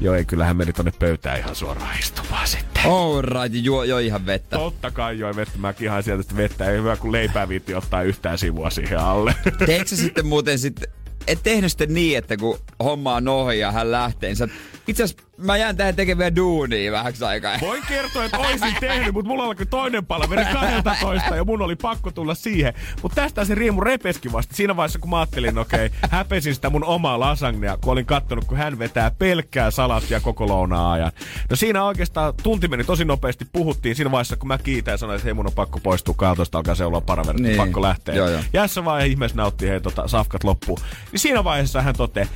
Joo, 0.00 0.14
ei, 0.14 0.24
kyllä 0.24 0.44
hän 0.44 0.56
meni 0.56 0.72
tonne 0.72 0.92
pöytään 0.98 1.38
ihan 1.38 1.54
suoraan 1.54 1.98
istumaan 1.98 2.48
sitten. 2.48 2.82
All 2.84 3.22
right, 3.22 3.64
juo, 3.64 3.84
jo 3.84 3.98
ihan 3.98 4.26
vettä. 4.26 4.56
Totta 4.56 4.90
kai 4.90 5.18
joi 5.18 5.36
vettä, 5.36 5.58
mä 5.58 5.72
kihaan 5.72 6.02
sieltä 6.02 6.22
sitä 6.22 6.36
vettä. 6.36 6.70
Ei 6.70 6.78
hyvä, 6.78 6.96
kun 6.96 7.12
leipää 7.12 7.48
viitti 7.48 7.74
ottaa 7.74 8.02
yhtään 8.02 8.38
sivua 8.38 8.70
siihen 8.70 8.98
alle. 8.98 9.34
Teekö 9.66 9.96
sitten 9.96 10.26
muuten 10.26 10.58
sitten, 10.58 10.90
et 11.28 11.42
tehnyt 11.42 11.72
sitten 11.72 11.94
niin, 11.94 12.18
että 12.18 12.36
kun 12.36 12.58
homma 12.84 13.14
on 13.14 13.28
ohi 13.28 13.58
ja 13.58 13.72
hän 13.72 13.90
lähtee, 13.90 14.34
niin 14.34 14.52
itse 14.88 15.02
asiassa 15.02 15.27
mä 15.38 15.56
jään 15.56 15.76
tähän 15.76 15.96
tekemään 15.96 16.36
duunia 16.36 16.92
vähäksi 16.92 17.24
aikaa. 17.24 17.56
Voin 17.60 17.82
kertoa, 17.88 18.24
että 18.24 18.38
oisin 18.38 18.74
tehnyt, 18.80 19.12
mutta 19.12 19.28
mulla 19.28 19.44
alkoi 19.44 19.66
toinen 19.66 20.06
palaveri 20.06 20.44
12 20.44 21.36
ja 21.36 21.44
mun 21.44 21.62
oli 21.62 21.76
pakko 21.76 22.10
tulla 22.10 22.34
siihen. 22.34 22.74
Mutta 23.02 23.22
tästä 23.22 23.44
se 23.44 23.54
riemu 23.54 23.80
repeski 23.80 24.32
vasta. 24.32 24.56
Siinä 24.56 24.76
vaiheessa, 24.76 24.98
kun 24.98 25.10
mä 25.10 25.18
ajattelin, 25.18 25.58
okei, 25.58 25.86
okay, 25.86 25.98
häpesin 26.10 26.54
sitä 26.54 26.70
mun 26.70 26.84
omaa 26.84 27.20
lasagnea, 27.20 27.76
kun 27.76 27.92
olin 27.92 28.06
kattonut, 28.06 28.44
kun 28.44 28.58
hän 28.58 28.78
vetää 28.78 29.10
pelkkää 29.10 29.70
salattia 29.70 30.20
koko 30.20 30.46
lounaa 30.48 30.92
ajan. 30.92 31.12
No 31.50 31.56
siinä 31.56 31.84
oikeastaan 31.84 32.34
tunti 32.42 32.68
meni 32.68 32.84
tosi 32.84 33.04
nopeasti, 33.04 33.44
puhuttiin 33.52 33.96
siinä 33.96 34.10
vaiheessa, 34.10 34.36
kun 34.36 34.48
mä 34.48 34.58
kiitän 34.58 34.92
ja 34.92 34.98
sanoin, 34.98 35.16
että 35.16 35.24
hei 35.26 35.34
mun 35.34 35.46
on 35.46 35.52
pakko 35.52 35.80
poistua 35.82 36.14
kaatosta, 36.18 36.58
alkaa 36.58 36.74
seuloa 36.74 37.00
paraverit, 37.00 37.40
Niin. 37.40 37.48
niin. 37.48 37.56
pakko 37.56 37.82
lähteä. 37.82 38.14
Joo, 38.14 38.28
joo. 38.28 38.40
Jässä 38.52 38.84
vaan 38.84 39.06
ihmeessä 39.06 39.36
nautti, 39.36 39.68
hei 39.68 39.80
tota, 39.80 40.08
safkat 40.08 40.44
loppuu. 40.44 40.78
Niin 41.12 41.20
siinä 41.20 41.44
vaiheessa 41.44 41.82
hän 41.82 41.94
toteaa, 41.96 42.26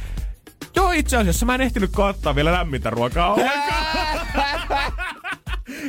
Joo, 0.77 0.93
itse 0.93 1.17
asiassa 1.17 1.47
mä 1.47 1.55
en 1.55 1.61
ehtinyt 1.61 1.91
kattaa 1.93 2.35
vielä 2.35 2.53
lämmintä 2.53 2.91
ruokaa 2.91 3.37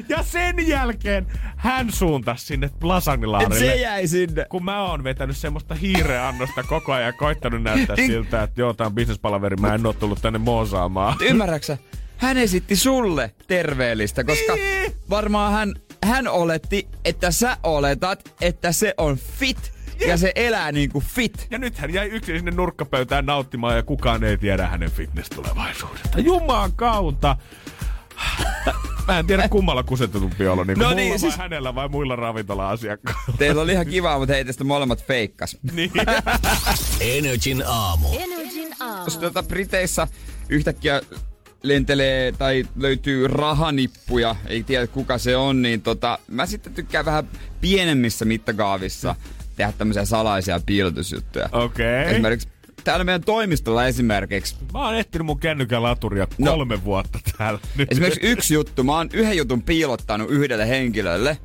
ja 0.09 0.23
sen 0.23 0.67
jälkeen 0.67 1.27
hän 1.57 1.91
suuntasi 1.91 2.45
sinne 2.45 2.65
Et 2.67 2.83
lasagnilaarille. 2.83 3.55
se 3.59 3.75
jäi 3.75 4.07
sinne. 4.07 4.45
kun 4.49 4.65
mä 4.65 4.81
oon 4.83 5.03
vetänyt 5.03 5.37
semmoista 5.37 5.75
hiireannosta 5.75 6.63
koko 6.63 6.93
ajan 6.93 7.05
ja 7.05 7.13
koittanut 7.13 7.63
näyttää 7.63 7.95
Niin. 7.95 8.11
siltä, 8.11 8.43
että 8.43 8.61
joo, 8.61 8.73
tää 8.73 8.87
on 8.87 8.93
bisnespalaveri, 8.93 9.55
mä 9.55 9.73
en 9.73 9.85
oo 9.85 9.93
tullut 9.93 10.21
tänne 10.21 10.39
moosaamaan. 10.39 11.15
Ymmärräksä? 11.29 11.77
Hän 12.17 12.37
esitti 12.37 12.75
sulle 12.75 13.31
terveellistä, 13.47 14.23
koska 14.23 14.53
Niin. 14.55 14.91
varmaan 15.09 15.53
hän, 15.53 15.73
hän 16.05 16.27
oletti, 16.27 16.87
että 17.05 17.31
sä 17.31 17.57
oletat, 17.63 18.35
että 18.41 18.71
se 18.71 18.93
on 18.97 19.17
fit 19.17 19.72
ja 20.09 20.17
se 20.17 20.31
elää 20.35 20.71
niinku 20.71 20.99
fit. 21.07 21.47
Ja 21.51 21.57
nyt 21.57 21.77
hän 21.77 21.93
jäi 21.93 22.07
yksin 22.07 22.35
sinne 22.37 22.51
nurkkapöytään 22.51 23.25
nauttimaan 23.25 23.75
ja 23.75 23.83
kukaan 23.83 24.23
ei 24.23 24.37
tiedä 24.37 24.67
hänen 24.67 24.91
fitness-tulevaisuudesta. 24.91 26.19
Jumaan 26.19 26.71
kautta! 26.75 27.37
Mä 29.07 29.19
en 29.19 29.27
tiedä 29.27 29.49
kummalla 29.49 29.83
kusetetumpi 29.83 30.47
olo, 30.47 30.63
niin 30.63 30.79
No 30.79 30.87
niin, 30.89 30.95
niin, 30.95 31.07
mulla 31.07 31.17
siis- 31.19 31.37
vai 31.37 31.43
hänellä 31.45 31.75
vai 31.75 31.89
muilla 31.89 32.15
ravintola-asiakkailla. 32.15 33.21
Teillä 33.37 33.61
oli 33.61 33.71
ihan 33.71 33.85
kiva, 33.87 34.19
mutta 34.19 34.33
hei 34.33 34.45
tästä 34.45 34.63
molemmat 34.63 35.05
feikkas. 35.05 35.57
niin. 35.73 35.91
Energin 37.01 37.63
aamu. 37.67 38.07
Energin 38.19 38.73
aamu. 38.79 39.03
Jos 39.05 39.17
tuota 39.17 39.43
Briteissä 39.43 40.07
yhtäkkiä 40.49 41.01
lentelee 41.63 42.31
tai 42.31 42.65
löytyy 42.75 43.27
rahanippuja, 43.27 44.35
ei 44.47 44.63
tiedä 44.63 44.87
kuka 44.87 45.17
se 45.17 45.35
on, 45.37 45.61
niin 45.61 45.81
tota, 45.81 46.19
mä 46.27 46.45
sitten 46.45 46.73
tykkään 46.73 47.05
vähän 47.05 47.27
pienemmissä 47.61 48.25
mittakaavissa 48.25 49.15
tehdä 49.55 49.73
tämmöisiä 49.77 50.05
salaisia 50.05 50.59
piilotusjuttuja. 50.65 51.49
Okei. 51.51 52.01
Okay. 52.01 52.11
Esimerkiksi 52.13 52.47
täällä 52.83 53.03
meidän 53.03 53.21
toimistolla 53.23 53.87
esimerkiksi. 53.87 54.55
Mä 54.73 54.85
oon 54.85 54.95
etsinyt 54.95 55.25
mun 55.25 55.39
kännykän 55.39 55.83
laturia 55.83 56.27
No. 56.37 56.51
kolme 56.51 56.83
vuotta 56.83 57.19
täällä. 57.37 57.59
Nyt. 57.77 57.91
Esimerkiksi 57.91 58.21
yksi 58.23 58.53
juttu, 58.53 58.83
mä 58.83 58.97
oon 58.97 59.09
yhden 59.13 59.37
jutun 59.37 59.61
piilottanut 59.61 60.29
yhdelle 60.29 60.69
henkilölle. 60.69 61.37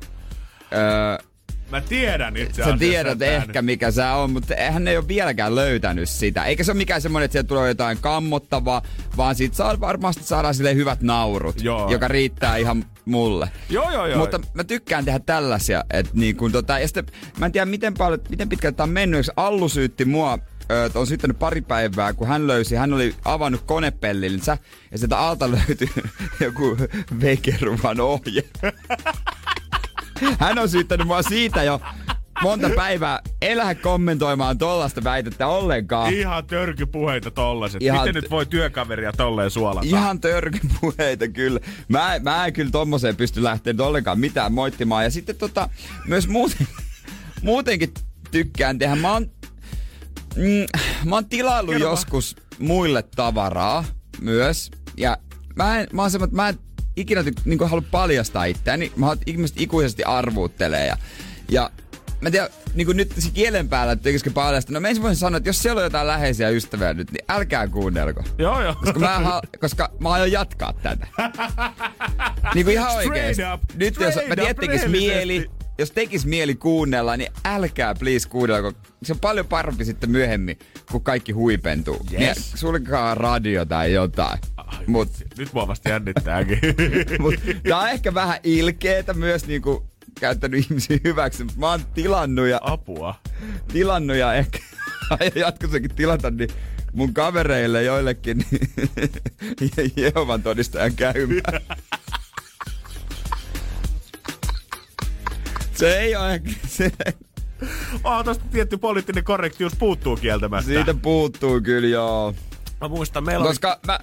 Öö, 0.73 1.28
Mä 1.71 1.81
tiedän 1.81 2.37
itse 2.37 2.63
sä 2.63 2.77
tiedät 2.77 3.19
tämän. 3.19 3.35
ehkä 3.35 3.61
mikä 3.61 3.91
se 3.91 4.05
on, 4.05 4.31
mutta 4.31 4.53
hän 4.71 4.87
ei 4.87 4.97
ole 4.97 5.07
vieläkään 5.07 5.55
löytänyt 5.55 6.09
sitä. 6.09 6.45
Eikä 6.45 6.63
se 6.63 6.71
ole 6.71 6.77
mikään 6.77 7.01
semmoinen, 7.01 7.25
että 7.25 7.33
sieltä 7.33 7.47
tulee 7.47 7.67
jotain 7.67 7.97
kammottavaa, 8.01 8.81
vaan 9.17 9.35
siitä 9.35 9.55
saa, 9.55 9.79
varmasti 9.79 10.23
saadaan 10.23 10.55
sille 10.55 10.75
hyvät 10.75 11.01
naurut, 11.01 11.61
Joo. 11.61 11.91
joka 11.91 12.07
riittää 12.07 12.57
ihan 12.57 12.85
mulle. 13.05 13.49
Joo, 13.69 13.91
joo, 13.91 14.07
joo. 14.07 14.17
Mutta 14.17 14.39
mä 14.53 14.63
tykkään 14.63 15.05
tehdä 15.05 15.19
tällaisia, 15.19 15.83
että 15.93 16.11
niin 16.15 16.35
kuin 16.35 16.51
tota, 16.51 16.79
ja 16.79 16.87
sitten 16.87 17.05
mä 17.37 17.45
en 17.45 17.51
tiedä 17.51 17.65
miten 17.65 17.93
paljon, 17.93 18.19
miten 18.29 18.49
pitkältä 18.49 18.75
tää 18.75 18.83
on 18.83 18.89
mennyt, 18.89 19.17
Eikö 19.17 19.31
Allu 19.35 19.69
syytti 19.69 20.05
mua, 20.05 20.39
on 20.95 21.07
sitten 21.07 21.35
pari 21.35 21.61
päivää, 21.61 22.13
kun 22.13 22.27
hän 22.27 22.47
löysi, 22.47 22.75
hän 22.75 22.93
oli 22.93 23.15
avannut 23.25 23.61
konepellinsä 23.61 24.57
ja 24.91 24.97
sieltä 24.97 25.19
alta 25.19 25.51
löytyi 25.67 25.89
joku 26.39 26.77
veikeruvan 27.21 27.99
ohje. 27.99 28.43
Hän 30.39 30.59
on 30.59 30.69
syyttänyt 30.69 31.07
mua 31.07 31.21
siitä 31.21 31.63
jo 31.63 31.81
monta 32.41 32.69
päivää. 32.75 33.19
En 33.41 33.57
lähde 33.57 33.75
kommentoimaan 33.75 34.57
tollasta 34.57 35.03
väitettä 35.03 35.47
ollenkaan. 35.47 36.13
Ihan 36.13 36.45
törkypuheita 36.45 37.31
tollaset. 37.31 37.81
Ihan 37.81 37.99
Miten 37.99 38.15
nyt 38.15 38.31
voi 38.31 38.45
työkaveria 38.45 39.11
tolleen 39.11 39.51
suolata? 39.51 39.87
Ihan 39.87 40.21
törkypuheita 40.21 41.27
kyllä. 41.27 41.59
Mä, 41.87 42.19
mä 42.21 42.45
en 42.45 42.53
kyllä 42.53 42.71
tommoseen 42.71 43.15
pysty 43.15 43.43
lähteä 43.43 43.73
ollenkaan 43.79 44.19
mitään 44.19 44.53
moittimaan. 44.53 45.03
Ja 45.03 45.11
sitten 45.11 45.35
tota, 45.35 45.69
myös 46.07 46.27
muuten, 46.27 46.67
muutenkin 47.43 47.93
tykkään 48.31 48.79
tehdä. 48.79 48.95
Mä 48.95 49.13
oon, 49.13 49.31
mm, 50.35 50.65
mä 51.09 51.15
oon 51.15 51.29
tilaillut 51.29 51.73
Kerro 51.73 51.89
joskus 51.89 52.35
muille 52.59 53.03
tavaraa 53.15 53.85
myös. 54.21 54.71
Ja 54.97 55.17
mä, 55.55 55.79
en, 55.79 55.87
mä 55.93 56.01
oon 56.01 56.11
semmoinen, 56.11 56.29
että 56.29 56.41
mä 56.41 56.49
en 56.49 56.57
ikinä 56.99 57.23
niin 57.45 57.69
halua 57.69 57.83
paljastaa 57.91 58.45
itseäni. 58.45 58.91
Mä 58.95 59.17
ihmiset 59.25 59.61
ikuisesti 59.61 60.03
arvuuttelee. 60.03 60.87
Ja, 60.87 60.97
ja 61.51 61.71
mä 62.21 62.27
en 62.27 62.31
tiedä, 62.31 62.49
niin 62.73 62.85
kuin 62.85 62.97
nyt 62.97 63.13
se 63.19 63.29
kielen 63.33 63.69
päällä, 63.69 63.93
että 63.93 64.03
tekisikö 64.03 64.31
paljasta. 64.31 64.73
No 64.73 64.79
mä 64.79 64.87
ensin 64.87 65.03
voisin 65.03 65.19
sanoa, 65.19 65.37
että 65.37 65.49
jos 65.49 65.61
siellä 65.61 65.79
on 65.79 65.83
jotain 65.83 66.07
läheisiä 66.07 66.49
ystäviä 66.49 66.93
nyt, 66.93 67.11
niin 67.11 67.25
älkää 67.29 67.67
kuunnelko. 67.67 68.23
Joo, 68.37 68.61
joo. 68.63 68.75
Koska 68.75 68.99
mä, 68.99 69.19
ha- 69.19 69.41
koska 69.59 69.91
mä 69.99 70.09
aion 70.09 70.31
jatkaa 70.31 70.73
tätä. 70.73 71.07
niin 72.55 72.65
kuin 72.65 72.73
ihan 72.73 72.95
oikeesti. 72.95 73.43
Nyt 73.75 73.95
jos 73.99 74.15
mä 74.27 74.35
tiedän, 74.35 74.55
tekis 74.55 74.87
mieli, 74.87 75.49
jos 75.77 75.91
tekis 75.91 76.25
mieli 76.25 76.55
kuunnella, 76.55 77.17
niin 77.17 77.31
älkää 77.45 77.95
please 77.95 78.29
kuunnella, 78.29 78.73
se 79.03 79.13
on 79.13 79.19
paljon 79.19 79.47
parempi 79.47 79.85
sitten 79.85 80.11
myöhemmin, 80.11 80.59
kun 80.91 81.03
kaikki 81.03 81.31
huipentuu. 81.31 82.05
Yes. 82.11 82.19
Niin 82.19 82.35
sulkekaa 82.57 83.15
radio 83.15 83.65
tai 83.65 83.93
jotain. 83.93 84.39
Mut, 84.87 85.09
Nyt 85.37 85.53
mua 85.53 85.67
vasta 85.67 85.89
jännittääkin. 85.89 86.59
mut 87.19 87.35
tää 87.69 87.79
on 87.79 87.89
ehkä 87.89 88.13
vähän 88.13 88.37
ilkeetä 88.43 89.13
myös 89.13 89.47
niinku 89.47 89.89
käyttänyt 90.19 90.65
ihmisiä 90.65 90.97
hyväksi, 91.03 91.43
mutta 91.43 91.59
mä 91.59 91.69
oon 91.69 91.85
tilannut 91.93 92.47
ja, 92.47 92.59
Apua. 92.61 93.15
tilannut 93.73 94.17
ja 94.17 94.33
ehkä 94.33 94.59
jatkossakin 95.35 95.95
tilata, 95.95 96.31
niin 96.31 96.49
mun 96.93 97.13
kavereille 97.13 97.83
joillekin 97.83 98.45
niin 99.59 99.91
Jehovan 99.95 100.43
todistajan 100.43 100.95
käymään. 100.95 101.61
Se 105.73 105.99
ei 105.99 106.15
ole 106.15 106.33
ehkä, 106.33 106.49
se, 106.67 106.91
Oh, 108.03 108.23
tosta 108.23 108.45
tietty 108.51 108.77
poliittinen 108.77 109.23
korrektius 109.23 109.73
puuttuu 109.79 110.15
kieltämättä. 110.15 110.65
siitä 110.71 110.93
puuttuu 110.93 111.61
kyllä 111.61 111.87
joo. 111.87 112.35
Mä 112.81 112.87
muistan, 112.87 113.23
meillä 113.23 113.43
oli... 113.43 113.49
Koska 113.49 113.79
mä 113.87 113.99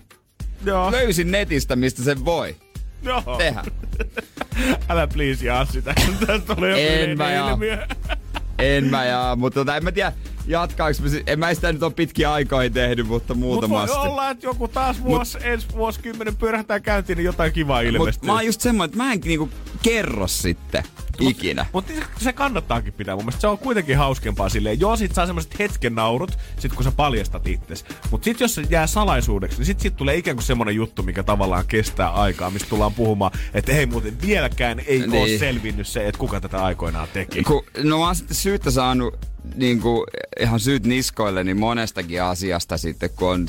Joo. 0.64 0.90
löysin 0.90 1.30
netistä, 1.30 1.76
mistä 1.76 2.02
sen 2.02 2.24
voi 2.24 2.56
Joo. 3.02 3.22
tehdä. 3.38 3.64
Älä 4.88 5.06
please 5.06 5.46
jaa 5.46 5.64
sitä. 5.64 5.94
Tästä 6.26 6.52
joku 6.52 6.64
En 6.64 7.18
mä 7.18 7.32
jaa. 7.32 7.58
En 8.58 8.84
mä 8.84 9.04
jaa, 9.04 9.36
mutta 9.36 9.60
tota, 9.60 9.76
en 9.76 9.84
mä 9.84 9.92
tiedä, 9.92 10.12
jatkaaks 10.46 11.02
si- 11.06 11.22
en 11.26 11.38
mä 11.38 11.54
sitä 11.54 11.72
nyt 11.72 11.82
ole 11.82 11.92
pitkiä 11.92 12.32
aikoja 12.32 12.70
tehnyt, 12.70 13.06
mutta 13.06 13.34
Mutta 13.34 13.40
voi 13.60 13.68
muutamasti. 13.68 13.96
olla, 13.96 14.30
että 14.30 14.46
joku 14.46 14.68
taas 14.68 15.02
vuosi, 15.04 15.38
ensi 15.42 15.66
vuosikymmenen 15.76 16.36
pyörähtää 16.36 16.80
käyntiin, 16.80 17.16
niin 17.16 17.24
jotain 17.24 17.52
kivaa 17.52 17.82
Mut 17.82 17.94
ilmestyy. 17.94 18.26
mä 18.26 18.32
oon 18.32 18.46
just 18.46 18.60
semmoinen, 18.60 18.90
että 18.90 19.04
mä 19.04 19.12
en 19.12 19.20
niinku 19.24 19.50
kerro 19.82 20.26
sitten 20.26 20.84
ikinä. 21.20 21.66
Mutta 21.72 21.92
se 22.18 22.32
kannattaakin 22.32 22.92
pitää. 22.92 23.14
Mun 23.16 23.24
mielestä 23.24 23.40
se 23.40 23.46
on 23.46 23.58
kuitenkin 23.58 23.96
hauskempaa 23.98 24.48
silleen. 24.48 24.80
Joo, 24.80 24.96
sit 24.96 25.14
saa 25.14 25.26
semmoiset 25.26 25.58
hetken 25.58 25.94
naurut, 25.94 26.38
sit 26.58 26.72
kun 26.72 26.84
sä 26.84 26.92
paljastat 26.92 27.46
itses. 27.46 27.84
Mut 28.10 28.24
sit 28.24 28.40
jos 28.40 28.54
se 28.54 28.62
jää 28.70 28.86
salaisuudeksi, 28.86 29.58
niin 29.58 29.66
sit 29.66 29.80
sit 29.80 29.96
tulee 29.96 30.16
ikään 30.16 30.36
kuin 30.36 30.44
semmonen 30.44 30.74
juttu, 30.76 31.02
mikä 31.02 31.22
tavallaan 31.22 31.64
kestää 31.68 32.10
aikaa, 32.10 32.50
mistä 32.50 32.68
tullaan 32.68 32.94
puhumaan, 32.94 33.32
että 33.54 33.72
ei 33.72 33.86
muuten 33.86 34.20
vieläkään 34.20 34.80
ei 34.86 34.98
niin. 34.98 35.22
ole 35.22 35.38
selvinnyt 35.38 35.86
se, 35.86 36.08
että 36.08 36.18
kuka 36.18 36.40
tätä 36.40 36.64
aikoinaan 36.64 37.08
teki. 37.12 37.42
Ku, 37.42 37.64
no 37.84 37.98
mä 37.98 38.04
oon 38.06 38.16
sitten 38.16 38.36
syyttä 38.36 38.70
saanut 38.70 39.18
niin 39.54 39.80
kuin, 39.80 40.06
ihan 40.40 40.60
syyt 40.60 40.86
niskoille 40.86 41.44
niin 41.44 41.58
monestakin 41.58 42.22
asiasta 42.22 42.78
sitten, 42.78 43.10
kun 43.16 43.28
on 43.28 43.46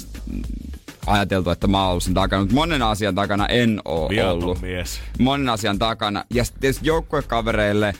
ajateltu, 1.08 1.50
että 1.50 1.68
mä 1.68 1.88
oon 1.90 2.02
sen 2.02 2.14
takana. 2.14 2.42
Mutta 2.42 2.56
monen 2.56 2.82
asian 2.82 3.16
takana 3.16 3.48
en 3.48 3.82
oo 3.86 4.10
Viaton 4.10 4.32
ollut. 4.32 4.62
mies. 4.62 5.00
Monen 5.20 5.50
asian 5.50 5.80
takana. 5.80 6.24
Ja 6.34 6.44
sitten 6.44 6.62
tietysti 6.62 6.88
joukkuekavereille 6.88 7.94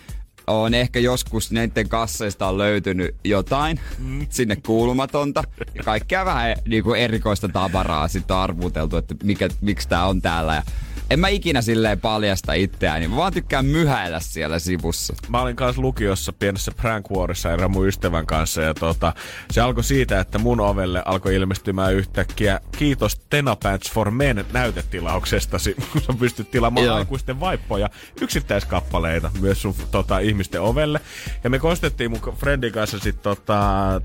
on 0.48 0.74
ehkä 0.74 1.00
joskus 1.00 1.52
niiden 1.52 1.90
kasseista 1.90 2.48
on 2.48 2.58
löytynyt 2.58 3.16
jotain 3.24 3.80
mm. 4.00 4.28
sinne 4.30 4.56
kuulumatonta. 4.56 5.44
Ja 5.76 5.84
kaikkea 5.84 6.26
vähän 6.26 6.56
niin 6.68 6.84
kuin 6.84 7.00
erikoista 7.02 7.50
tavaraa 7.50 8.08
sitten 8.08 8.36
on 8.38 8.44
arvuteltu, 8.44 8.98
että 8.98 9.16
mikä, 9.24 9.50
miksi 9.62 9.90
tää 9.90 10.06
on 10.06 10.22
täällä. 10.22 10.56
Ja 10.56 10.64
en 11.10 11.20
mä 11.20 11.28
ikinä 11.28 11.62
silleen 11.62 12.00
paljasta 12.00 12.54
itseäni. 12.54 13.08
Mä 13.08 13.16
vaan 13.16 13.34
tykkään 13.34 13.66
myhäillä 13.66 14.20
siellä 14.20 14.60
sivussa. 14.60 15.14
Mä 15.30 15.42
olin 15.42 15.56
kanssa 15.56 15.82
lukiossa 15.82 16.34
pienessä 16.34 16.72
prank 16.72 17.12
warissa 17.12 17.52
erään 17.52 17.72
mun 17.72 17.88
ystävän 17.88 18.26
kanssa 18.26 18.62
ja 18.62 18.74
tota, 18.74 19.14
se 19.52 19.62
alkoi 19.62 19.84
siitä, 19.84 20.20
että 20.20 20.38
mun 20.38 20.60
ovelle 20.60 21.04
alkoi 21.06 21.36
ilmestymään 21.36 21.94
yhtäkkiä 21.94 22.60
kiitos 22.78 23.20
Tena 23.30 23.56
Pants 23.56 23.92
for 23.92 24.12
Men 24.12 24.46
näytetilauksestasi, 24.54 25.76
kun 25.92 26.02
sä 26.02 26.14
pystyt 26.20 26.52
tilaamaan 26.52 26.86
Joo. 26.86 26.96
aikuisten 26.96 27.40
vaippoja, 27.40 27.90
yksittäiskappaleita 28.22 29.32
myös 29.40 29.62
sun 29.62 29.76
tota, 29.92 30.20
ihmisten 30.20 30.62
ovelle. 30.62 31.00
Ja 31.44 31.50
me 31.50 31.60
kostettiin 31.60 32.12
mun 32.12 32.36
friendin 32.38 32.74
kanssa 32.74 33.00
sit 33.00 33.22
tota, 33.22 33.62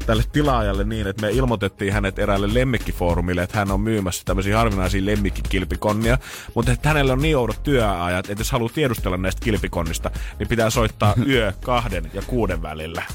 tälle 0.07 0.25
tilaajalle 0.33 0.85
niin, 0.85 1.07
että 1.07 1.27
me 1.27 1.31
ilmoitettiin 1.31 1.93
hänet 1.93 2.19
eräälle 2.19 2.55
lemmikkifoorumille, 2.55 3.43
että 3.43 3.59
hän 3.59 3.71
on 3.71 3.81
myymässä 3.81 4.23
tämmöisiä 4.25 4.59
harvinaisia 4.59 5.07
lemmikkikilpikonnia, 5.07 6.19
mutta 6.55 6.73
että 6.73 6.92
hänellä 6.93 7.13
on 7.13 7.23
niin 7.23 7.37
oudot 7.37 7.63
työajat, 7.63 8.31
että 8.31 8.41
jos 8.41 8.53
haluaa 8.53 8.73
tiedustella 8.75 9.17
näistä 9.17 9.45
kilpikonnista, 9.45 10.11
niin 10.39 10.49
pitää 10.49 10.71
soittaa 10.71 11.15
yö 11.29 11.53
kahden 11.65 12.11
ja 12.15 12.23
kuuden 12.27 12.63
välillä. 12.63 13.03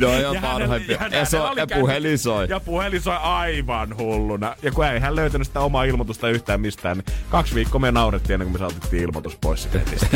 No 0.00 0.18
joo, 0.18 0.32
Ja 0.34 0.40
parhaimpia. 0.40 0.92
Ja 0.96 0.98
hänellä 0.98 1.24
so- 1.24 1.52
ja 1.56 1.66
puhelin 1.66 2.18
soi. 2.18 2.46
Ja 2.48 2.60
puhelin 2.60 3.02
soi 3.02 3.16
aivan 3.20 3.96
hulluna. 3.98 4.56
Ja 4.62 4.72
kun 4.72 4.86
ei 4.86 5.00
hän 5.00 5.16
löytänyt 5.16 5.46
sitä 5.46 5.60
omaa 5.60 5.84
ilmoitusta 5.84 6.28
yhtään 6.28 6.60
mistään, 6.60 6.98
niin 6.98 7.16
kaksi 7.30 7.54
viikkoa 7.54 7.78
me 7.80 7.92
naurettiin 7.92 8.34
ennen 8.34 8.48
kuin 8.48 8.62
me 8.62 8.68
saatettiin 8.68 9.02
ilmoitus 9.02 9.36
pois 9.40 9.62
siitä 9.62 9.78
netistä. 9.78 10.08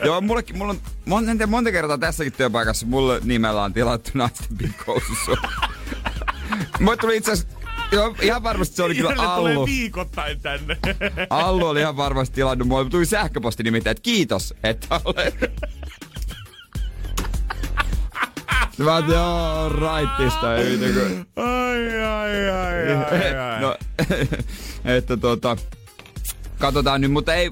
Joo, 0.06 0.20
mullekin, 0.20 0.58
mulla 0.58 0.70
on, 0.70 0.78
mon, 1.06 1.28
en 1.28 1.38
tiedä, 1.38 1.50
monta 1.50 1.72
kertaa 1.72 1.98
tässäkin 1.98 2.32
työpaikassa 2.32 2.86
mulle 2.86 3.20
nimellä 3.24 3.62
on 3.62 3.72
tilattu 3.72 4.10
naisten 4.14 4.56
pikousussa. 4.58 5.32
Mulle 6.80 6.96
tuli 6.96 7.16
itse 7.16 7.32
asiassa, 7.32 7.56
joo, 7.92 8.14
ihan 8.22 8.42
varmasti 8.42 8.76
se 8.76 8.82
oli 8.82 8.94
kyllä 8.94 9.10
Ihmiset 9.10 9.34
tulee 9.36 9.54
Allu. 9.54 9.66
viikoittain 9.66 10.40
tänne. 10.40 10.76
Allu 11.30 11.66
oli 11.66 11.80
ihan 11.80 11.96
varmasti 11.96 12.34
tilannut 12.34 12.68
mulle. 12.68 12.90
Tuli 12.90 13.06
sähköposti 13.06 13.62
nimittäin, 13.62 13.92
että 13.92 14.02
kiitos, 14.02 14.54
että 14.64 15.00
olet. 15.04 15.34
Mä 18.78 18.94
oon, 18.94 19.10
joo, 19.10 19.68
raitista. 19.68 20.56
Ei, 20.56 20.76
niin 20.76 20.94
kuin, 20.94 21.26
ai, 21.36 22.00
ai, 22.04 22.50
ai, 22.50 22.94
ai, 22.94 23.38
ai. 23.38 23.60
no, 23.60 23.76
että 24.96 25.16
tota, 25.16 25.56
katsotaan 26.58 27.00
nyt, 27.00 27.12
mutta 27.12 27.34
ei, 27.34 27.50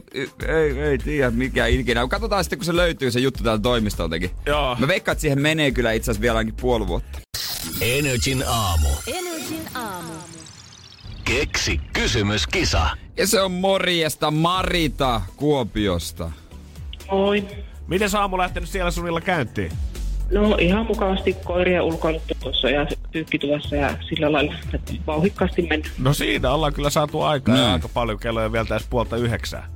ei, 0.48 0.80
ei 0.80 0.98
tiedä 0.98 1.30
mikä 1.30 1.66
ikinä. 1.66 2.08
Katsotaan 2.08 2.44
sitten, 2.44 2.58
kun 2.58 2.66
se 2.66 2.76
löytyy 2.76 3.10
se 3.10 3.20
juttu 3.20 3.44
täältä 3.44 3.62
toimistoltakin. 3.62 4.30
Joo. 4.46 4.76
Mä 4.78 4.88
veikkaan, 4.88 5.12
että 5.12 5.20
siihen 5.20 5.40
menee 5.40 5.70
kyllä 5.70 5.92
itse 5.92 6.10
asiassa 6.10 6.22
vielä 6.22 6.38
ainakin 6.38 6.60
puoli 6.60 6.86
vuotta. 6.86 7.18
Energin 7.80 8.44
aamu. 8.46 8.88
Energin 9.06 9.68
aamu. 9.74 10.12
Keksi 11.38 11.80
kysymyskisa. 11.92 12.90
Ja 13.16 13.26
se 13.26 13.40
on 13.40 13.52
morjesta 13.52 14.30
Marita 14.30 15.20
Kuopiosta. 15.36 16.30
Oi. 17.08 17.46
Miten 17.86 18.10
sä 18.10 18.20
aamu 18.20 18.38
lähtenyt 18.38 18.68
siellä 18.68 18.90
sunilla 18.90 19.20
käyntiin? 19.20 19.72
No 20.30 20.56
ihan 20.56 20.86
mukavasti 20.86 21.32
koiria 21.32 21.82
ulkoiluttu 21.82 22.34
tuossa 22.40 22.70
ja 22.70 22.86
pyykkituvassa 23.12 23.76
ja 23.76 23.96
sillä 24.08 24.32
lailla 24.32 24.54
että 24.74 24.92
vauhikkaasti 25.06 25.62
mennä. 25.62 25.88
No 25.98 26.14
siinä 26.14 26.50
ollaan 26.50 26.72
kyllä 26.72 26.90
saatu 26.90 27.20
aikaa 27.20 27.54
Näin. 27.54 27.66
ja 27.66 27.72
aika 27.72 27.88
paljon 27.88 28.18
kelloja 28.18 28.52
vielä 28.52 28.64
tässä 28.64 28.88
puolta 28.90 29.16
yhdeksää. 29.16 29.68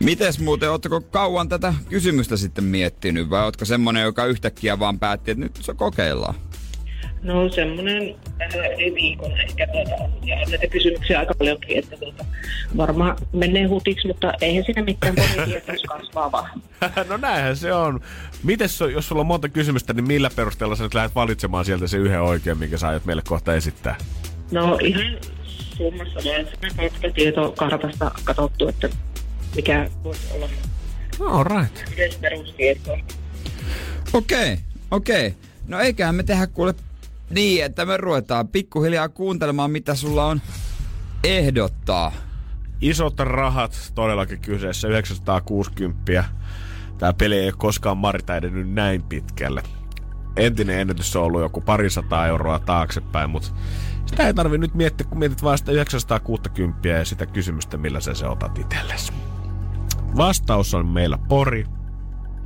Mites 0.00 0.38
muuten, 0.38 0.70
ootteko 0.70 1.00
kauan 1.00 1.48
tätä 1.48 1.74
kysymystä 1.88 2.36
sitten 2.36 2.64
miettinyt 2.64 3.30
vai 3.30 3.44
ootko 3.44 3.64
semmonen, 3.64 4.02
joka 4.02 4.24
yhtäkkiä 4.24 4.78
vaan 4.78 4.98
päätti, 4.98 5.30
että 5.30 5.44
nyt 5.44 5.56
se 5.60 5.74
kokeillaan? 5.74 6.34
No 7.22 7.48
semmoinen 7.48 8.14
äh, 8.42 8.48
yli 8.78 8.94
viikon 8.94 9.40
ehkä 9.40 9.66
tuota, 9.72 9.90
ja 10.26 10.36
näitä 10.36 10.66
kysymyksiä 10.66 11.18
aika 11.18 11.34
paljonkin, 11.38 11.78
että 11.78 11.96
tuota, 11.96 12.24
varmaan 12.76 13.16
menee 13.32 13.64
hutiksi, 13.66 14.06
mutta 14.06 14.32
eihän 14.40 14.64
siinä 14.64 14.82
mitään 14.82 15.14
politiikassa 15.14 15.86
kasvaa 15.96 16.32
vaan. 16.32 16.62
no 17.08 17.16
näinhän 17.16 17.56
se 17.56 17.72
on. 17.72 18.00
Mites 18.42 18.80
jos 18.80 19.08
sulla 19.08 19.20
on 19.20 19.26
monta 19.26 19.48
kysymystä, 19.48 19.92
niin 19.92 20.06
millä 20.06 20.30
perusteella 20.36 20.76
sä 20.76 20.82
nyt 20.84 20.94
lähdet 20.94 21.14
valitsemaan 21.14 21.64
sieltä 21.64 21.86
se 21.86 21.96
yhden 21.96 22.22
oikein, 22.22 22.58
minkä 22.58 22.78
sä 22.78 22.88
aiot 22.88 23.04
meille 23.04 23.22
kohta 23.28 23.54
esittää? 23.54 23.96
No 24.50 24.78
ihan 24.82 25.16
summassa 25.76 26.20
vaan 26.24 26.46
tietokartasta 27.14 28.10
katsottu, 28.24 28.68
että 28.68 28.88
mikä 29.56 29.90
voisi 30.04 30.20
olla 30.34 30.48
All 31.20 31.44
right. 31.44 31.92
yleisperustietoa. 31.96 32.98
Okei, 34.12 34.58
okei. 34.90 35.34
No 35.66 35.80
eiköhän 35.80 36.14
me 36.14 36.22
tehdä 36.22 36.46
kuule 36.46 36.74
niin, 37.30 37.64
että 37.64 37.86
me 37.86 37.96
ruvetaan 37.96 38.48
pikkuhiljaa 38.48 39.08
kuuntelemaan, 39.08 39.70
mitä 39.70 39.94
sulla 39.94 40.26
on 40.26 40.40
ehdottaa. 41.24 42.12
Isot 42.80 43.20
rahat 43.20 43.92
todellakin 43.94 44.40
kyseessä, 44.40 44.88
960. 44.88 46.24
Tämä 46.98 47.12
peli 47.12 47.36
ei 47.36 47.44
ole 47.44 47.54
koskaan 47.58 47.98
Marita 47.98 48.36
edennyt 48.36 48.70
näin 48.70 49.02
pitkälle. 49.02 49.62
Entinen 50.36 50.80
ennätys 50.80 51.16
on 51.16 51.24
ollut 51.24 51.40
joku 51.40 51.60
parisataa 51.60 52.26
euroa 52.26 52.58
taaksepäin, 52.58 53.30
mutta 53.30 53.48
sitä 54.06 54.26
ei 54.26 54.34
tarvi 54.34 54.58
nyt 54.58 54.74
miettiä, 54.74 55.06
kun 55.06 55.18
mietit 55.18 55.42
vaan 55.42 55.58
sitä 55.58 55.72
960 55.72 56.88
ja 56.88 57.04
sitä 57.04 57.26
kysymystä, 57.26 57.76
millä 57.76 58.00
sä 58.00 58.14
se 58.14 58.26
otat 58.26 58.58
itsellesi. 58.58 59.12
Vastaus 60.16 60.74
on 60.74 60.86
meillä 60.86 61.18
Pori. 61.28 61.66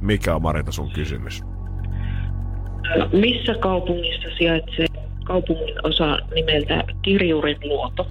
Mikä 0.00 0.34
on 0.34 0.42
Marita 0.42 0.72
sun 0.72 0.90
kysymys? 0.92 1.42
Missä 3.12 3.54
kaupungissa 3.60 4.28
sijaitsee 4.38 4.86
kaupungin 5.24 5.86
osa 5.86 6.18
nimeltä 6.34 6.84
Kirjurin 7.02 7.56
luoto? 7.62 8.06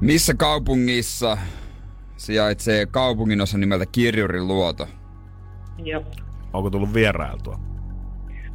Missä 0.00 0.34
kaupungissa 0.34 1.38
sijaitsee 2.16 2.86
kaupunginosa 2.86 3.58
nimeltä 3.58 3.86
Kirjurin 3.92 4.48
luoto? 4.48 4.88
Ja 5.84 6.00
Onko 6.52 6.70
tullut 6.70 6.94
vierailtua? 6.94 7.58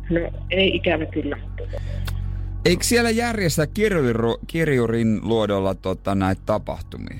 no 0.10 0.20
ei 0.50 0.76
ikävä 0.76 1.06
kyllä, 1.06 1.38
Eikö 2.66 2.84
siellä 2.84 3.10
järjestä 3.10 3.68
Kirjurin, 3.68 4.36
Kirjurin 4.48 5.20
luodolla 5.24 5.76
tota, 5.76 6.16
näitä 6.16 6.42
tapahtumia? 6.46 7.20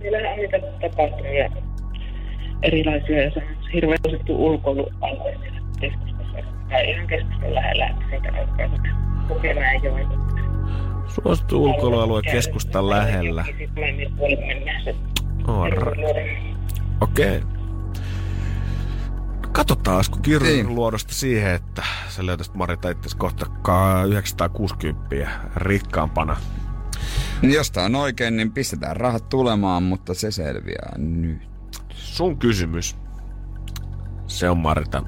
Siellä 0.00 0.18
on 0.18 0.80
tapahtumia 0.80 1.50
erilaisia 2.62 3.22
ja 3.22 3.30
se 3.30 3.38
on 3.38 3.70
hirveän 3.74 3.98
suosittu 4.06 4.46
ulkoilualue 4.46 5.36
siellä 5.40 5.51
keskustassa. 5.82 6.52
Tai 6.68 6.90
ihan 6.90 7.06
keskustan 7.06 7.54
lähellä, 7.54 7.86
että 7.86 8.04
siitä. 8.10 8.32
Suosittu 11.06 11.64
ulkoilualue 11.64 12.22
keskustan 12.22 12.90
lähellä. 12.90 13.44
Okei. 17.00 17.36
Okay. 17.36 17.42
Katsotaan, 19.52 20.04
kun 20.10 20.20
Niin. 20.26 20.40
kirjan 20.40 20.74
luodosta 20.74 21.14
siihen, 21.14 21.54
että 21.54 21.82
sä 22.08 22.26
löytäisit 22.26 22.54
Marita 22.54 22.90
itse 22.90 23.16
kohta 23.18 23.46
ka- 23.62 24.04
960 24.04 25.28
rikkaampana. 25.56 26.36
Niin 27.42 27.52
Jos 27.54 27.70
tää 27.70 27.84
on 27.84 27.94
oikein, 27.94 28.36
niin 28.36 28.52
pistetään 28.52 28.96
rahat 28.96 29.28
tulemaan, 29.28 29.82
mutta 29.82 30.14
se 30.14 30.30
selviää 30.30 30.94
nyt. 30.98 31.42
Sun 31.90 32.38
kysymys, 32.38 32.96
se 34.26 34.50
on 34.50 34.58
Marita. 34.58 35.02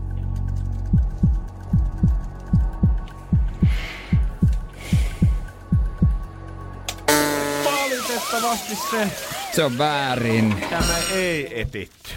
Valitettavasti 8.43 8.76
se 8.91 9.11
Se 9.53 9.64
on 9.64 9.78
väärin. 9.78 10.57
tämä 10.70 10.99
ei 11.12 11.61
etitty. 11.61 12.11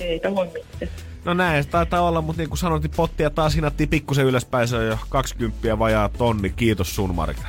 Ei 0.00 0.20
voi 0.34 0.46
mitään. 0.46 0.92
No 1.24 1.34
näin 1.34 1.64
se 1.64 1.70
taitaa 1.70 2.00
olla, 2.00 2.22
mutta 2.22 2.42
niin 2.42 2.48
kuin 2.48 2.58
sanoit, 2.58 2.82
niin 2.82 2.90
pottia 2.96 3.30
taas 3.30 3.54
hinattiin 3.54 3.88
pikkusen 3.88 4.26
ylöspäin, 4.26 4.68
se 4.68 4.76
on 4.76 4.86
jo 4.86 4.98
20 5.08 5.78
vajaa 5.78 6.08
tonni. 6.08 6.50
Kiitos 6.50 6.94
sun 6.94 7.14
Marita. 7.14 7.42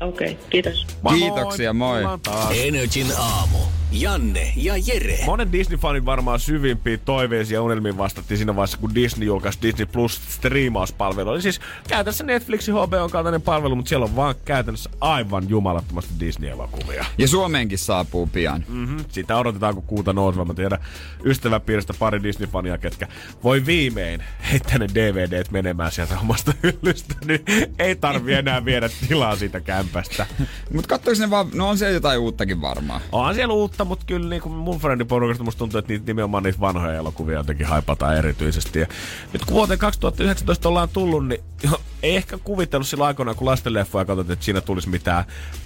Okei, 0.00 0.32
okay, 0.32 0.44
kiitos. 0.50 0.86
Kiitoksia, 1.08 1.72
moi. 1.72 2.02
Taas. 2.22 2.54
Energin 2.56 3.06
aamu. 3.18 3.58
Janne 3.92 4.52
ja 4.56 4.74
Jere. 4.86 5.18
Monen 5.26 5.52
Disney-fanin 5.52 6.04
varmaan 6.04 6.40
syvimpiin 6.40 7.00
toiveisiin 7.00 7.54
ja 7.54 7.62
unelmiin 7.62 7.98
vastattiin 7.98 8.38
siinä 8.38 8.56
vaiheessa, 8.56 8.78
kun 8.78 8.94
Disney 8.94 9.26
julkaisi 9.26 9.58
Disney 9.62 9.86
Plus 9.86 10.20
striimauspalvelu. 10.28 11.32
Eli 11.32 11.42
siis 11.42 11.60
käytännössä 11.88 12.24
Netflixin 12.24 12.74
HBO 12.74 13.08
kaltainen 13.12 13.42
palvelu, 13.42 13.76
mutta 13.76 13.88
siellä 13.88 14.04
on 14.04 14.16
vaan 14.16 14.34
käytännössä 14.44 14.90
aivan 15.00 15.48
jumalattomasti 15.48 16.14
Disney-elokuvia. 16.20 17.04
Ja 17.18 17.28
Suomeenkin 17.28 17.78
saapuu 17.78 18.26
pian. 18.26 18.64
Mm-hmm. 18.68 19.04
Sitä 19.08 19.36
odotetaan 19.36 19.74
kun 19.74 19.82
kuuta 19.82 20.12
nouseva. 20.12 20.44
Mä 20.44 20.54
tiedän 20.54 20.78
ystäväpiiristä 21.24 21.94
pari 21.98 22.18
Disney-fania, 22.22 22.78
ketkä 22.78 23.08
voi 23.44 23.66
viimein 23.66 24.22
heittää 24.50 24.78
ne 24.78 24.86
DVDt 24.94 25.50
menemään 25.50 25.92
sieltä 25.92 26.18
omasta 26.18 26.52
hyllystä, 26.62 27.14
niin 27.24 27.44
ei 27.78 27.96
tarvi 27.96 28.34
enää 28.34 28.64
viedä 28.64 28.88
tilaa 29.08 29.36
siitä 29.36 29.60
kämpästä. 29.92 30.26
Mut 30.74 30.86
katsoiko 30.86 31.20
ne 31.20 31.30
vaan, 31.30 31.46
no 31.54 31.68
on 31.68 31.78
siellä 31.78 31.94
jotain 31.94 32.18
uuttakin 32.20 32.60
varmaan. 32.60 33.00
Onhan 33.12 33.34
siellä 33.34 33.54
uutta, 33.54 33.84
mutta 33.84 34.04
kyllä 34.06 34.28
niin 34.28 34.42
kuin 34.42 34.54
mun 34.54 34.80
friendiporukasta 34.80 35.44
musta 35.44 35.58
tuntuu, 35.58 35.78
että 35.78 35.92
niitä, 35.92 36.06
nimenomaan 36.06 36.42
niitä 36.42 36.60
vanhoja 36.60 36.94
elokuvia 36.98 37.36
jotenkin 37.38 37.66
haipataan 37.66 38.16
erityisesti. 38.16 38.78
Ja 38.78 38.86
nyt 39.32 39.44
kun 39.44 39.54
vuoteen 39.54 39.78
2019 39.78 40.68
ollaan 40.68 40.88
tullut, 40.88 41.26
niin 41.26 41.40
jo, 41.62 41.80
ei 42.02 42.16
ehkä 42.16 42.38
kuvitellut 42.38 42.86
silloin 42.88 43.06
aikoinaan, 43.06 43.36
kun 43.36 43.46
lastenleffoja 43.46 44.04
katsottiin, 44.04 44.32
että 44.32 44.44
siinä 44.44 44.60
tulisi 44.60 44.88
mitään 44.88 45.24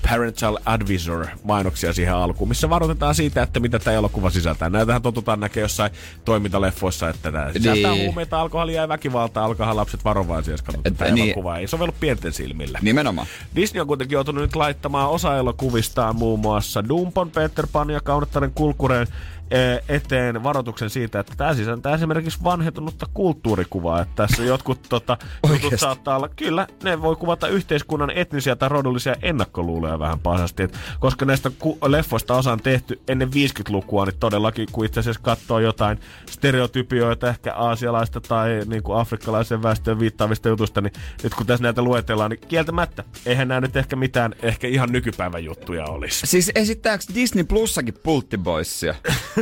parental 0.09 0.59
advisor 0.65 1.27
mainoksia 1.45 1.93
siihen 1.93 2.15
alkuun, 2.15 2.49
missä 2.49 2.71
varoitetaan 2.71 3.15
siitä, 3.15 3.43
että 3.43 3.61
mitä 3.61 3.79
tämä 3.79 3.97
elokuva 3.97 4.31
sisältää. 4.31 4.71
Näitähän 4.71 5.03
totutaan 5.03 5.41
näkee 5.41 5.61
jossain 5.61 5.93
toimintaleffoissa, 6.25 7.09
että 7.09 7.33
tämä 7.33 7.53
sisältää 7.53 7.93
Niin. 7.93 8.05
huumeita, 8.05 8.41
alkoholia 8.41 8.81
ja 8.81 8.89
väkivaltaa, 8.89 9.45
alkaa 9.45 9.77
lapset 9.77 10.05
varovaisia, 10.05 10.55
jos 10.55 10.63
katsotaan 10.63 11.15
niin. 11.15 11.27
elokuvaa. 11.27 11.59
Ei 11.59 11.67
sovellu 11.67 11.95
pienten 12.01 12.33
silmillä. 12.33 12.79
Nimenomaan. 12.83 13.27
Disney 13.57 13.81
on 13.81 13.87
kuitenkin 13.87 14.12
joutunut 14.13 14.43
nyt 14.43 14.57
laittamaan 14.57 15.11
osa 15.11 15.37
elokuvistaan 15.37 16.17
muun 16.17 16.41
muassa 16.41 16.89
Dumpon, 16.89 17.31
Peter 17.31 17.67
Pan 17.73 17.91
ja 17.91 18.01
Kaunettaren 18.01 18.53
kulkkureen. 18.55 19.03
eh, 19.03 19.42
eteen 19.89 20.43
varoituksen 20.43 20.91
siitä, 20.91 21.21
että 21.21 21.33
tämä 21.37 21.55
sisältää 21.55 21.95
esimerkiksi 21.95 22.45
vanhentunutta 22.45 23.07
kulttuurikuvaa. 23.15 24.01
Että 24.01 24.15
tässä 24.17 24.43
jotkut 24.43 24.83
tota, 24.89 25.17
jutut 25.49 25.81
saattaa 25.81 26.17
olla, 26.17 26.29
kyllä, 26.29 26.67
ne 26.83 27.03
voi 27.03 27.17
kuvata 27.17 27.49
yhteiskunnan 27.49 28.11
etnisiä 28.11 28.57
tai 28.57 28.69
rodullisia 28.69 29.15
ennakkoluuloja 29.23 29.99
vähän 29.99 30.19
pahasti. 30.19 30.63
Et 30.63 30.79
koska 31.01 31.25
näistä 31.25 31.51
ku- 31.59 31.79
leffoista 31.87 32.35
osa 32.35 32.53
on 32.53 32.61
tehty 32.61 33.01
ennen 33.09 33.29
50-lukua, 33.29 34.05
niin 34.05 34.19
todellakin 34.21 34.69
kun 34.73 34.85
itse 34.85 35.01
asiassa 35.01 35.23
katsoo 35.23 35.59
jotain 35.59 35.99
stereotypioita 36.31 37.29
ehkä 37.29 37.55
aasialaista 37.55 38.21
tai 38.21 38.61
niin 38.67 38.83
kuin 38.83 38.99
afrikkalaisen 38.99 39.63
väestöön 39.63 40.01
viittaavista 40.01 40.49
jutusta, 40.49 40.81
niin 40.81 40.93
nyt 41.23 41.35
kun 41.35 41.47
tässä 41.47 41.63
näitä 41.63 41.83
luetellaan, 41.83 42.31
niin 42.31 42.41
kieltämättä, 42.49 43.05
eihän 43.27 43.49
nämä 43.49 43.61
nyt 43.61 43.77
ehkä 43.77 43.97
mitään 43.97 44.35
ehkä 44.43 44.69
ihan 44.69 44.93
nykypäivän 44.93 45.45
juttuja 45.45 45.85
olisi. 45.85 46.27
Siis 46.27 46.53
esittääkö 46.55 47.05
Disney 47.15 47.45
Plussakin 47.45 47.95
Pulttiboissia? 48.03 48.95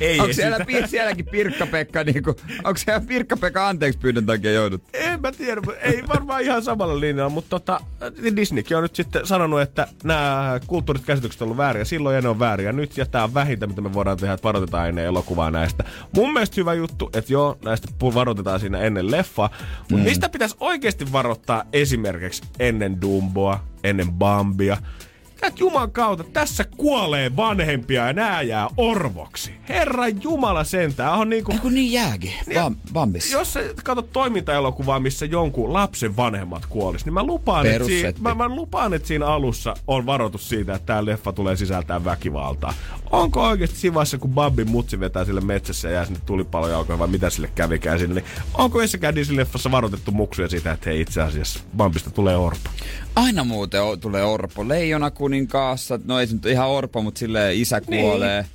Ei 0.00 0.20
Onko 0.20 0.32
siellä, 0.32 0.58
Pir- 0.58 0.86
sielläkin 0.86 1.26
Pirkka-Pekka 1.26 2.04
niinku, 2.04 2.36
onko 2.64 2.76
siellä 2.76 3.00
Pirkka-Pekka 3.00 3.68
anteeksi 3.68 3.98
pyydön 3.98 4.26
takia 4.26 4.52
joudut? 4.52 4.82
En 4.92 5.20
mä 5.20 5.32
tiedä, 5.32 5.60
ei 5.80 6.02
varmaan 6.08 6.42
ihan 6.42 6.62
samalla 6.62 7.00
linjalla, 7.00 7.30
mutta 7.30 7.50
tota, 7.50 7.80
Disneykin 8.36 8.76
on 8.76 8.82
nyt 8.82 8.96
sitten 8.96 9.26
sanonut, 9.26 9.60
että 9.60 9.88
nämä 10.04 10.60
kulttuurit 10.66 11.04
käsitykset 11.04 11.42
on 11.42 11.46
ollut 11.46 11.56
vääriä 11.56 11.84
silloin 11.84 12.16
ja 12.16 12.22
ne 12.22 12.28
on 12.28 12.38
vääriä 12.38 12.72
nyt, 12.72 12.96
ja 12.96 13.06
tämä 13.06 13.24
on 13.24 13.34
vähintä, 13.34 13.66
mitä 13.66 13.80
me 13.80 13.92
voidaan 13.94 14.16
tehdä, 14.16 14.34
että 14.34 14.44
varoitetaan 14.44 14.88
ennen 14.88 15.04
elokuvaa 15.04 15.50
näistä. 15.50 15.84
Mun 16.16 16.32
mielestä 16.32 16.54
hyvä 16.56 16.74
juttu, 16.74 17.10
että 17.14 17.32
joo, 17.32 17.58
näistä 17.64 17.88
varoitetaan 18.14 18.60
siinä 18.60 18.78
ennen 18.78 19.10
leffaa, 19.10 19.50
mutta 19.78 19.96
mm. 19.96 20.02
mistä 20.02 20.28
pitäisi 20.28 20.56
oikeasti 20.60 21.12
varoittaa 21.12 21.64
esimerkiksi 21.72 22.42
ennen 22.58 23.00
Dumboa, 23.00 23.64
ennen 23.84 24.12
Bambia, 24.12 24.76
että 25.42 25.60
Juman 25.60 25.90
kautta 25.92 26.24
tässä 26.24 26.64
kuolee 26.76 27.36
vanhempia 27.36 28.06
ja 28.06 28.12
nää 28.12 28.42
jää 28.42 28.68
orvoksi. 28.76 29.54
Herra 29.68 30.08
Jumala 30.08 30.64
sentään. 30.64 31.12
On 31.12 31.30
niinku, 31.30 31.52
Eiku 31.52 31.68
niin 31.68 31.92
jääkin, 31.92 32.32
Vam, 32.54 32.76
Bambissa. 32.92 33.38
jos 33.38 33.52
sä 33.52 33.60
katsot 33.84 34.12
toimintaelokuvaa, 34.12 35.00
missä 35.00 35.26
jonkun 35.26 35.72
lapsen 35.72 36.16
vanhemmat 36.16 36.66
kuolis, 36.66 37.04
niin 37.04 37.14
mä 37.14 37.24
lupaan, 37.24 37.66
että 37.66 37.84
siinä, 37.84 38.12
mä, 38.20 38.34
mä 38.34 38.48
lupaan, 38.48 38.94
että 38.94 39.08
siinä 39.08 39.26
alussa 39.26 39.74
on 39.86 40.06
varoitus 40.06 40.48
siitä, 40.48 40.74
että 40.74 40.86
tää 40.86 41.04
leffa 41.04 41.32
tulee 41.32 41.56
sisältää 41.56 42.04
väkivaltaa. 42.04 42.74
Onko 43.10 43.42
oikeasti 43.42 43.76
siinä 43.78 43.94
vaiheessa, 43.94 44.18
kun 44.18 44.30
Babbin 44.34 44.70
mutsi 44.70 45.00
vetää 45.00 45.24
sille 45.24 45.40
metsässä 45.40 45.88
ja 45.88 45.94
jää 45.94 46.04
sinne 46.04 46.20
tulipalojalkoihin, 46.26 46.98
vai 46.98 47.08
mitä 47.08 47.30
sille 47.30 47.50
kävikään 47.54 47.98
sinne, 47.98 48.14
niin 48.14 48.24
onko 48.54 48.82
jossakaan 48.82 49.14
Disney-leffassa 49.14 49.70
varoitettu 49.70 50.10
muksuja 50.12 50.48
siitä, 50.48 50.72
että 50.72 50.90
hei 50.90 51.00
itse 51.00 51.22
asiassa 51.22 51.60
Bambista 51.76 52.10
tulee 52.10 52.36
orpo? 52.36 52.70
Aina 53.16 53.44
muuten 53.44 53.82
o- 53.82 53.96
tulee 53.96 54.24
Orpo. 54.24 54.68
Leijona 54.68 55.10
kuninkaassa, 55.10 56.00
no 56.04 56.20
ei 56.20 56.26
se 56.26 56.34
nyt 56.34 56.46
ihan 56.46 56.68
Orpo, 56.68 57.02
mutta 57.02 57.18
silleen 57.18 57.56
isä 57.56 57.80
kuolee. 57.80 58.46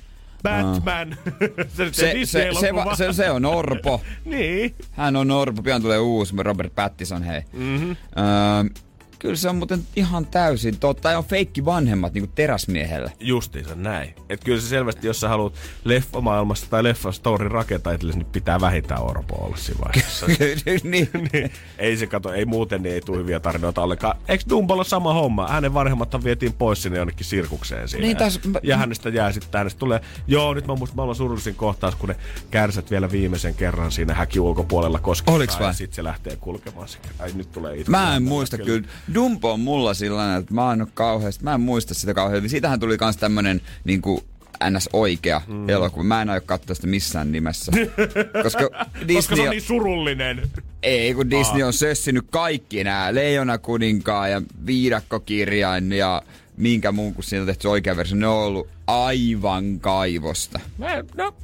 Batman. 0.42 1.16
se, 1.76 1.88
Se, 1.92 1.92
se, 1.92 2.24
se, 2.24 2.50
se, 2.60 2.74
va- 2.74 2.96
se, 2.96 3.12
se, 3.12 3.30
on 3.30 3.44
Orpo. 3.44 4.00
niin. 4.24 4.74
Hän 4.92 5.16
on 5.16 5.30
Orpo, 5.30 5.62
pian 5.62 5.82
tulee 5.82 5.98
uusi, 5.98 6.34
Robert 6.38 6.74
Pattinson, 6.74 7.22
hei. 7.22 7.40
Mm-hmm. 7.52 7.90
Öö, 7.90 8.80
kyllä 9.18 9.36
se 9.36 9.48
on 9.48 9.56
muuten 9.56 9.82
ihan 9.96 10.26
täysin 10.26 10.78
totta. 10.78 11.10
Ja 11.10 11.18
on 11.18 11.24
feikki 11.24 11.64
vanhemmat, 11.64 12.14
niinku 12.14 12.32
teräsmiehellä. 12.34 13.10
Justiinsa 13.20 13.74
näin. 13.74 14.14
Et 14.28 14.44
kyllä 14.44 14.60
se 14.60 14.66
selvästi, 14.66 15.06
jos 15.06 15.20
sä 15.20 15.28
haluat 15.28 15.54
leffamaailmassa 15.84 16.66
tai 16.70 16.82
leffastorin 16.84 17.50
rakentaa 17.50 17.92
itsellesi, 17.92 18.18
niin 18.18 18.32
pitää 18.32 18.60
vähintään 18.60 19.02
orpo 19.02 19.44
olla 19.44 19.56
siinä 19.56 19.80
vaiheessa. 19.84 20.26
niin. 20.82 21.10
niin, 21.32 21.52
ei 21.78 21.96
se 21.96 22.06
kato, 22.06 22.32
ei 22.32 22.44
muuten 22.44 22.82
niin 22.82 22.94
ei 22.94 23.00
tule 23.00 23.18
hyviä 23.18 23.40
tarinoita 23.40 23.82
ollenkaan. 23.82 24.16
Eikö 24.28 24.44
Dumbolla 24.48 24.84
sama 24.84 25.12
homma? 25.12 25.48
Hänen 25.48 25.74
vanhemmat 25.74 26.24
vietiin 26.24 26.52
pois 26.52 26.82
sinne 26.82 26.98
jonnekin 26.98 27.26
sirkukseen 27.26 27.88
siinä. 27.88 28.06
Niin, 28.06 28.16
taas- 28.16 28.40
ja 28.62 28.76
hänestä 28.76 29.08
jää 29.08 29.32
sitten, 29.32 29.58
hänestä 29.58 29.78
tulee, 29.78 30.00
joo 30.26 30.54
nyt 30.54 30.66
mä 30.66 30.74
muistan 30.74 30.96
maailman 30.96 31.16
surullisin 31.16 31.54
kohtaus, 31.54 31.94
kun 31.94 32.08
ne 32.08 32.16
kärsät 32.50 32.90
vielä 32.90 33.10
viimeisen 33.10 33.54
kerran 33.54 33.92
siinä 33.92 34.14
häkin 34.14 34.40
ulkopuolella 34.40 34.98
koskettaa. 34.98 35.34
Oliks 35.34 35.58
vai? 35.60 35.66
Ja 35.66 35.72
sitten 35.72 35.96
se 35.96 36.04
lähtee 36.04 36.36
kulkemaan. 36.36 36.88
Ai 37.18 37.32
nyt 37.34 37.52
tulee 37.52 37.76
itku. 37.76 37.90
Mä 37.90 38.16
en 38.16 38.22
muista 38.22 38.58
kyllä. 38.58 38.88
Dumbo 39.14 39.52
on 39.52 39.60
mulla 39.60 39.94
sellainen, 39.94 40.40
että 40.40 40.54
mä 40.54 40.72
en 40.72 40.80
oo 40.80 40.88
kauheasti, 40.94 41.44
mä 41.44 41.54
en 41.54 41.60
muista 41.60 41.94
sitä 41.94 42.14
kauheasti. 42.14 42.48
Siitähän 42.48 42.80
tuli 42.80 42.98
kans 42.98 43.16
tämmönen 43.16 43.60
niinku 43.84 44.24
ns. 44.70 44.88
oikea 44.92 45.40
mm. 45.46 45.68
elokuva. 45.68 46.04
Mä 46.04 46.22
en 46.22 46.30
aio 46.30 46.40
katsoa 46.46 46.74
sitä 46.74 46.86
missään 46.86 47.32
nimessä. 47.32 47.72
Koska 48.42 48.70
Disney 49.00 49.16
Koska 49.16 49.36
se 49.36 49.42
on 49.42 49.50
niin 49.50 49.62
surullinen. 49.62 50.42
ei, 50.82 51.14
kun 51.14 51.30
Disney 51.30 51.62
on 51.62 51.72
sössinyt 51.72 52.24
kaikki 52.30 52.84
nämä 52.84 53.14
Leijona 53.14 53.58
kuninkaan 53.58 54.30
ja 54.30 54.42
Viidakkokirjain 54.66 55.92
ja 55.92 56.22
minkä 56.56 56.92
muun 56.92 57.14
kuin 57.14 57.24
siitä 57.24 57.42
on 57.42 57.46
tehty 57.46 57.68
oikea 57.68 57.96
versio. 57.96 58.16
Ne 58.16 58.26
on 58.26 58.44
ollut 58.44 58.68
aivan 58.86 59.80
kaivosta. 59.80 60.60
Mä, 60.78 61.04
no, 61.16 61.34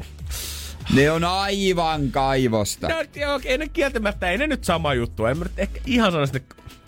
Ne 0.95 1.11
on 1.11 1.25
aivan 1.25 2.11
kaivosta. 2.11 2.89
No, 2.89 3.05
joo, 3.15 3.41
ei 3.45 3.59
ne 3.59 3.69
kieltämättä, 3.69 4.31
ei 4.31 4.39
ne 4.39 4.47
nyt 4.47 4.65
sama 4.65 4.95
juttu. 4.95 5.27
En 5.27 5.39
mä 5.39 5.45
nyt 5.45 5.59
ehkä 5.59 5.81
ihan 5.87 6.12
sano 6.12 6.27
sitä... 6.27 6.41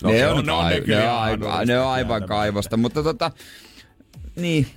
No, 0.03 0.09
ne, 0.09 0.17
se 0.17 0.27
on, 0.27 0.37
ne 0.45 0.51
kai- 0.51 0.79
ne, 0.87 0.95
ne, 0.95 1.09
on 1.09 1.19
aivan, 1.19 1.67
ne 1.67 1.79
on 1.79 1.87
aivan 1.87 2.23
kaivosta, 2.27 2.77
mutta 2.77 3.03
tota, 3.03 3.31
niin, 4.35 4.67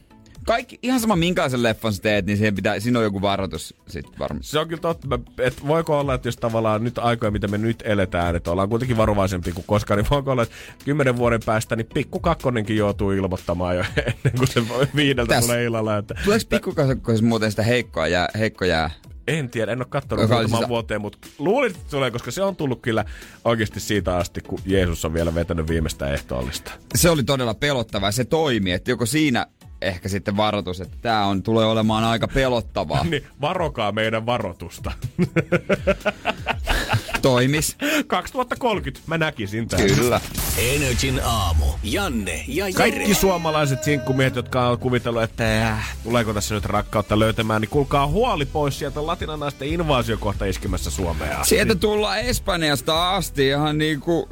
kaikki, 0.46 0.78
ihan 0.82 1.00
sama 1.00 1.16
minkälaisen 1.16 1.62
leffan 1.62 1.92
sä 1.92 2.02
teet, 2.02 2.26
niin 2.26 2.36
siihen 2.38 2.54
pitää, 2.54 2.80
siinä 2.80 2.98
on 2.98 3.04
joku 3.04 3.22
varoitus 3.22 3.74
sit 3.88 4.06
varmasti. 4.18 4.50
Se 4.52 4.58
on 4.58 4.68
kyllä 4.68 4.80
totta, 4.80 5.18
että 5.38 5.62
voiko 5.66 5.98
olla, 6.00 6.14
että 6.14 6.28
jos 6.28 6.36
tavallaan 6.36 6.84
nyt 6.84 6.98
aikoja, 6.98 7.30
mitä 7.30 7.48
me 7.48 7.58
nyt 7.58 7.82
eletään, 7.86 8.36
että 8.36 8.50
ollaan 8.50 8.68
kuitenkin 8.68 8.96
varovaisempi 8.96 9.52
kuin 9.52 9.64
koskaan, 9.66 9.98
niin 9.98 10.06
voiko 10.10 10.30
olla, 10.32 10.42
että 10.42 10.54
kymmenen 10.84 11.16
vuoden 11.16 11.40
päästä 11.46 11.76
niin 11.76 11.88
pikku 11.94 12.20
kakkonenkin 12.20 12.76
joutuu 12.76 13.10
ilmoittamaan 13.10 13.76
jo 13.76 13.84
ennen 13.96 14.34
kuin 14.38 14.48
se 14.48 14.62
viideltä 14.96 15.34
Täs- 15.34 15.40
tulee 15.44 15.64
illalla. 15.64 15.96
Että, 15.96 16.14
Tuleeko 16.24 16.44
pikkukasakkoisessa 16.48 17.26
muuten 17.26 17.50
sitä 17.50 17.62
heikkoa 17.62 18.08
jää, 18.08 18.28
heikko 18.38 18.64
jää? 18.64 18.90
En 19.28 19.50
tiedä, 19.50 19.72
en 19.72 19.78
ole 19.78 19.86
katsonut 19.90 20.22
Joka 20.22 20.34
muutamaan 20.34 20.60
siis- 20.62 20.68
vuoteen, 20.68 21.00
mutta 21.00 21.28
luulin, 21.38 21.70
että 21.70 21.90
tulee, 21.90 22.10
koska 22.10 22.30
se 22.30 22.42
on 22.42 22.56
tullut 22.56 22.80
kyllä 22.82 23.04
oikeasti 23.44 23.80
siitä 23.80 24.16
asti, 24.16 24.40
kun 24.40 24.58
Jeesus 24.66 25.04
on 25.04 25.14
vielä 25.14 25.34
vetänyt 25.34 25.68
viimeistä 25.68 26.12
ehtoollista. 26.12 26.72
Se 26.94 27.10
oli 27.10 27.22
todella 27.22 27.54
pelottavaa 27.54 28.12
se 28.12 28.24
toimi, 28.24 28.72
että 28.72 28.90
joko 28.90 29.06
siinä 29.06 29.46
ehkä 29.82 30.08
sitten 30.08 30.36
varoitus, 30.36 30.80
että 30.80 30.96
tämä 31.02 31.24
on, 31.26 31.42
tulee 31.42 31.66
olemaan 31.66 32.04
aika 32.04 32.28
pelottavaa. 32.28 33.04
Niin 33.10 33.26
varokaa 33.40 33.92
meidän 33.92 34.26
varoitusta. 34.26 34.92
Toimis. 37.22 37.76
2030 38.06 39.02
mä 39.06 39.18
näkisin 39.18 39.68
tämän. 39.68 39.86
Kyllä. 39.86 40.20
Energin 40.58 41.20
aamu. 41.24 41.64
Janne 41.82 42.44
ja 42.48 42.68
Jere. 42.68 42.72
Kaikki 42.72 43.14
suomalaiset 43.14 43.84
sinkkumiehet, 43.84 44.36
jotka 44.36 44.68
on 44.68 44.78
kuvitellut, 44.78 45.22
että 45.22 45.68
äh, 45.68 45.96
tuleeko 46.04 46.34
tässä 46.34 46.54
nyt 46.54 46.64
rakkautta 46.64 47.18
löytämään, 47.18 47.60
niin 47.60 47.68
kuulkaa 47.68 48.06
huoli 48.06 48.46
pois 48.46 48.78
sieltä 48.78 49.06
latinanaisten 49.06 49.68
invaasio 49.68 50.18
kohta 50.18 50.44
iskemässä 50.44 50.90
Suomea. 50.90 51.44
Sieltä 51.44 51.74
tullaan 51.74 52.18
Espanjasta 52.20 53.16
asti 53.16 53.46
ihan 53.46 53.78
niinku 53.78 54.28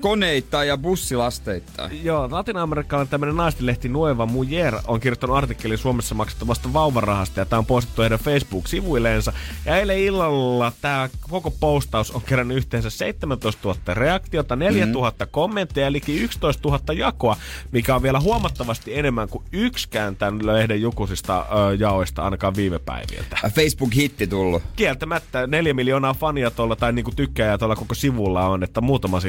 koneittain 0.00 0.68
ja 0.68 0.78
bussilasteittain. 0.78 2.04
Joo, 2.04 2.28
latinamerikkalainen 2.30 3.10
tämmöinen 3.10 3.36
naistilehti 3.36 3.88
Nueva 3.88 4.26
Mujer 4.26 4.74
on 4.86 5.00
kirjoittanut 5.00 5.36
artikkelin 5.36 5.78
Suomessa 5.78 6.14
maksettavasta 6.14 6.72
vauvarahasta 6.72 7.40
ja 7.40 7.46
tämä 7.46 7.58
on 7.58 7.66
postettu 7.66 8.02
heidän 8.02 8.18
Facebook-sivuilleensa. 8.18 9.32
Ja 9.64 9.76
eilen 9.76 9.98
illalla 9.98 10.72
tämä 10.80 11.08
koko 11.20 11.50
postaus 11.50 12.10
on 12.10 12.22
kerännyt 12.22 12.56
yhteensä 12.56 12.90
17 12.90 13.68
000 13.68 13.94
reaktiota, 13.94 14.56
4 14.56 14.86
000 14.86 15.10
mm. 15.10 15.26
kommentteja, 15.30 15.86
eli 15.86 16.00
11 16.08 16.68
000 16.68 16.94
jakoa, 16.94 17.36
mikä 17.72 17.94
on 17.94 18.02
vielä 18.02 18.20
huomattavasti 18.20 18.98
enemmän 18.98 19.28
kuin 19.28 19.44
yksikään 19.52 20.16
tämän 20.16 20.46
lehden 20.46 20.82
jukusista 20.82 21.46
ö, 21.70 21.74
jaoista 21.74 22.22
ainakaan 22.22 22.56
viime 22.56 22.78
päiviltä. 22.78 23.38
Facebook-hitti 23.54 24.26
tullut. 24.26 24.62
Kieltämättä 24.76 25.46
neljä 25.46 25.74
miljoonaa 25.74 26.14
fania 26.14 26.50
tuolla 26.50 26.76
tai 26.76 26.92
niinku 26.92 27.12
tykkääjää 27.16 27.58
tuolla 27.58 27.76
koko 27.76 27.94
sivulla 27.94 28.46
on, 28.46 28.62
että 28.62 28.80
muutama 28.80 29.20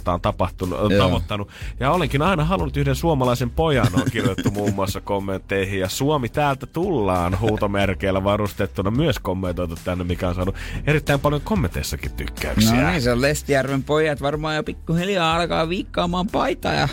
silmäpärintä 0.00 0.12
on 0.12 0.20
tapahtunut, 0.20 0.90
Joo. 0.90 1.06
tavoittanut. 1.06 1.48
Ja 1.80 1.90
olenkin 1.90 2.22
aina 2.22 2.44
halunnut 2.44 2.76
yhden 2.76 2.94
suomalaisen 2.94 3.50
pojan, 3.50 3.86
on 3.94 4.10
kirjoitettu 4.12 4.50
muun 4.50 4.74
muassa 4.74 5.00
kommentteihin. 5.00 5.80
Ja 5.80 5.88
Suomi 5.88 6.28
täältä 6.28 6.66
tullaan 6.66 7.40
huutomerkeillä 7.40 8.24
varustettuna 8.24 8.90
myös 8.90 9.18
kommentoitu 9.18 9.76
tänne, 9.84 10.04
mikä 10.04 10.28
on 10.28 10.34
saanut 10.34 10.54
erittäin 10.86 11.20
paljon 11.20 11.40
kommenteissakin 11.40 12.12
tykkäyksiä. 12.12 12.82
No 12.82 12.90
niin, 12.90 13.02
se 13.02 13.12
on 13.12 13.20
Lestijärven 13.20 13.82
pojat 13.82 14.22
varmaan 14.22 14.56
jo 14.56 14.62
pikkuhiljaa 14.62 15.36
alkaa 15.36 15.68
viikkaamaan 15.68 16.26
paitaa 16.26 16.74
ja 16.74 16.88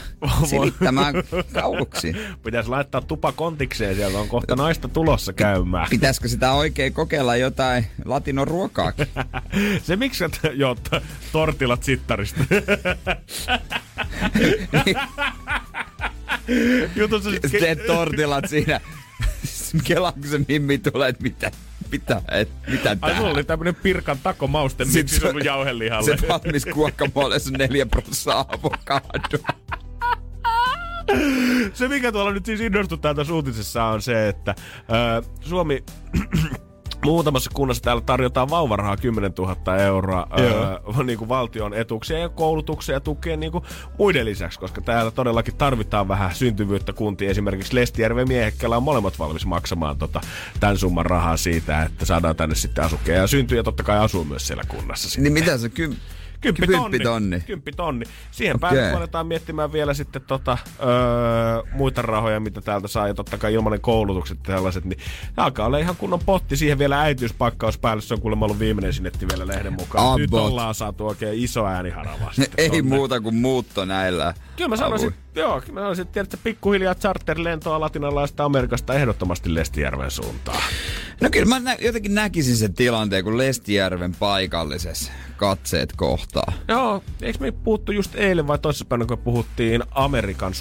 silittämään 0.45 1.13
kauluksi. 1.53 2.15
Pitäisi 2.43 2.69
laittaa 2.69 3.01
tupa 3.01 3.31
kontikseen, 3.31 3.95
sieltä 3.95 4.17
on 4.17 4.27
kohta 4.27 4.55
naista 4.55 4.87
tulossa 4.87 5.33
käymään. 5.33 5.87
Pitäisikö 5.89 6.27
sitä 6.27 6.51
oikein 6.51 6.93
kokeilla 6.93 7.35
jotain 7.35 7.85
latinon 8.05 8.47
ruokaakin? 8.47 9.07
Se 9.83 9.95
miksi 9.95 10.23
et, 10.23 10.39
joo, 10.53 10.75
tortilat 11.31 11.83
sittarista. 11.83 12.43
Sit 17.31 17.45
ke- 17.53 17.59
Teet 17.59 17.85
tortilat 17.87 18.49
siinä. 18.49 18.79
Kela, 19.83 20.11
kun 20.11 20.27
se 20.27 20.39
mimmi 20.47 20.77
tulee, 20.77 21.09
että 21.09 21.23
mitä, 21.23 21.51
mitä, 21.91 22.21
et, 22.31 22.49
mitä 22.67 22.97
Ai 23.01 23.15
sulla 23.15 23.29
oli 23.29 23.43
tämmönen 23.43 23.75
pirkan 23.75 24.17
tako 24.23 24.47
mauste, 24.47 24.85
Sit 24.85 24.93
miksi 24.93 25.19
se 25.19 25.27
on 25.27 25.45
jauhelihalle. 25.45 26.17
Se 26.17 26.27
valmis 26.27 26.65
kuokkamolle 26.65 27.35
on 27.35 27.53
neljä 27.57 27.85
prosenttia 27.85 28.39
avokadoa. 28.39 29.47
se, 31.73 31.87
mikä 31.87 32.11
tuolla 32.11 32.31
nyt 32.31 32.45
siis 32.45 32.61
innostuttaa 32.61 33.13
tässä 33.15 33.33
uutisessa 33.33 33.83
on 33.83 34.01
se, 34.01 34.27
että 34.27 34.55
ö, 35.19 35.23
Suomi 35.41 35.83
muutamassa 37.05 37.49
kunnassa 37.53 37.83
täällä 37.83 38.01
tarjotaan 38.01 38.49
vauvarahaa 38.49 38.97
10 38.97 39.33
000 39.37 39.77
euroa 39.77 40.27
öö, 40.39 41.03
niin 41.03 41.19
kuin 41.19 41.29
valtion 41.29 41.73
etuuksia 41.73 42.19
ja 42.19 42.29
koulutuksia 42.29 42.95
ja 42.95 42.99
tukea 42.99 43.37
niin 43.37 43.51
kuin 43.51 43.63
muiden 43.97 44.25
lisäksi, 44.25 44.59
koska 44.59 44.81
täällä 44.81 45.11
todellakin 45.11 45.55
tarvitaan 45.55 46.07
vähän 46.07 46.35
syntyvyyttä 46.35 46.93
kuntiin. 46.93 47.31
Esimerkiksi 47.31 47.75
Lestijärven 47.75 48.21
ja 48.21 48.27
Miehekkelä 48.27 48.77
on 48.77 48.83
molemmat 48.83 49.19
valmis 49.19 49.45
maksamaan 49.45 49.97
tota, 49.97 50.21
tämän 50.59 50.77
summan 50.77 51.05
rahaa 51.05 51.37
siitä, 51.37 51.83
että 51.83 52.05
saadaan 52.05 52.35
tänne 52.35 52.55
sitten 52.55 52.83
asukkeja 52.83 53.21
ja 53.21 53.27
syntyy 53.27 53.57
ja 53.57 53.63
totta 53.63 53.83
kai 53.83 53.97
asuu 53.97 54.23
myös 54.23 54.47
siellä 54.47 54.63
kunnassa. 54.67 55.09
sitten. 55.09 55.23
Niin 55.23 55.33
mitä 55.33 55.57
se 55.57 55.69
kym... 56.41 56.53
Kymppitonni. 56.55 56.89
Kymppitonni. 56.89 57.39
Kymppitonni. 57.39 58.05
Siihen 58.31 58.55
Okei. 58.55 58.67
okay. 58.67 58.79
päälle 58.79 58.97
aletaan 58.97 59.27
miettimään 59.27 59.73
vielä 59.73 59.93
sitten 59.93 60.21
tota, 60.21 60.57
öö, 60.79 60.87
muita 61.71 62.01
rahoja, 62.01 62.39
mitä 62.39 62.61
täältä 62.61 62.87
saa. 62.87 63.07
Ja 63.07 63.13
totta 63.13 63.37
kai 63.37 63.53
ilmanen 63.53 63.81
koulutukset 63.81 64.37
ja 64.47 64.53
tällaiset. 64.55 64.85
Niin 64.85 64.99
alkaa 65.37 65.65
olla 65.65 65.77
ihan 65.77 65.95
kunnon 65.95 66.19
potti. 66.25 66.57
Siihen 66.57 66.79
vielä 66.79 67.01
äitiyspakkaus 67.01 67.77
päälle. 67.77 68.01
Se 68.01 68.13
on 68.13 68.21
kuulemma 68.21 68.45
ollut 68.45 68.59
viimeinen 68.59 68.93
sinetti 68.93 69.27
vielä 69.27 69.47
lehden 69.47 69.73
mukaan. 69.73 70.19
Nyt 70.19 70.29
About. 70.29 70.51
ollaan 70.51 70.75
saatu 70.75 71.07
oikein 71.07 71.43
iso 71.43 71.65
ääniharava. 71.65 72.31
Ei 72.57 72.69
tonne. 72.69 72.81
muuta 72.81 73.21
kuin 73.21 73.35
muutto 73.35 73.85
näillä. 73.85 74.33
Kyllä 74.55 74.69
mä 74.69 74.75
sanoisin, 74.75 75.13
joo, 75.35 75.61
mä 75.71 75.79
sanoisin, 75.79 76.01
että 76.01 76.13
tiedätkö, 76.13 76.37
pikkuhiljaa 76.43 76.95
charterlentoa 76.95 77.79
latinalaista 77.79 78.45
Amerikasta 78.45 78.93
ehdottomasti 78.93 79.55
Lestijärven 79.55 80.11
suuntaan. 80.11 80.61
No 81.21 81.29
kyllä 81.31 81.45
mä 81.45 81.59
nä- 81.59 81.77
jotenkin 81.81 82.15
näkisin 82.15 82.57
sen 82.57 82.73
tilanteen, 82.73 83.23
kun 83.23 83.37
Lestijärven 83.37 84.15
paikallisessa 84.19 85.11
katseet 85.37 85.93
kohtaa. 85.95 86.53
Joo, 86.67 87.03
eikö 87.21 87.39
me 87.39 87.51
puhuttu 87.51 87.91
just 87.91 88.15
eilen 88.15 88.47
vai 88.47 88.59
toisessa 88.59 88.85
päivänä, 88.85 89.07
kun 89.07 89.17
puhuttiin 89.17 89.83
Amerikan 89.91 90.53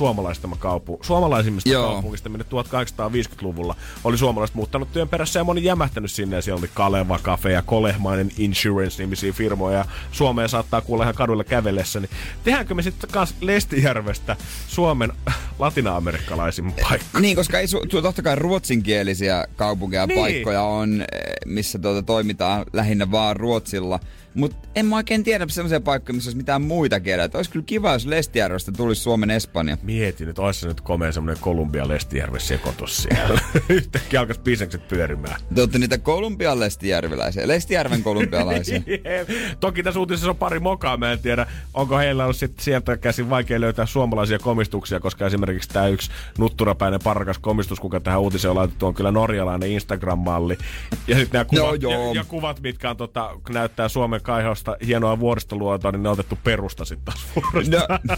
kaupu- 0.59 0.99
suomalaisimmista 1.03 1.69
Joo. 1.71 1.93
kaupungista, 1.93 2.29
minne 2.29 2.45
1850-luvulla 2.45 3.77
oli 4.05 4.19
suomalaiset 4.19 4.57
muuttanut 4.57 4.93
työn 4.93 5.09
perässä 5.09 5.41
ja 5.41 5.45
moni 5.45 5.65
jämähtänyt 5.65 6.11
sinne. 6.11 6.37
Ja 6.37 6.43
siellä 6.43 6.59
oli 6.59 6.71
Kaleva 6.75 7.19
Cafe 7.23 7.53
ja 7.53 7.63
Kolehmainen 7.63 8.31
Insurance-nimisiä 8.39 9.33
firmoja. 9.33 9.79
Ja 9.79 9.85
Suomeen 10.13 10.49
saattaa 10.49 10.81
kuulla 10.81 11.05
ihan 11.05 11.15
kaduilla 11.15 11.45
kävellessä. 11.45 12.01
Niin 12.01 12.11
tehdäänkö 12.45 12.75
me 12.75 12.83
sitten 12.83 13.11
kans 13.11 13.35
Lestijärvestä 13.41 14.37
Suomen 14.69 15.13
latina-amerikkalaisin 15.59 16.73
paikka? 16.89 17.21
Niin, 17.21 17.37
koska 17.37 17.59
ei 17.59 17.67
su- 17.67 18.03
totta 18.03 18.23
kai 18.23 18.37
ruotsinkielisiä 18.37 19.47
kaupunkeja 19.57 20.03
ja 20.03 20.07
Niin. 20.07 20.21
paikkoja 20.21 20.46
on, 20.55 21.01
eh, 21.01 21.07
missä 21.47 21.79
tuota 21.79 22.03
toimitaan 22.03 22.67
lähinnä 22.73 23.11
vaan 23.11 23.37
ruotsilla. 23.37 24.01
Mutta 24.37 24.69
en 24.75 24.87
mä 24.87 24.97
oikein 24.97 25.25
tiedä 25.25 25.47
sellaisia 25.49 25.81
paikkoja, 25.81 26.15
missä 26.15 26.29
olisi 26.29 26.37
mitään 26.37 26.63
muita 26.63 27.01
kieliä. 27.01 27.29
Olisi 27.35 27.51
kyllä 27.51 27.65
kiva, 27.67 27.93
jos 27.93 28.07
Lestijärvestä 28.07 28.73
tulisi 28.73 29.03
Suomen 29.03 29.31
Espanja. 29.31 29.79
Mietin, 29.83 30.29
että 30.29 30.43
olisi 30.43 30.61
se 30.61 30.69
nyt 30.69 30.81
komea 30.81 31.13
semmoinen 31.13 31.43
Kolumbia 31.43 31.89
Lestijärven 31.89 32.41
sekoitus 32.41 32.97
siellä. 33.03 33.41
Yhtäkkiä 33.69 34.21
alkaisi 34.21 34.41
bisnekset 34.41 34.89
pyörimään. 34.89 35.41
Te 35.55 35.61
olette 35.61 35.79
niitä 35.79 35.99
Kolumbian 35.99 36.61
lestijärviläisiä, 36.61 37.49
Lestijärven 37.49 38.03
kolumbialaisia. 38.03 38.81
Toki 39.61 39.83
tässä 39.83 40.01
uutisessa 40.01 40.31
on 40.31 40.37
pari 40.37 40.61
mokaa, 40.61 40.97
mä 40.97 41.13
en 41.13 41.19
tiedä, 41.19 41.47
onko 41.75 41.99
heillä 41.99 42.25
ollut 42.25 42.37
sit 42.37 42.61
sieltä 42.61 42.97
käsin 42.97 43.31
vaikea 43.31 43.61
löytää 43.61 43.87
suomalaisia 43.87 44.39
komistuksia, 44.39 45.01
koska 45.01 45.27
esimerkiksi 45.27 45.69
tämä 45.69 45.89
yksi 45.89 46.11
nutturapäinen 46.39 47.01
parkas 47.05 47.39
komistus, 47.39 47.81
kuka 47.81 48.01
tähän 48.01 48.21
uutiseen 48.21 48.51
on 48.51 48.57
laitettu, 48.57 48.87
on 48.87 48.95
kyllä 48.95 49.11
norjalainen 49.11 49.71
Instagram-malli. 49.71 50.59
Ja 51.07 51.17
sitten 51.17 51.29
nämä 51.33 51.45
kuvat, 51.45 51.67
No 51.67 51.75
ja, 51.75 51.97
joo. 51.97 52.15
ja, 52.15 52.25
kuvat, 52.25 52.61
mitkä 52.61 52.91
on, 52.91 52.97
tota, 52.97 53.31
näyttää 53.49 53.89
Suomen 53.89 54.21
kaihosta 54.27 54.77
hienoa 54.87 55.19
vuoristoluontoa, 55.19 55.93
niin 55.93 56.03
ne 56.03 56.09
on 56.09 56.13
otettu 56.13 56.39
perusta 56.45 56.85
sitten 56.85 57.05
taas. 57.05 57.27
No, 57.55 58.15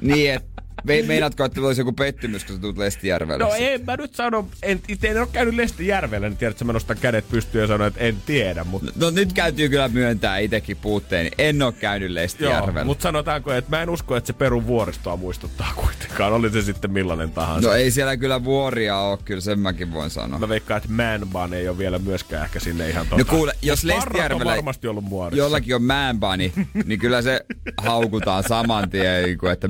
niin, 0.00 0.32
et, 0.32 0.46
me, 0.84 1.02
meinaatko, 1.02 1.44
että 1.44 1.60
olisi 1.60 1.80
joku 1.80 1.92
pettymys, 1.92 2.44
kun 2.44 2.54
sä 2.56 2.60
tulet 2.60 2.78
Lestijärvelle? 2.78 3.44
No 3.44 3.50
en 3.58 3.84
mä 3.84 3.96
nyt 3.96 4.14
sano, 4.14 4.48
en, 4.62 4.80
itse 4.88 5.08
en 5.08 5.18
ole 5.20 5.28
käynyt 5.32 5.54
Lestijärvellä, 5.54 6.28
niin 6.28 6.36
tiedät, 6.36 6.54
että 6.54 6.64
mä 6.64 6.72
nostan 6.72 6.96
kädet 7.00 7.28
pystyyn 7.28 7.62
ja 7.62 7.68
sanon, 7.68 7.86
että 7.88 8.00
en 8.00 8.16
tiedä, 8.26 8.64
mutta 8.64 8.92
No 8.96 9.10
nyt 9.10 9.32
käytyy 9.32 9.68
kyllä 9.68 9.88
myöntää 9.88 10.38
itekin 10.38 10.76
puutteeni. 10.76 11.30
En 11.38 11.62
ole 11.62 11.72
käynyt 11.72 12.10
Joo, 12.10 12.14
Lestijärvellä. 12.14 12.84
mutta 12.84 13.02
sanotaanko, 13.02 13.52
että 13.52 13.76
mä 13.76 13.82
en 13.82 13.90
usko, 13.90 14.16
että 14.16 14.26
se 14.26 14.32
Perun 14.32 14.66
vuoristoa 14.66 15.16
muistuttaa 15.16 15.72
kuitenkaan. 15.76 16.32
Oli 16.32 16.50
se 16.50 16.62
sitten 16.62 16.90
millainen 16.90 17.30
tahansa. 17.30 17.68
No 17.68 17.74
ei 17.74 17.90
siellä 17.90 18.16
kyllä 18.16 18.44
vuoria 18.44 18.98
ole, 18.98 19.18
kyllä 19.24 19.40
sen 19.40 19.58
mäkin 19.58 19.92
voin 19.92 20.10
sanoa. 20.10 20.38
Mä 20.38 20.48
veikkaan, 20.48 20.78
että 20.78 21.24
Man 21.32 21.54
ei 21.54 21.68
ole 21.68 21.78
vielä 21.78 21.98
myöskään 21.98 22.44
ehkä 22.44 22.60
sinne 22.60 22.90
ihan 22.90 23.06
tota. 23.06 23.22
No 23.22 23.24
kuule, 23.24 23.52
jos 23.62 23.84
Lestijärvellä 23.84 24.50
on 24.50 24.56
varmasti 24.56 24.88
ollut 24.88 25.04
muodossa. 25.04 25.38
jollakin 25.38 25.74
on 25.74 25.82
määnbani, 25.82 26.52
niin 26.84 26.98
kyllä 26.98 27.22
se 27.22 27.46
haukutaan 27.76 28.44
saman 28.48 28.90
tien, 28.90 29.22
niin 29.24 29.38
että 29.52 29.68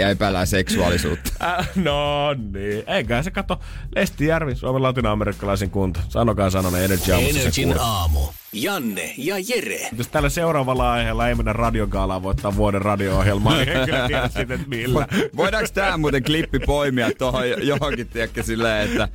ja 0.00 0.10
epäillään 0.10 0.46
seksuaalisuutta. 0.46 1.32
Äh, 1.42 1.68
no 1.74 2.32
niin. 2.52 2.84
Eiköhän 2.86 3.24
se 3.24 3.30
kato 3.30 3.60
Lestijärvi, 3.96 4.54
Suomen 4.54 4.82
latinalaisamerikkalaisen 4.82 5.70
kunta. 5.70 6.00
Sanokaa 6.08 6.50
sanana 6.50 6.78
Energy 6.78 7.12
Energin 7.12 7.64
kuulee. 7.64 7.82
aamu. 7.82 8.20
Janne 8.52 9.14
ja 9.16 9.34
Jere. 9.48 9.88
Jos 9.98 10.08
tällä 10.08 10.28
seuraavalla 10.28 10.92
aiheella 10.92 11.28
ei 11.28 11.34
mennä 11.34 11.52
radiogaalaan 11.52 12.22
voittaa 12.22 12.56
vuoden 12.56 12.82
radio-ohjelmaa, 12.82 13.56
niin 13.56 13.68
en 13.76 13.86
kyllä 13.86 14.06
tiedä 14.06 14.28
sitten, 14.28 14.52
että 14.52 14.68
millä. 14.68 15.06
Voidaanko 15.36 15.70
tää 15.74 15.96
muuten 15.96 16.22
klippi 16.22 16.58
poimia 16.58 17.10
tuohon 17.18 17.44
johonkin, 17.62 18.08
tiedätkö, 18.08 18.42
silleen, 18.42 18.90
että, 18.90 19.08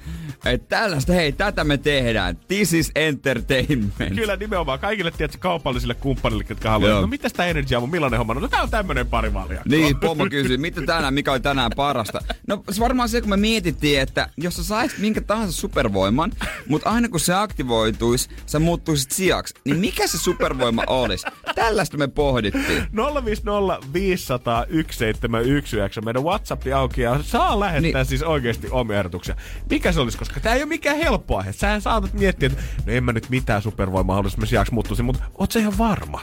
että 0.45 0.67
tällaista, 0.77 1.13
hei, 1.13 1.31
tätä 1.31 1.63
me 1.63 1.77
tehdään. 1.77 2.37
This 2.47 2.73
is 2.73 2.91
entertainment. 2.95 4.15
Kyllä 4.15 4.35
nimenomaan 4.35 4.79
kaikille 4.79 5.11
tietysti 5.11 5.39
kaupallisille 5.39 5.93
kumppanille, 5.93 6.45
jotka 6.49 6.69
haluaa. 6.69 6.89
Joo. 6.89 7.01
No 7.01 7.07
mitä 7.07 7.29
tää 7.29 7.45
Energy 7.45 7.75
Aamu, 7.75 7.87
millainen 7.87 8.17
homma? 8.17 8.33
No 8.33 8.47
tää 8.47 8.61
on 8.61 8.69
tämmönen 8.69 9.07
parivaljakko. 9.07 9.69
Niin, 9.69 9.99
pommo 9.99 10.25
kysyi, 10.29 10.57
mitä 10.57 10.81
tänään, 10.81 11.13
mikä 11.13 11.31
oli 11.31 11.39
tänään 11.39 11.71
parasta? 11.75 12.19
No 12.47 12.63
se 12.71 12.81
varmaan 12.81 13.09
se, 13.09 13.21
kun 13.21 13.29
me 13.29 13.37
mietittiin, 13.37 13.99
että 13.99 14.29
jos 14.37 14.55
sä 14.55 14.63
saisit 14.63 14.99
minkä 14.99 15.21
tahansa 15.21 15.51
supervoiman, 15.51 16.31
mutta 16.67 16.89
aina 16.89 17.09
kun 17.09 17.19
se 17.19 17.33
aktivoituisi, 17.33 18.29
sä 18.45 18.59
muuttuisit 18.59 19.11
sijaksi, 19.25 19.53
niin 19.65 19.77
mikä 19.77 20.07
se 20.07 20.17
supervoima 20.17 20.83
olisi? 20.87 21.27
Tällaista 21.55 21.97
me 21.97 22.07
pohdittiin. 22.07 22.87
050 23.25 23.93
500 23.93 24.65
1719. 24.65 26.01
Meidän 26.01 26.23
WhatsApp 26.23 26.63
auki 26.75 27.01
ja 27.01 27.19
saa 27.23 27.59
lähettää 27.59 27.81
niin. 27.81 27.93
Niin. 27.93 28.05
siis 28.05 28.23
oikeasti 28.23 28.67
omia 28.71 28.97
ehdotuksia. 28.97 29.35
Mikä 29.69 29.91
se 29.91 29.99
olisi, 29.99 30.17
koska 30.17 30.39
tämä 30.39 30.55
ei 30.55 30.61
ole 30.61 30.69
mikään 30.69 30.97
helppo 30.97 31.37
aihe. 31.37 31.53
Sähän 31.53 31.81
saatat 31.81 32.13
miettiä, 32.13 32.47
että 32.47 32.63
no 32.85 32.93
en 32.93 33.03
mä 33.03 33.13
nyt 33.13 33.29
mitään 33.29 33.61
supervoimaa 33.61 34.15
haluaisi, 34.15 34.39
mä 34.39 34.45
sijaksi 34.45 34.73
muuttuisin, 34.73 35.05
mutta 35.05 35.23
oot 35.37 35.51
sä 35.51 35.59
ihan 35.59 35.77
varma? 35.77 36.21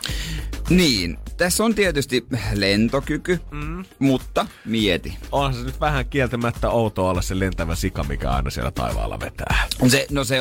Niin, 0.76 1.18
tässä 1.36 1.64
on 1.64 1.74
tietysti 1.74 2.26
lentokyky, 2.54 3.38
mm. 3.50 3.84
mutta 3.98 4.46
mieti. 4.64 5.18
Onhan 5.32 5.54
se 5.54 5.64
nyt 5.64 5.80
vähän 5.80 6.06
kieltämättä 6.06 6.70
outoa 6.70 7.10
olla 7.10 7.22
se 7.22 7.38
lentävä 7.38 7.74
sika, 7.74 8.04
mikä 8.04 8.30
aina 8.30 8.50
siellä 8.50 8.70
taivaalla 8.70 9.20
vetää. 9.20 9.68
Se, 9.88 10.06
no, 10.10 10.24
se, 10.24 10.36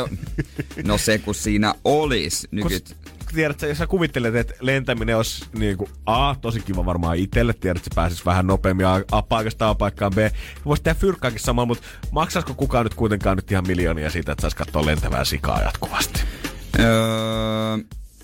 no 0.84 0.98
se, 0.98 1.18
kun 1.18 1.36
siinä 1.36 1.74
olisi 1.84 2.48
nykyt. 2.52 2.98
kun 3.04 3.36
tiedät, 3.36 3.60
sä, 3.60 3.68
jos 3.68 3.78
sä 3.78 3.88
kuvittelet, 3.88 4.36
että 4.36 4.54
lentäminen 4.62 5.18
olisi 5.18 5.46
niin 5.54 5.78
kuin, 5.78 5.90
A, 6.06 6.36
tosi 6.36 6.60
kiva 6.60 6.86
varmaan 6.86 7.18
itselle, 7.18 7.54
tiedät, 7.54 7.78
että 7.78 7.90
se 7.90 7.96
pääsisi 7.96 8.26
vähän 8.26 8.48
nopeammin 8.48 8.86
A, 8.86 9.02
A 9.12 9.22
paikasta 9.22 9.70
A 9.70 9.76
paikkaan 9.76 10.12
B. 10.14 10.18
Voisi 10.66 10.84
tehdä 10.84 11.00
fyrkkaakin 11.00 11.40
samalla, 11.40 11.66
mutta 11.66 11.88
maksaisiko 12.12 12.54
kukaan 12.54 12.86
nyt 12.86 12.94
kuitenkaan 12.94 13.38
nyt 13.38 13.52
ihan 13.52 13.68
miljoonia 13.68 14.10
siitä, 14.10 14.32
että 14.32 14.42
saisi 14.42 14.58
katsoa 14.58 14.86
lentävää 14.86 15.26
sikaa 15.26 15.62
jatkuvasti? 15.62 16.22
Öö, 16.80 17.78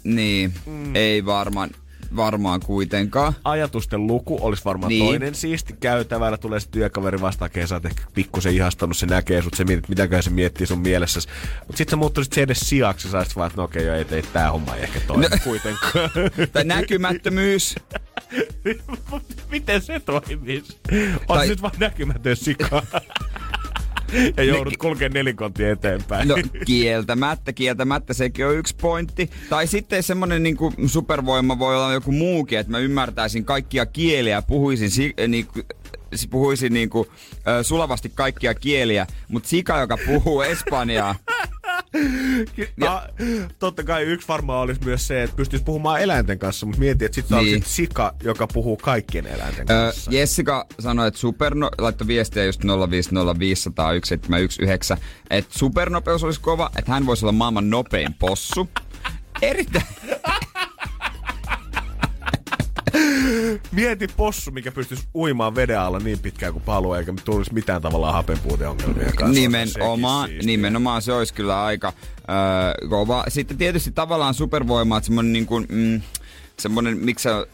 niin, 0.03 0.53
mm. 0.65 0.95
ei 0.95 1.25
varmaan, 1.25 1.69
varmaan 2.15 2.59
kuitenkaan. 2.59 3.33
Ajatusten 3.43 4.07
luku 4.07 4.37
olisi 4.41 4.65
varmaan 4.65 4.89
Niin. 4.89 5.05
toinen 5.05 5.35
siisti 5.35 5.73
käytävällä. 5.79 6.37
Tulee 6.37 6.59
se 6.59 6.69
työkaveri 6.69 7.21
vastaan, 7.21 7.51
sä 7.65 7.75
oot 7.75 7.85
ehkä 7.85 8.03
pikkusen 8.13 8.53
ihastanut, 8.53 8.97
se 8.97 9.05
näkee 9.05 9.41
sut, 9.41 9.53
se 9.53 9.63
mietit, 9.63 9.89
mitäköhän 9.89 10.23
se 10.23 10.29
miettii 10.29 10.67
sun 10.67 10.79
mielessä. 10.79 11.19
Mutta 11.59 11.77
sitten 11.77 11.91
sä 11.91 11.95
muuttuisit 11.95 12.33
se 12.33 12.41
edes 12.41 12.59
sijaksi 12.59 13.07
ja 13.07 13.11
saisit 13.11 13.35
vaan, 13.35 13.47
että 13.47 13.57
no 13.57 13.63
okei, 13.63 13.85
joo, 13.85 13.95
ei, 13.95 14.05
ei 14.11 14.21
tää 14.33 14.51
homma 14.51 14.75
ei 14.75 14.83
ehkä 14.83 14.99
toimi 14.99 15.23
No. 15.23 15.37
kuitenkaan. 15.43 16.09
Tai 16.53 16.63
näkymättömyys. 16.63 17.75
Miten 19.51 19.81
se 19.81 19.99
toimisi? 19.99 20.77
On 21.27 21.37
Tai- 21.37 21.47
nyt 21.47 21.61
vaan 21.61 21.73
näkymätön 21.79 22.35
sika. 22.35 22.83
ja 24.37 24.43
joudut 24.43 24.77
kulkemaan 24.77 25.11
nelikontia 25.13 25.71
eteenpäin. 25.71 26.27
No 26.27 26.35
kieltämättä, 26.65 27.53
kieltämättä 27.53 28.13
sekin 28.13 28.47
on 28.47 28.55
yksi 28.57 28.75
pointti. 28.81 29.29
Tai 29.49 29.67
sitten 29.67 30.03
semmonen 30.03 30.43
niinku 30.43 30.73
supervoima 30.85 31.59
voi 31.59 31.75
olla 31.75 31.93
joku 31.93 32.11
muukin, 32.11 32.59
että 32.59 32.71
mä 32.71 32.79
ymmärtäisin 32.79 33.45
kaikkia 33.45 33.85
kieliä, 33.85 34.41
puhuisin, 34.41 34.91
si- 34.91 35.13
äh, 35.21 35.27
niinku, 35.27 35.59
puhuisin 36.29 36.73
niinku, 36.73 37.07
äh, 37.33 37.53
sulavasti 37.61 38.11
kaikkia 38.15 38.53
kieliä, 38.53 39.07
mutta 39.27 39.49
sika, 39.49 39.79
joka 39.79 39.97
puhuu 40.05 40.41
espanjaa, 40.41 41.15
Ja, 42.77 43.09
totta 43.59 43.83
kai 43.83 44.03
yksi 44.03 44.27
varmaan 44.27 44.59
olisi 44.61 44.81
myös 44.85 45.07
se, 45.07 45.23
että 45.23 45.35
pystyisi 45.35 45.65
puhumaan 45.65 46.01
eläinten 46.01 46.39
kanssa, 46.39 46.65
mutta 46.65 46.79
mieti, 46.79 47.05
että 47.05 47.15
sitten 47.15 47.37
Niin. 47.37 47.55
on 47.55 47.61
sit 47.61 47.67
sika, 47.73 48.13
joka 48.23 48.47
puhuu 48.47 48.77
kaikkien 48.77 49.27
eläinten 49.27 49.65
kanssa. 49.65 50.11
Jessica 50.11 50.65
sanoi, 50.79 51.07
että 51.07 51.19
superno, 51.19 51.69
laittoi 51.77 52.07
viestiä 52.07 52.45
just 52.45 52.61
050501719, 52.63 52.67
että 55.29 55.59
supernopeus 55.59 56.23
olisi 56.23 56.41
kova, 56.41 56.69
että 56.77 56.91
hän 56.91 57.05
voisi 57.05 57.25
olla 57.25 57.31
maailman 57.31 57.69
nopein 57.69 58.13
possu. 58.19 58.69
Erittäin, 59.41 59.85
Mieti 63.71 64.07
possu, 64.07 64.51
mikä 64.51 64.71
pystyisi 64.71 65.07
uimaan 65.15 65.55
veden 65.55 65.79
alla 65.79 65.99
niin 65.99 66.19
pitkään 66.19 66.53
kuin 66.53 66.63
haluaa, 66.67 66.99
eikä 66.99 67.13
tulisi 67.25 67.53
mitään 67.53 67.81
tavallaan 67.81 68.13
hapenpuuteongelmia 68.13 69.11
kanssa. 69.15 69.41
Nimenomaan, 69.41 70.29
nimenomaan 70.43 71.01
se 71.01 71.13
olisi 71.13 71.33
kyllä 71.33 71.63
aika 71.63 71.93
öö, 72.29 72.87
kova. 72.89 73.23
Sitten 73.27 73.57
tietysti 73.57 73.91
tavallaan 73.91 74.33
supervoima, 74.33 74.97
että 74.97 75.05
semmonen 75.05 75.33
niin 75.33 75.45
kuin, 75.45 75.65
mm, 75.69 76.01
semmonen, 76.59 76.97
miksi 76.97 77.23
se 77.23 77.31
on 77.31 77.45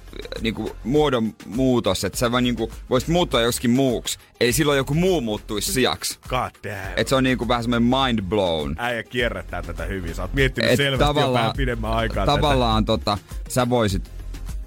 niin 0.41 0.53
kuin 0.55 0.71
muodon 0.83 1.35
muutos, 1.45 2.03
että 2.03 2.19
sä 2.19 2.31
vaan 2.31 2.43
niin 2.43 2.55
kuin 2.55 2.71
voisit 2.89 3.09
muuttua 3.09 3.41
joskin 3.41 3.71
muuksi. 3.71 4.19
Eli 4.41 4.53
silloin 4.53 4.77
joku 4.77 4.93
muu 4.93 5.21
muuttuisi 5.21 5.73
sijaksi. 5.73 6.19
God 6.29 6.51
damn. 6.63 6.93
Että 6.95 7.09
se 7.09 7.15
on 7.15 7.23
niin 7.23 7.37
kuin 7.37 7.47
vähän 7.47 7.63
semmoinen 7.63 7.89
mind 7.89 8.21
blown. 8.21 8.75
Äijä 8.77 9.03
kierrättää 9.03 9.61
tätä 9.61 9.85
hyvin. 9.85 10.15
Sä 10.15 10.21
oot 10.21 10.33
miettinyt 10.33 10.71
Et 10.71 10.77
selvästi 10.77 11.15
vähän 11.33 11.53
pidemmän 11.57 11.91
aikaa 11.91 12.25
tavallaan 12.25 12.85
tota, 12.85 13.17
sä 13.49 13.69
voisit 13.69 14.22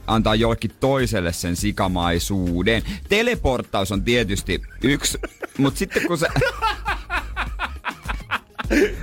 antaa 0.06 0.34
jollekin 0.34 0.70
toiselle 0.80 1.32
sen 1.32 1.56
sikamaisuuden. 1.56 2.82
Teleporttaus 3.08 3.92
on 3.92 4.02
tietysti 4.02 4.62
yksi, 4.82 5.18
mutta 5.58 5.78
sitten 5.78 6.06
kun 6.06 6.18
sä... 6.18 6.26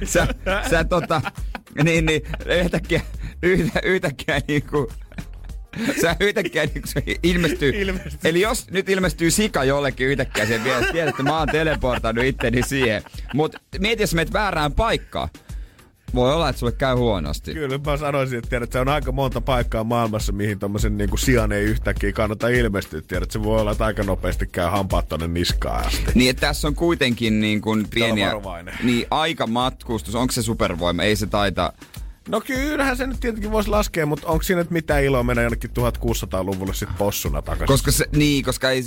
sä, 0.04 0.28
sä 0.70 0.84
tota, 0.84 1.22
niin, 1.84 2.06
niin, 2.06 2.22
yhtäkkiä, 2.64 3.02
yhtä, 3.44 3.80
yhtäkkiä 3.84 4.42
niinku, 4.48 4.92
Sä 6.02 6.16
yhtäkkiä 6.20 6.66
niin 6.66 6.82
se 6.86 7.04
ilmestyy. 7.24 7.70
Ilmestyy. 7.70 8.20
Eli 8.30 8.42
jos 8.42 8.72
nyt 8.72 8.90
ilmestyy 8.90 9.32
sika 9.32 9.64
jollekin 9.64 10.08
yhtäkkiä, 10.08 10.46
sen 10.46 10.64
vielä 10.64 10.92
tiedät, 10.92 11.10
että 11.10 11.24
mä 11.24 11.40
oon 11.40 11.48
teleportannut 11.48 12.26
itteni 12.26 12.64
siihen. 12.64 13.04
Mut 13.34 13.56
mieti, 13.80 14.04
jos 14.04 14.14
menet 14.14 14.34
väärään 14.34 14.74
paikkaan. 14.74 15.30
Voi 16.16 16.34
olla, 16.34 16.50
että 16.50 16.60
sulle 16.60 16.72
käy 16.72 16.96
huonosti. 16.96 17.54
Kyllä 17.54 17.80
mä 17.86 17.98
sanoisin, 17.98 18.38
että, 18.38 18.50
tiedät, 18.50 18.72
se 18.72 18.80
on 18.80 18.90
aika 18.90 19.12
monta 19.12 19.42
paikkaa 19.42 19.84
maailmassa, 19.84 20.32
mihin 20.32 20.60
tommosen 20.60 20.98
niin 20.98 21.18
sijan 21.18 21.52
ei 21.52 21.64
yhtäkkiä 21.64 22.12
kannata 22.12 22.48
ilmestyä. 22.48 23.02
Tiedät, 23.02 23.32
se 23.32 23.44
voi 23.44 23.62
olla, 23.62 23.72
että 23.72 23.86
aika 23.86 24.04
nopeasti 24.04 24.48
käy 24.48 24.70
hampaat 24.70 25.08
tonne 25.08 25.28
niskaan 25.28 25.86
asti. 25.86 26.12
Niin, 26.16 26.30
että 26.30 26.48
tässä 26.48 26.68
on 26.68 26.76
kuitenkin 26.76 27.42
niin 27.42 27.62
kuin 27.62 27.88
pieniä... 27.94 28.32
Niin, 28.84 29.08
aikamatkustus. 29.12 30.16
Onko 30.16 30.32
se 30.32 30.42
supervoima? 30.42 31.04
Ei 31.04 31.16
se 31.16 31.28
taita... 31.28 31.74
No 32.30 32.42
kyllähän 32.42 32.98
se 32.98 33.08
nyt 33.08 33.20
tietenkin 33.20 33.52
voisi 33.52 33.70
laskea, 33.70 34.06
mutta 34.06 34.28
onko 34.28 34.44
siinä 34.44 34.62
nyt 34.62 34.72
mitään 34.72 35.04
iloa 35.04 35.24
mennä 35.24 35.42
jonnekin 35.42 35.70
1600-luvulle 35.70 36.74
sitten 36.74 36.98
possuna 36.98 37.42
takaisin? 37.42 37.68
Koska 37.68 37.92
se, 37.92 38.06
niin, 38.16 38.46
koska 38.46 38.70
ei... 38.70 38.84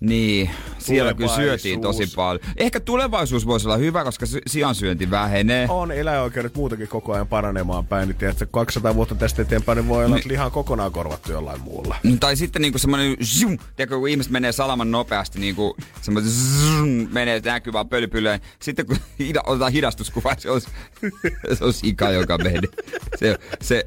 Niin, 0.00 0.50
siellä 0.78 1.14
kyllä 1.14 1.34
syötiin 1.34 1.80
tosi 1.80 2.06
paljon. 2.16 2.44
Ehkä 2.56 2.80
tulevaisuus 2.80 3.46
voisi 3.46 3.66
olla 3.66 3.76
hyvä, 3.76 4.04
koska 4.04 4.26
sy- 4.26 4.40
siansyönti 4.46 5.10
vähenee. 5.10 5.66
on 5.70 5.92
eläinoikeudet 5.92 6.54
muutenkin 6.54 6.88
koko 6.88 7.12
ajan 7.12 7.26
paranemaan 7.26 7.86
päin, 7.86 8.08
niin 8.08 8.16
tiedätkö, 8.16 8.46
200 8.50 8.94
vuotta 8.94 9.14
tästä 9.14 9.42
eteenpäin, 9.42 9.76
niin 9.76 9.88
voi 9.88 10.04
olla, 10.04 10.16
että 10.16 10.28
liha 10.28 10.44
on 10.44 10.50
kokonaan 10.50 10.92
korvattu 10.92 11.32
jollain 11.32 11.60
muulla. 11.60 11.96
Mm, 12.02 12.18
Tai 12.18 12.36
sitten 12.36 12.62
niinku 12.62 12.78
semmoinen 12.78 13.16
zoom, 13.24 13.58
tiedätkö, 13.76 13.98
kun 13.98 14.08
ihmiset 14.08 14.32
menee 14.32 14.52
salaman 14.52 14.90
nopeasti, 14.90 15.40
niinku 15.40 15.76
semmoinen 16.02 16.30
zoom, 16.32 16.88
menee 17.12 17.42
vaan 17.72 17.88
pölypylleen. 17.88 18.40
Sitten 18.62 18.86
kun 18.86 18.96
hida, 19.18 19.40
otetaan 19.46 19.72
hidastuskuva, 19.72 20.34
se 20.38 20.50
olisi, 20.50 20.68
se 21.58 21.64
olisi 21.64 21.88
ika, 21.88 22.10
joka 22.10 22.38
meni. 22.38 22.68
Se, 23.16 23.38
se, 23.60 23.84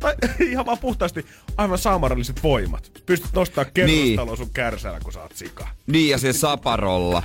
Tai 0.00 0.14
ihan 0.40 0.66
vaan 0.66 0.78
puhtaasti 0.78 1.26
aivan 1.56 1.78
saamaralliset 1.78 2.42
voimat. 2.42 3.02
Pystyt 3.06 3.32
nostaa 3.32 3.64
kerrostaloa 3.64 4.36
sun 4.36 4.50
kärsällä, 4.50 5.00
kun 5.00 5.12
sä 5.12 5.22
oot 5.22 5.36
sika. 5.48 5.68
niin 5.86 6.10
ja 6.10 6.18
se 6.18 6.32
saparolla. 6.32 7.22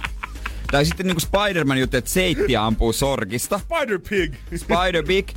Tai 0.72 0.86
sitten 0.86 1.06
niinku 1.08 1.20
Spider-Man 1.20 1.80
juttu, 1.80 1.98
että 1.98 2.10
seittiä 2.10 2.66
ampuu 2.66 2.94
sorkista. 2.94 3.60
Spider 3.60 4.00
Pig! 4.10 4.34
Spider 4.56 5.04
Big. 5.04 5.28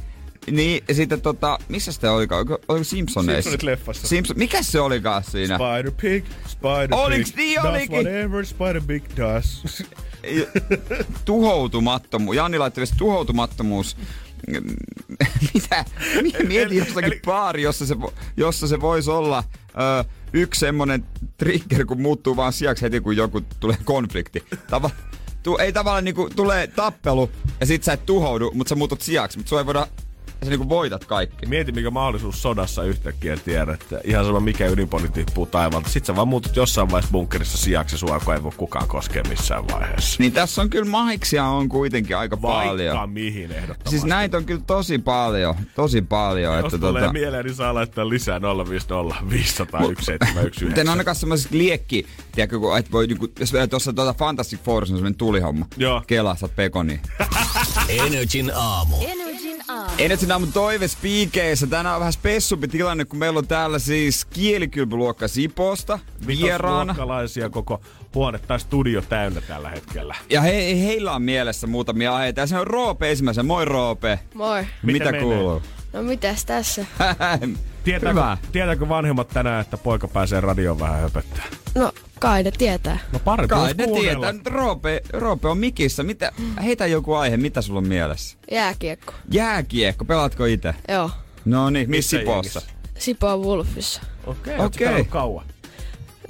Niin, 0.50 0.84
ja 0.88 0.94
sitten 0.94 1.20
tota, 1.20 1.58
missä 1.68 1.92
se 1.92 2.08
olikaan? 2.08 2.38
Oliko, 2.38 2.58
oliko 2.68 2.84
Simpsoneissa? 2.84 3.50
Simpsonit 3.50 3.62
leffassa. 3.62 4.08
Simpson, 4.08 4.38
mikä 4.38 4.62
se 4.62 4.80
olikaan 4.80 5.24
siinä? 5.24 5.58
Spider 5.58 5.92
Pig, 6.00 6.24
Spider 6.46 6.88
Oliks 6.92 7.34
niin, 7.36 7.62
does 7.62 7.66
olikin? 7.66 7.92
whatever 7.92 8.46
Spider 8.46 8.82
Pig 8.86 9.04
does. 9.16 9.62
tuhoutumattomuus. 11.24 12.36
Janni 12.36 12.58
laittoi 12.58 12.84
tuhoutumattomuus. 12.98 13.96
Mitä? 15.54 15.84
Mi- 16.22 16.46
Mieti 16.48 16.76
jossakin 16.76 17.04
eli- 17.04 17.20
baari, 17.26 17.62
jossa 17.62 17.86
se, 17.86 17.94
jossa 18.36 18.68
se 18.68 18.80
voisi 18.80 19.10
olla 19.10 19.44
ö, 19.70 20.04
yksi 20.32 20.58
semmonen 20.60 21.04
trigger, 21.36 21.86
kun 21.86 22.00
muuttuu 22.02 22.36
vaan 22.36 22.52
sijaksi 22.52 22.82
heti, 22.82 23.00
kun 23.00 23.16
joku 23.16 23.40
tulee 23.60 23.76
konflikti. 23.84 24.44
Tava, 24.70 24.90
tu, 25.42 25.56
ei 25.56 25.72
tavallaan 25.72 26.04
niinku, 26.04 26.30
tulee 26.36 26.66
tappelu 26.66 27.30
ja 27.60 27.66
sit 27.66 27.82
sä 27.82 27.92
et 27.92 28.06
tuhoudu, 28.06 28.50
mutta 28.54 28.68
sä 28.68 28.74
muutut 28.74 29.00
sijaksi. 29.00 29.38
Mutta 29.38 29.48
sua 29.48 29.58
ei 29.60 29.66
voida, 29.66 29.86
sä 30.44 30.50
niinku 30.50 30.68
voitat 30.68 31.04
kaikki. 31.04 31.46
Mieti, 31.46 31.72
mikä 31.72 31.90
mahdollisuus 31.90 32.42
sodassa 32.42 32.82
yhtäkkiä 32.82 33.36
tiedät. 33.36 33.82
että 33.82 34.00
Ihan 34.04 34.24
sama 34.24 34.40
mikä 34.40 34.66
ydinpoli 34.66 35.08
tippuu 35.08 35.46
taivaalta. 35.46 35.88
Sitten 35.88 36.06
sä 36.06 36.16
vaan 36.16 36.28
muutut 36.28 36.56
jossain 36.56 36.90
vaiheessa 36.90 37.12
bunkkerissa 37.12 37.58
sijaksi 37.58 37.98
sua, 37.98 38.20
kun 38.20 38.34
ei 38.34 38.42
voi 38.42 38.52
kukaan 38.56 38.88
koskea 38.88 39.22
missään 39.28 39.68
vaiheessa. 39.68 40.16
Niin 40.18 40.32
tässä 40.32 40.62
on 40.62 40.70
kyllä 40.70 40.90
mahiksia 40.90 41.44
on 41.44 41.68
kuitenkin 41.68 42.16
aika 42.16 42.42
Vaikka 42.42 42.68
paljon. 42.68 43.10
mihin 43.10 43.52
ehdottomasti. 43.52 43.90
Siis 43.90 44.04
näitä 44.04 44.36
on 44.36 44.44
kyllä 44.44 44.62
tosi 44.66 44.98
paljon, 44.98 45.54
tosi 45.74 46.02
paljon. 46.02 46.56
Jos 46.56 46.64
että 46.64 46.78
tulee 46.78 47.02
tota, 47.02 47.12
mieleen, 47.12 47.44
niin 47.44 47.54
saa 47.54 47.74
laittaa 47.74 48.08
lisää 48.08 48.40
050 48.68 49.30
500 49.30 49.80
Miten 50.60 50.88
on 50.88 50.90
ainakaan 50.90 51.16
semmoiset 51.16 51.50
liekki, 51.50 52.06
tiedätkö, 52.32 52.58
kun 52.58 52.78
et 52.78 52.92
voi 52.92 53.06
niinku, 53.06 53.28
jos 53.40 53.52
tuossa 53.70 53.92
tuota 53.92 54.14
Fantastic 54.14 54.60
Four 54.60 54.82
on 54.82 54.86
semmoinen 54.86 55.14
tulihomma. 55.14 55.66
Joo. 55.76 56.02
Kela, 56.06 56.36
sä 56.36 56.46
oot 56.46 56.56
pekoni. 56.56 57.00
Energin 58.06 58.52
aamu. 58.54 58.96
Energy 60.00 60.32
aamun 60.32 60.52
toive 60.52 60.88
spiikeissä. 60.88 61.66
Tänään 61.66 61.94
on 61.94 62.00
vähän 62.00 62.12
spessumpi 62.12 62.68
tilanne, 62.68 63.04
kun 63.04 63.18
meillä 63.18 63.38
on 63.38 63.46
täällä 63.46 63.78
siis 63.78 64.24
kielikylpyluokka 64.24 65.28
Sipoosta 65.28 65.98
vieraana. 66.26 66.80
Vitosluokkalaisia 66.80 67.50
koko 67.50 67.80
huone 68.14 68.38
tai 68.38 68.60
studio 68.60 69.02
täynnä 69.02 69.40
tällä 69.40 69.68
hetkellä. 69.68 70.14
Ja 70.30 70.40
he, 70.40 70.80
heillä 70.80 71.12
on 71.12 71.22
mielessä 71.22 71.66
muutamia 71.66 72.14
aiheita. 72.14 72.40
Ja 72.40 72.46
se 72.46 72.58
on 72.58 72.66
Roope 72.66 73.10
ensimmäisenä. 73.10 73.46
Moi 73.46 73.64
Roope. 73.64 74.18
Moi. 74.34 74.66
Mitä 74.82 75.04
menee? 75.04 75.20
kuuluu? 75.20 75.62
No 75.92 76.02
mitäs 76.02 76.44
tässä? 76.44 76.86
Tietääkö, 77.84 78.20
Hyvä. 78.20 78.36
tietääkö 78.52 78.88
vanhemmat 78.88 79.28
tänään, 79.28 79.60
että 79.60 79.76
poika 79.76 80.08
pääsee 80.08 80.40
radioon 80.40 80.80
vähän 80.80 81.00
höpöttää? 81.00 81.44
No 81.74 81.92
kai 82.20 82.42
ne 82.42 82.50
tietää. 82.50 82.98
No 83.12 83.18
parempi 83.18 83.48
Kai 83.54 83.74
ne 83.74 83.84
kuunnella. 83.84 84.26
tietää. 84.26 84.32
Nyt 84.32 84.46
Roope, 84.46 85.02
Roope 85.12 85.48
on 85.48 85.58
mikissä. 85.58 86.02
Mitä, 86.02 86.32
heitä 86.64 86.86
joku 86.86 87.14
aihe. 87.14 87.36
Mitä 87.36 87.62
sulla 87.62 87.78
on 87.78 87.88
mielessä? 87.88 88.36
Jääkiekko. 88.50 89.12
Jääkiekko. 89.30 90.04
Pelaatko 90.04 90.44
itse? 90.44 90.74
Joo. 90.88 91.10
No 91.44 91.70
niin, 91.70 91.90
Missä 91.90 92.18
Sipoossa? 92.18 92.62
Sipoa 92.98 93.36
Wolfissa. 93.36 94.02
Okei, 94.26 94.54
Okei. 94.58 94.86
okay. 94.86 95.00
okay. 95.00 95.04
kauan. 95.04 95.46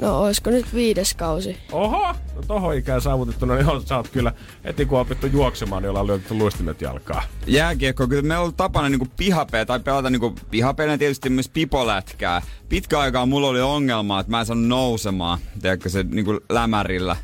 No 0.00 0.20
oisko 0.20 0.50
nyt 0.50 0.74
viides 0.74 1.14
kausi? 1.14 1.56
Oho, 1.72 2.06
no 2.34 2.42
tohon 2.46 2.76
ikään 2.76 3.00
saavutettuna, 3.00 3.54
niin 3.54 3.68
on, 3.68 3.86
sä 3.86 3.96
oot 3.96 4.08
kyllä 4.08 4.32
heti 4.64 4.86
kun 4.86 5.00
opittu 5.00 5.26
juoksemaan, 5.26 5.82
niin 5.82 5.90
ollaan 5.90 6.06
lyöty 6.06 6.34
luistimet 6.34 6.80
jalkaa. 6.80 7.22
jääkiekko, 7.46 8.08
kyllä 8.08 8.22
meillä 8.22 8.36
on 8.36 8.42
ollut 8.42 8.56
tapana 8.56 8.88
niinku 8.88 9.06
pihapelejä 9.16 9.66
tai 9.66 9.80
pelata 9.80 10.10
niinku 10.10 10.34
pihapelejä 10.50 10.98
tietysti 10.98 11.30
myös 11.30 11.48
pipolätkää. 11.48 12.42
Pitkä 12.68 13.00
aikaa 13.00 13.26
mulla 13.26 13.48
oli 13.48 13.60
ongelma, 13.60 14.20
että 14.20 14.30
mä 14.30 14.40
en 14.40 14.46
saanut 14.46 14.66
nousemaan, 14.66 15.38
tiedätkö, 15.62 15.88
se 15.88 16.02
niinku 16.02 16.40
lämärillä. 16.48 17.16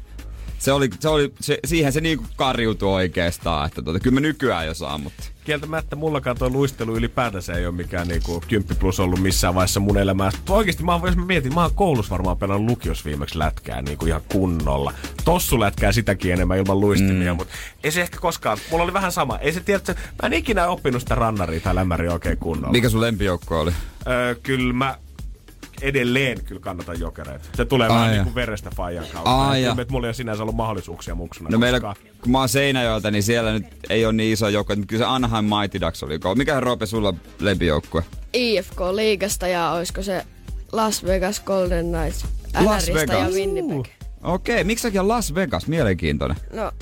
Se 0.66 0.72
oli, 0.72 0.88
se 1.00 1.08
oli, 1.08 1.32
se, 1.40 1.58
siihen 1.66 1.92
se 1.92 2.00
niinku 2.00 2.24
karjutui 2.36 2.92
oikeastaan, 2.92 3.66
että 3.66 3.82
tota, 3.82 4.00
kyllä 4.00 4.14
mä 4.14 4.20
nykyään 4.20 4.66
jo 4.66 4.74
saan, 4.74 5.00
mutta... 5.00 5.22
Kieltämättä 5.44 5.96
mullakaan 5.96 6.38
tuo 6.38 6.48
luistelu 6.48 6.96
ylipäätänsä 6.96 7.52
ei 7.52 7.66
ole 7.66 7.74
mikään 7.74 8.08
niinku 8.08 8.42
10 8.48 8.76
plus 8.76 9.00
ollut 9.00 9.20
missään 9.20 9.54
vaiheessa 9.54 9.80
mun 9.80 9.98
elämässä. 9.98 10.38
Oikeesti 10.48 10.82
mä, 10.82 11.00
jos 11.04 11.16
mä 11.16 11.26
mietin, 11.26 11.54
mä 11.54 11.62
oon 11.62 11.74
koulussa 11.74 12.10
varmaan 12.10 12.36
pelannut 12.36 12.70
lukios 12.70 13.04
viimeksi 13.04 13.38
lätkää 13.38 13.82
niinku 13.82 14.06
ihan 14.06 14.20
kunnolla. 14.32 14.92
Tossu 15.24 15.60
lätkää 15.60 15.92
sitäkin 15.92 16.32
enemmän 16.32 16.58
ilman 16.58 16.80
luistimia, 16.80 17.32
mm. 17.32 17.36
mutta 17.36 17.54
ei 17.84 17.90
se 17.90 18.02
ehkä 18.02 18.18
koskaan, 18.18 18.58
mulla 18.70 18.84
oli 18.84 18.92
vähän 18.92 19.12
sama. 19.12 19.38
Ei 19.38 19.52
se 19.52 19.60
tiedä, 19.60 19.76
että 19.76 19.92
mä 19.92 20.26
en 20.26 20.32
ikinä 20.32 20.68
oppinut 20.68 21.02
sitä 21.02 21.14
rannaria 21.14 21.60
tai 21.60 21.74
lämmäriä 21.74 22.12
oikein 22.12 22.38
kunnolla. 22.38 22.72
Mikä 22.72 22.88
sun 22.88 23.00
lempijoukko 23.00 23.60
oli? 23.60 23.72
Öö, 24.06 24.34
kyllä 24.34 24.72
mä 24.72 24.98
edelleen 25.82 26.44
kyllä 26.44 26.60
kannatan 26.60 27.00
jokereita. 27.00 27.44
Se 27.54 27.64
tulee 27.64 27.88
Ai 27.88 27.94
vähän 27.94 28.10
niin 28.12 28.24
kuin 28.24 28.34
verestä 28.34 28.70
faijan 28.76 29.04
kautta. 29.12 29.48
Ai 29.48 29.60
Kyllä, 29.60 29.82
että 29.82 29.92
mulla 29.92 30.06
ei 30.06 30.08
ole 30.08 30.14
sinänsä 30.14 30.42
ollut 30.42 30.56
mahdollisuuksia 30.56 31.14
muksuna 31.14 31.48
No 31.52 31.58
meillä, 31.58 31.80
kun 32.22 32.32
mä 32.32 32.38
oon 32.38 32.48
Seinäjoelta, 32.48 33.10
niin 33.10 33.22
siellä 33.22 33.52
nyt 33.52 33.66
ei 33.90 34.04
ole 34.06 34.12
niin 34.12 34.32
iso 34.32 34.48
joukko. 34.48 34.74
mutta 34.76 34.86
Kyllä 34.86 35.04
se 35.04 35.08
Anaheim 35.08 35.44
Mighty 35.44 35.80
Ducks 35.80 36.02
oli. 36.02 36.18
kova. 36.18 36.34
Mikä 36.34 36.60
Roope 36.60 36.86
sulla 36.86 37.14
lempijoukkue? 37.40 38.02
IFK-liigasta 38.32 39.48
ja 39.48 39.70
oisko 39.70 40.02
se 40.02 40.24
Las 40.72 41.04
Vegas 41.04 41.40
Golden 41.40 41.86
Knights 41.86 42.24
Las 42.64 42.86
NRistä 42.86 43.12
ja 43.14 43.18
Vegas. 43.20 43.34
Winnipeg. 43.34 43.86
Okei, 44.22 44.64
miksi 44.64 44.82
säkin 44.82 45.08
Las 45.08 45.34
Vegas? 45.34 45.66
Mielenkiintoinen. 45.66 46.36
No, 46.52 46.72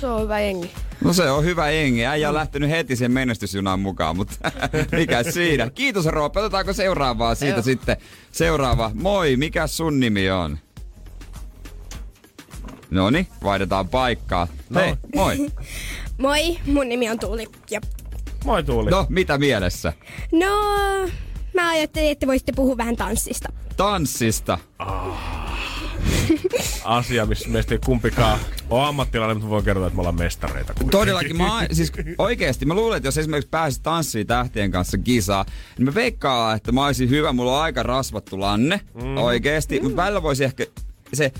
se 0.00 0.06
on 0.06 0.22
hyvä 0.22 0.40
jengi. 0.40 0.70
No 1.04 1.12
se 1.12 1.30
on 1.30 1.44
hyvä 1.44 1.70
jengi. 1.70 2.06
Äijä 2.06 2.28
on 2.28 2.34
lähtenyt 2.34 2.70
heti 2.70 2.96
sen 2.96 3.12
menestysjunaan 3.12 3.80
mukaan, 3.80 4.16
mutta 4.16 4.34
mikä 4.98 5.22
siinä. 5.22 5.70
Kiitos 5.70 6.06
Roope. 6.06 6.40
Otetaanko 6.40 6.72
seuraavaa 6.72 7.34
siitä 7.34 7.56
Joo. 7.56 7.62
sitten? 7.62 7.96
Seuraava. 8.32 8.90
Moi, 8.94 9.36
mikä 9.36 9.66
sun 9.66 10.00
nimi 10.00 10.30
on? 10.30 10.58
Noni, 12.90 13.26
vaihdetaan 13.42 13.88
paikkaa. 13.88 14.48
No. 14.70 14.80
Hei, 14.80 14.94
moi. 15.14 15.36
Moi, 16.18 16.58
mun 16.66 16.88
nimi 16.88 17.10
on 17.10 17.18
Tuuli. 17.18 17.46
Ja 17.70 17.80
Moi 18.44 18.62
Tuuli. 18.64 18.90
No, 18.90 19.06
mitä 19.08 19.38
mielessä? 19.38 19.92
no, 20.32 20.46
mä 21.54 21.70
ajattelin, 21.70 22.10
että 22.10 22.26
voisitte 22.26 22.52
puhua 22.56 22.76
vähän 22.76 22.96
tanssista. 22.96 23.48
Tanssista. 23.76 24.58
Asia, 26.84 27.26
missä 27.26 27.48
meistä 27.48 27.74
ei 27.74 27.80
kumpikaan 27.84 28.38
ole 28.70 28.86
ammattilainen, 28.86 29.36
mutta 29.36 29.50
voin 29.50 29.64
kertoa, 29.64 29.86
että 29.86 29.96
me 29.96 30.00
ollaan 30.00 30.14
mestareita. 30.14 30.72
kuitenkin. 30.72 30.90
Todellakin, 30.90 31.36
mä, 31.36 31.66
siis 31.72 31.92
oikeesti 32.18 32.66
mä 32.66 32.74
luulen, 32.74 32.96
että 32.96 33.06
jos 33.06 33.18
esimerkiksi 33.18 33.48
pääsis 33.50 33.80
tanssiin 33.80 34.26
tähtien 34.26 34.70
kanssa 34.70 34.98
kisaa, 34.98 35.44
niin 35.78 35.84
mä 35.84 35.94
veikkaan, 35.94 36.56
että 36.56 36.72
mä 36.72 36.86
olisin 36.86 37.10
hyvä, 37.10 37.32
mulla 37.32 37.56
on 37.56 37.62
aika 37.62 37.82
rasvattu 37.82 38.40
lanne, 38.40 38.80
mm. 38.94 39.16
oikeesti, 39.16 39.80
mutta 39.80 39.96
välillä 39.96 40.22
voisi 40.22 40.44
ehkä 40.44 40.66
se 41.12 41.32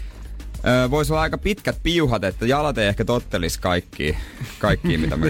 voisi 0.91 1.13
olla 1.13 1.23
aika 1.23 1.39
pitkät 1.39 1.77
piuhat, 1.83 2.25
että 2.25 2.47
jalat 2.47 2.79
ei 2.79 2.89
ehkä 2.89 3.05
tottelis 3.05 3.59
kaikki, 3.59 4.17
kaikki 4.59 4.99
mitä 4.99 5.17
mä 5.17 5.27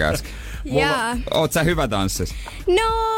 Ja, 0.65 1.17
Oot 1.35 1.53
sä 1.53 1.63
hyvä 1.63 1.89
tanssis? 1.89 2.35
no, 2.67 3.11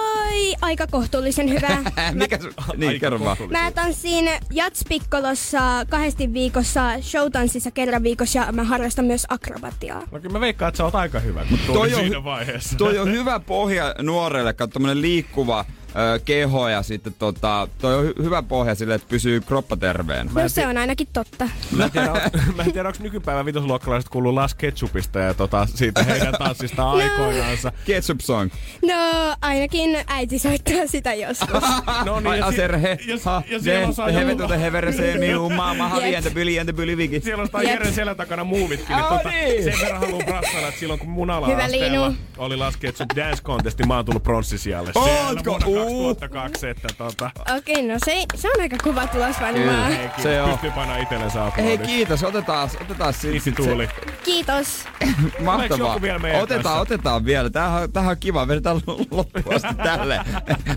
aika 0.63 0.87
kohtuullisen 0.87 1.51
hyvä. 1.51 1.79
Mikä 2.13 2.39
su... 2.39 2.49
Niin, 2.77 3.01
kerro 3.01 3.21
vaan. 3.21 3.37
Mä 3.51 3.71
tanssin 3.71 4.31
jatspikkolossa 4.51 5.61
kahdesti 5.91 6.33
viikossa, 6.33 7.01
showtanssissa 7.01 7.71
kerran 7.71 8.03
viikossa 8.03 8.39
ja 8.39 8.53
mä 8.53 8.65
harrastan 8.65 9.05
myös 9.05 9.27
akrobatiaa. 9.29 10.03
No 10.11 10.21
kyllä 10.21 10.33
mä 10.33 10.41
veikkaan, 10.41 10.69
että 10.69 10.77
sä 10.77 10.85
oot 10.85 10.95
aika 10.95 11.21
hyvä, 11.21 11.45
kun 11.49 11.59
Toi 11.67 11.95
on, 11.95 12.01
siinä 12.01 12.25
vaiheessa. 12.25 12.77
toi 12.77 12.99
on 12.99 13.13
hyvä 13.13 13.41
pohja 13.41 13.95
nuorelle, 14.03 14.53
tommonen 14.73 15.01
liikkuva 15.03 15.65
ö, 15.97 16.21
keho 16.25 16.69
ja 16.69 16.83
sitten 16.83 17.15
tota, 17.19 17.69
toi 17.81 17.95
on 17.95 18.05
hy- 18.05 18.23
hyvä 18.23 18.43
pohja 18.43 18.75
sille, 18.75 18.95
että 18.95 19.07
pysyy 19.11 19.41
kroppa 19.41 19.77
terveenä. 19.77 20.31
No 20.35 20.49
se 20.49 20.67
on 20.67 20.77
ainakin 20.79 21.09
totta. 21.13 21.49
Mä 21.77 21.85
en 21.85 21.91
tiedä, 21.91 22.09
mä 22.57 22.63
en 22.63 22.73
tiedä 22.73 22.89
onko 22.89 22.99
nykypäivän 23.03 23.47
vitosluokkalaiset 23.47 24.09
kuuluu 24.11 24.35
Las 24.35 24.55
Ketchupista 24.55 25.19
ja 25.19 25.35
tota, 25.35 25.67
siitä 25.75 26.03
heidän 26.03 26.35
tanssista 26.39 26.91
aikoinaansa. 26.91 27.73
Ketchup 27.85 28.21
song. 28.21 28.51
No 28.87 28.95
ainakin 29.41 29.99
äiti 30.07 30.39
soittaa 30.39 30.87
sitä 30.87 31.15
joskus. 31.15 31.63
No 32.05 32.21
Ai 32.25 32.39
ja 32.39 32.45
si- 32.51 32.55
aser 32.55 32.79
he, 32.79 32.99
ja, 33.07 33.17
ha, 33.25 33.43
ja 33.51 33.61
siellä 33.61 33.87
on 33.89 33.95
saa 33.95 34.07
de, 34.07 34.13
joku- 34.13 34.21
hevetute 34.21 34.61
hevere 34.61 34.93
se 34.93 35.15
miu, 35.19 35.49
maama, 35.51 35.91
byliente, 36.35 36.73
byliviki. 36.73 37.21
Siellä 37.21 37.41
on 37.41 37.47
sitä 37.47 37.63
Jeren 37.63 37.93
selän 37.95 38.17
takana 38.17 38.45
muuvitkin. 38.45 38.97
Niin 38.97 39.05
Oh, 39.05 39.17
tota, 39.17 39.29
niin. 39.29 39.65
sen 39.65 39.75
verran 39.83 40.01
haluan 40.01 40.25
brassailla, 40.25 40.69
että 40.69 40.81
silloin 40.81 41.01
kun 41.01 41.09
mun 41.11 41.31
ala 41.31 41.47
Hyvä 41.47 41.71
Liinu. 41.71 42.15
oli 42.39 42.57
Las 42.57 42.77
Ketchup 42.77 43.09
Dance 43.17 43.43
Contesti, 43.43 43.83
mä 43.87 43.97
oon 43.97 44.05
tullut 44.05 44.23
pronssisijalle. 44.23 44.93
Ootko? 44.95 45.59
Siellä 45.85 46.03
vuonna 46.03 46.09
Uu. 46.09 46.15
2002, 46.15 46.69
että 46.69 46.89
tota, 46.99 47.31
Okei, 47.57 47.83
no 47.89 47.95
se, 48.05 48.25
se 48.35 48.49
on 48.49 48.61
aika 48.61 48.77
kova 48.83 49.07
tulos 49.07 49.41
varmaan. 49.41 49.93
Kyllä. 49.93 50.11
Se 50.23 50.43
on. 50.43 50.51
pystyy 50.51 50.71
painaa 50.71 50.97
itsellensä 50.97 51.47
aplodit. 51.47 51.65
Hei 51.69 51.79
kiitos, 51.79 52.23
otetaan, 52.25 52.71
otetaan 52.81 53.13
sit, 53.15 53.43
se- 53.45 53.51
Tuuli. 53.53 53.89
Kiitos. 54.25 54.85
Mahtavaa. 55.45 55.89
joku 55.89 56.03
vielä 56.03 56.19
meidän 56.19 56.41
Otetaan, 56.43 56.63
kanssa? 56.63 56.81
otetaan 56.81 57.25
vielä. 57.25 57.51
Tämähän, 57.51 57.83
on- 57.83 57.93
tämähän 57.93 58.11
on 58.11 58.19
kiva. 58.21 58.49
Vedetään 58.49 58.77
loppuun 59.11 59.55
asti 59.57 59.75
tälle. 59.83 60.21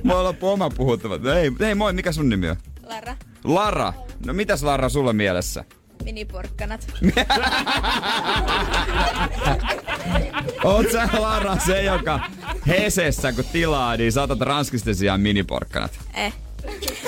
Mulla 0.03 0.17
on 0.19 0.23
loppu 0.25 0.49
oma 0.49 0.69
puhuttava. 0.69 1.19
Hei, 1.33 1.51
hei 1.59 1.75
moi, 1.75 1.93
mikä 1.93 2.11
sun 2.11 2.29
nimi 2.29 2.49
on? 2.49 2.55
Lara, 2.83 3.15
Lara. 3.43 3.93
No 4.25 4.33
mitäs 4.33 4.63
Lara 4.63 4.89
sulla 4.89 5.13
mielessä? 5.13 5.63
Miniporkkanat. 6.03 6.87
Oot 10.63 10.91
sä 10.91 11.09
Lara 11.13 11.57
se, 11.65 11.83
joka 11.83 12.19
Hesessä 12.67 13.33
kun 13.33 13.45
tilaa, 13.51 13.97
niin 13.97 14.11
saatat 14.11 14.41
ranskisten 14.41 14.95
sijaan 14.95 15.21
miniporkkanat. 15.21 15.91
Eh. 16.13 16.33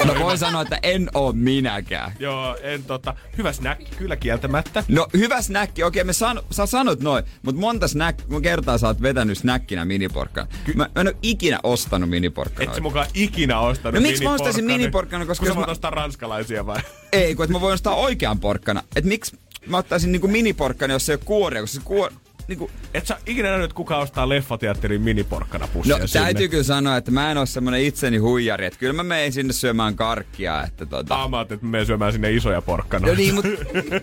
No 0.06 0.16
voi 0.20 0.38
sanoa, 0.38 0.62
että 0.62 0.80
en 0.84 1.10
oo 1.14 1.32
minäkään. 1.34 2.12
Joo, 2.20 2.58
en 2.62 2.84
tota, 2.84 3.14
hyvä 3.38 3.54
snack, 3.54 3.82
kyllä 3.98 4.16
kieltämättä. 4.16 4.84
No 4.88 5.08
hyvä 5.14 5.42
snäkki, 5.42 5.84
okei 5.84 6.04
me 6.04 6.14
san, 6.14 6.42
sä 6.52 6.66
sanot 6.66 7.00
noin, 7.00 7.24
mutta 7.42 7.62
monta 7.62 7.88
snack, 7.88 8.20
kertaa 8.42 8.78
sä 8.78 8.88
oot 8.88 9.02
vetänyt 9.02 9.38
snäkkinä 9.38 9.86
miniporkkana. 9.86 10.48
Mä, 10.76 10.90
mä 10.96 11.02
en 11.02 11.08
oo 11.08 11.14
ikinä 11.22 11.60
ostanut 11.64 12.08
Et 12.08 12.12
miniporkkanoita. 12.12 12.76
sä 12.76 12.82
mukaan 12.82 13.08
ikinä 13.14 13.60
ostanut 13.60 13.94
No 13.94 14.02
miksi 14.02 14.24
mä 14.24 14.34
ostaisin 14.34 14.66
miniporkkana? 14.66 14.78
miniporkkana, 14.78 15.26
koska 15.26 15.46
Kun 15.46 15.52
sä 15.52 15.56
voit 15.56 15.68
mä- 15.68 15.72
ostaa 15.72 15.92
ranskalaisia 15.92 16.66
vai? 16.66 16.82
Ei, 17.12 17.36
kun 17.36 17.44
et 17.46 17.52
mä 17.52 17.62
voin 17.62 17.74
ostaa 17.74 17.96
oikean 17.96 18.40
porkkana. 18.40 18.84
Et 18.96 19.06
miksi 19.06 19.38
mä 19.66 19.78
ottaisin 19.78 20.12
niinku 20.12 20.28
miniporkkana, 20.28 20.94
jos 20.94 21.06
se 21.06 21.12
ei 21.12 21.16
ole 21.16 21.22
kuoria, 21.26 21.62
koska 21.62 21.76
se 21.76 21.82
kuor... 21.86 22.12
Niinku... 22.48 22.72
Et 22.94 23.08
sä 23.08 23.18
ikinä 23.26 23.50
nähnyt, 23.50 23.74
kuka 23.74 23.98
ostaa 23.98 24.30
leffateatterin 24.30 25.02
miniporkkana 25.02 25.68
pussia 25.68 25.98
No 25.98 26.08
sinne? 26.08 26.26
täytyy 26.26 26.48
kyllä 26.48 26.64
sanoa, 26.64 26.98
että 26.98 27.12
mä 27.12 27.32
en 27.32 27.38
oo 27.38 27.46
semmonen 27.46 27.82
itseni 27.82 28.18
huijari, 28.18 28.66
että 28.66 28.80
kyllä 28.80 28.94
mä 28.94 29.04
menen 29.04 29.34
sinne 29.34 29.54
syömään 29.54 29.96
karkkia, 29.96 30.64
että 30.64 30.86
tota... 30.86 31.16
Ah, 31.16 31.30
mä 31.30 31.42
että 31.42 31.58
mä 31.62 31.72
menen 31.72 31.86
syömään 31.86 32.12
sinne 32.12 32.32
isoja 32.32 32.62
porkkanoita. 32.62 33.14
No 33.14 33.18
niin, 33.18 33.36
mut 33.36 33.46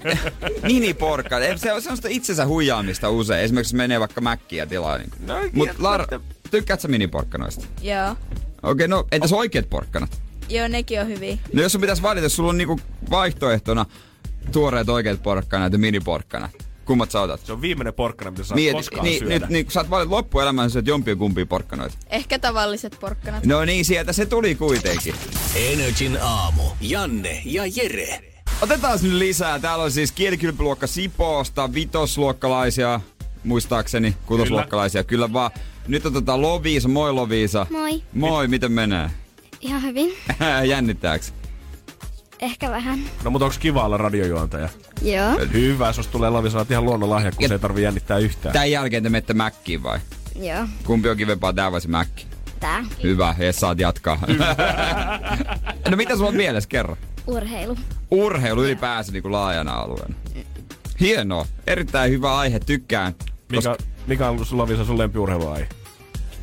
miniporkkana, 0.72 1.56
se 1.56 1.72
on 1.72 1.82
semmoista 1.82 2.08
itsensä 2.10 2.46
huijaamista 2.46 3.10
usein. 3.10 3.44
Esimerkiksi 3.44 3.76
menee 3.76 4.00
vaikka 4.00 4.20
mäkkiä 4.20 4.62
ja 4.62 4.66
tilaa. 4.66 4.98
Niin. 4.98 5.10
No, 5.26 5.34
Mut. 5.52 5.68
Lara, 5.78 6.06
tykkäät 6.50 6.80
sä 6.80 6.88
miniporkkanoista? 6.88 7.66
Joo. 7.82 8.10
Okei, 8.10 8.30
okay, 8.62 8.88
no 8.88 9.06
entäs 9.12 9.32
oikeat 9.32 9.70
porkkanat? 9.70 10.22
Joo, 10.48 10.68
nekin 10.68 11.00
on 11.00 11.08
hyviä. 11.08 11.38
No 11.52 11.62
jos 11.62 11.72
sun 11.72 11.80
pitäisi 11.80 12.02
valita, 12.02 12.24
jos 12.24 12.36
sulla 12.36 12.50
on 12.50 12.58
niinku 12.58 12.80
vaihtoehtona 13.10 13.86
tuoreet 14.52 14.88
oikeat 14.88 15.22
porkkanat 15.22 15.72
ja 15.72 15.78
miniporkkanat. 15.78 16.50
Kummat 16.84 17.10
sä 17.10 17.20
otat? 17.20 17.40
Se 17.44 17.52
on 17.52 17.60
viimeinen 17.60 17.94
porkkana, 17.94 18.30
mitä 18.30 18.44
sä 18.44 18.54
Mieti, 18.54 18.76
koskaan 18.76 19.04
niin, 19.04 19.18
syödä. 19.18 19.38
nyt, 19.38 19.48
niin, 19.48 19.64
kun 19.64 19.72
sä 19.72 19.80
oot 19.80 19.90
valinnut 19.90 20.10
loppuelämään, 20.10 20.70
syöt 20.70 20.86
jompia 20.86 21.16
kumpia 21.16 21.46
porkkanoita. 21.46 21.96
Ehkä 22.10 22.38
tavalliset 22.38 22.96
porkkanat. 23.00 23.46
No 23.46 23.64
niin, 23.64 23.84
sieltä 23.84 24.12
se 24.12 24.26
tuli 24.26 24.54
kuitenkin. 24.54 25.14
Energin 25.54 26.18
aamu. 26.22 26.62
Janne 26.80 27.42
ja 27.44 27.62
Jere. 27.66 28.34
Otetaan 28.62 28.98
nyt 29.02 29.12
lisää. 29.12 29.58
Täällä 29.58 29.84
on 29.84 29.90
siis 29.90 30.12
kielikylpyluokka 30.12 30.86
Sipoosta, 30.86 31.74
vitosluokkalaisia, 31.74 33.00
muistaakseni, 33.44 34.16
kutosluokkalaisia, 34.26 35.04
kyllä 35.04 35.32
vaan. 35.32 35.50
Nyt 35.88 36.06
otetaan 36.06 36.42
Loviisa, 36.42 36.88
moi 36.88 37.12
Loviisa. 37.12 37.66
Moi. 37.70 38.02
Moi, 38.12 38.48
miten 38.48 38.72
menee? 38.72 39.10
Ihan 39.60 39.82
hyvin. 39.82 40.12
Jännittääks? 40.68 41.32
Ehkä 42.40 42.70
vähän. 42.70 43.04
No 43.24 43.30
mutta 43.30 43.44
onks 43.44 43.58
kiva 43.58 43.84
olla 43.84 43.96
radiojuontaja? 43.96 44.68
Joo. 45.04 45.38
Hyvä, 45.52 45.92
jos 45.96 46.06
tulee 46.06 46.30
Lavi, 46.30 46.50
saat 46.50 46.70
ihan 46.70 46.84
luonnonlahja, 46.84 47.32
kun 47.32 47.42
Ja- 47.42 47.48
se 47.48 47.54
ei 47.54 47.58
tarvi 47.58 47.82
jännittää 47.82 48.18
yhtään. 48.18 48.52
Tän 48.52 48.70
jälkeen 48.70 49.02
te 49.02 49.08
menette 49.08 49.34
mäkkiin 49.34 49.82
vai? 49.82 49.98
Joo. 50.40 50.66
Kumpi 50.84 51.08
on 51.08 51.16
kivempaa, 51.16 51.52
tää 51.52 51.72
vai 51.72 51.80
se 51.80 51.88
mäkki? 51.88 52.26
Tää. 52.60 52.84
Hyvä, 53.02 53.34
ja 53.38 53.52
saat 53.52 53.78
jatkaa. 53.78 54.18
no 55.90 55.96
mitä 55.96 56.16
sulla 56.16 56.28
on 56.28 56.36
mielessä, 56.36 56.68
kerro? 56.68 56.96
Urheilu. 57.26 57.76
Urheilu 58.10 58.64
ylipäänsä 58.64 59.12
niin 59.12 59.22
kuin 59.22 59.32
laajana 59.32 59.72
alueena. 59.72 60.14
Hienoa, 61.00 61.46
erittäin 61.66 62.10
hyvä 62.12 62.36
aihe, 62.36 62.60
tykkään. 62.60 63.14
Mikä, 63.52 63.76
mikä 64.06 64.28
on 64.30 64.46
sulla 64.46 64.68
Visa 64.68 64.84
sun 64.84 64.98
lempiurheiluaihe? 64.98 65.68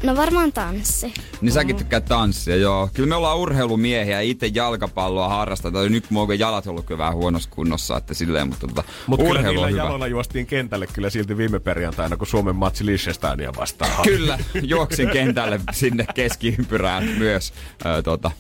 No 0.04 0.16
varmaan 0.16 0.54
tanssi. 0.54 1.14
Niin 1.42 1.52
säkin 1.52 1.76
tykkää 1.76 2.02
tanssia, 2.02 2.56
joo. 2.56 2.90
Kyllä 2.94 3.10
me 3.10 3.16
ollaan 3.16 3.38
urheilumiehiä, 3.38 4.20
itse 4.22 4.48
jalkapalloa 4.54 5.30
harrastetaan. 5.30 5.92
Nyt 5.92 6.06
mulla 6.12 6.28
on 6.34 6.40
jalat 6.40 6.68
ollut 6.68 6.86
kyllä 6.86 6.98
vähän 6.98 7.14
huonossa 7.14 7.50
kunnossa, 7.50 7.98
että 7.98 8.14
silleen, 8.14 8.48
mutta 8.48 8.68
tota, 8.68 8.84
Mutta 9.08 9.24
kyllä 9.26 9.40
urheilu 9.40 9.54
niillä 9.54 9.66
on 9.68 9.72
hyvä. 9.72 9.84
jaloilla 9.84 10.08
juostiin 10.08 10.46
kentälle 10.46 10.88
kyllä 10.88 11.10
silti 11.10 11.38
viime 11.38 11.60
perjantaina, 11.60 12.18
kun 12.18 12.28
Suomen 12.28 12.56
matsi 12.56 12.86
Liechtensteinia 12.86 13.52
vastaan. 13.58 13.92
Kyllä, 14.04 14.40
juoksin 14.62 15.10
kentälle 15.10 15.60
sinne 15.72 16.06
keskiympyrään 16.16 17.04
myös, 17.18 17.54
äh, 17.86 18.04
tota, 18.04 18.32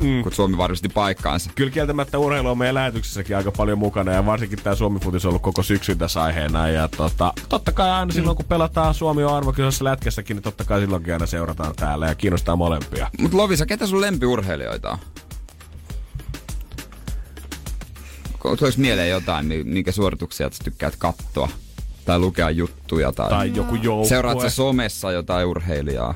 mm. 0.00 0.22
kun 0.22 0.32
Suomi 0.32 0.56
varmisti 0.58 0.88
paikkaansa. 0.88 1.50
Kyllä 1.54 1.70
kieltämättä 1.70 2.18
urheilu 2.18 2.48
on 2.48 2.58
meidän 2.58 2.74
lähetyksessäkin 2.74 3.36
aika 3.36 3.52
paljon 3.52 3.78
mukana 3.78 4.12
ja 4.12 4.26
varsinkin 4.26 4.58
tämä 4.62 4.76
Suomi 4.76 4.98
Futis 5.00 5.24
on 5.24 5.28
ollut 5.28 5.42
koko 5.42 5.62
syksyn 5.62 5.98
tässä 5.98 6.22
aiheena. 6.22 6.68
Ja 6.68 6.88
tota, 6.88 7.32
totta 7.48 7.72
kai 7.72 7.90
aina 7.90 8.12
silloin 8.12 8.36
kun 8.36 8.46
pelataan 8.46 8.94
Suomi 8.94 9.24
on 9.24 9.34
arvokisassa 9.36 9.84
lätkässäkin, 9.84 10.34
niin 10.34 10.42
totta 10.42 10.64
kai 10.64 10.80
silloinkin 10.80 11.12
aina 11.12 11.26
seurataan 11.26 11.74
täällä 11.76 12.06
ja 12.06 12.14
kiinnostaa 12.14 12.56
molempia. 12.56 13.10
Mut 13.20 13.34
Lovisa, 13.34 13.66
ketä 13.66 13.86
sun 13.86 14.00
lempiurheilijoita 14.00 14.90
on? 14.90 14.98
Tuleeko 18.42 18.66
mieleen 18.76 19.10
jotain, 19.10 19.46
mi- 19.46 19.64
minkä 19.64 19.92
suorituksia 19.92 20.50
sä 20.50 20.64
tykkäät 20.64 20.96
kattoa? 20.96 21.48
Tai 22.04 22.18
lukea 22.18 22.50
juttuja? 22.50 23.12
Tai, 23.12 23.28
Tai 23.30 23.52
joku 23.54 23.74
joukkue. 23.74 24.08
Seuraat 24.08 24.40
sä 24.40 24.50
somessa 24.50 25.12
jotain 25.12 25.46
urheilijaa? 25.46 26.14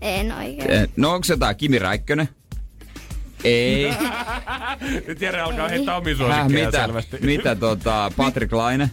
En 0.00 0.32
oikein. 0.32 0.70
Eh, 0.70 0.88
No 0.96 1.12
onko 1.12 1.26
jotain 1.28 1.56
Kimi 1.56 1.78
Räikkönen? 1.78 2.28
Ei. 3.44 3.92
Nyt 5.06 5.20
Jere 5.20 5.40
alkaa 5.40 5.66
Ei. 5.66 5.70
heittää 5.70 5.96
omia 5.96 6.14
Häh, 6.14 6.18
suosikkeja 6.18 6.66
mitä, 6.66 6.82
selvästi. 6.86 7.16
mitä 7.20 7.54
tota, 7.54 8.12
Patrick 8.16 8.52
Laine? 8.52 8.90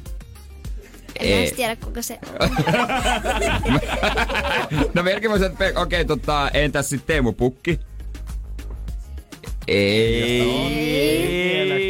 En 1.20 1.56
tiedä, 1.56 1.76
kuka 1.76 2.02
se 2.02 2.20
on. 2.40 2.50
No 4.94 5.04
melkein 5.04 5.32
voisin, 5.32 5.48
että 5.48 5.66
okei, 5.66 5.82
okay, 5.82 6.06
tota, 6.06 6.50
entäs 6.54 6.90
sitten 6.90 7.08
Teemu 7.08 7.34
Pukki? 7.34 7.80
Ei. 9.68 10.42
Vieläkään. 11.54 11.87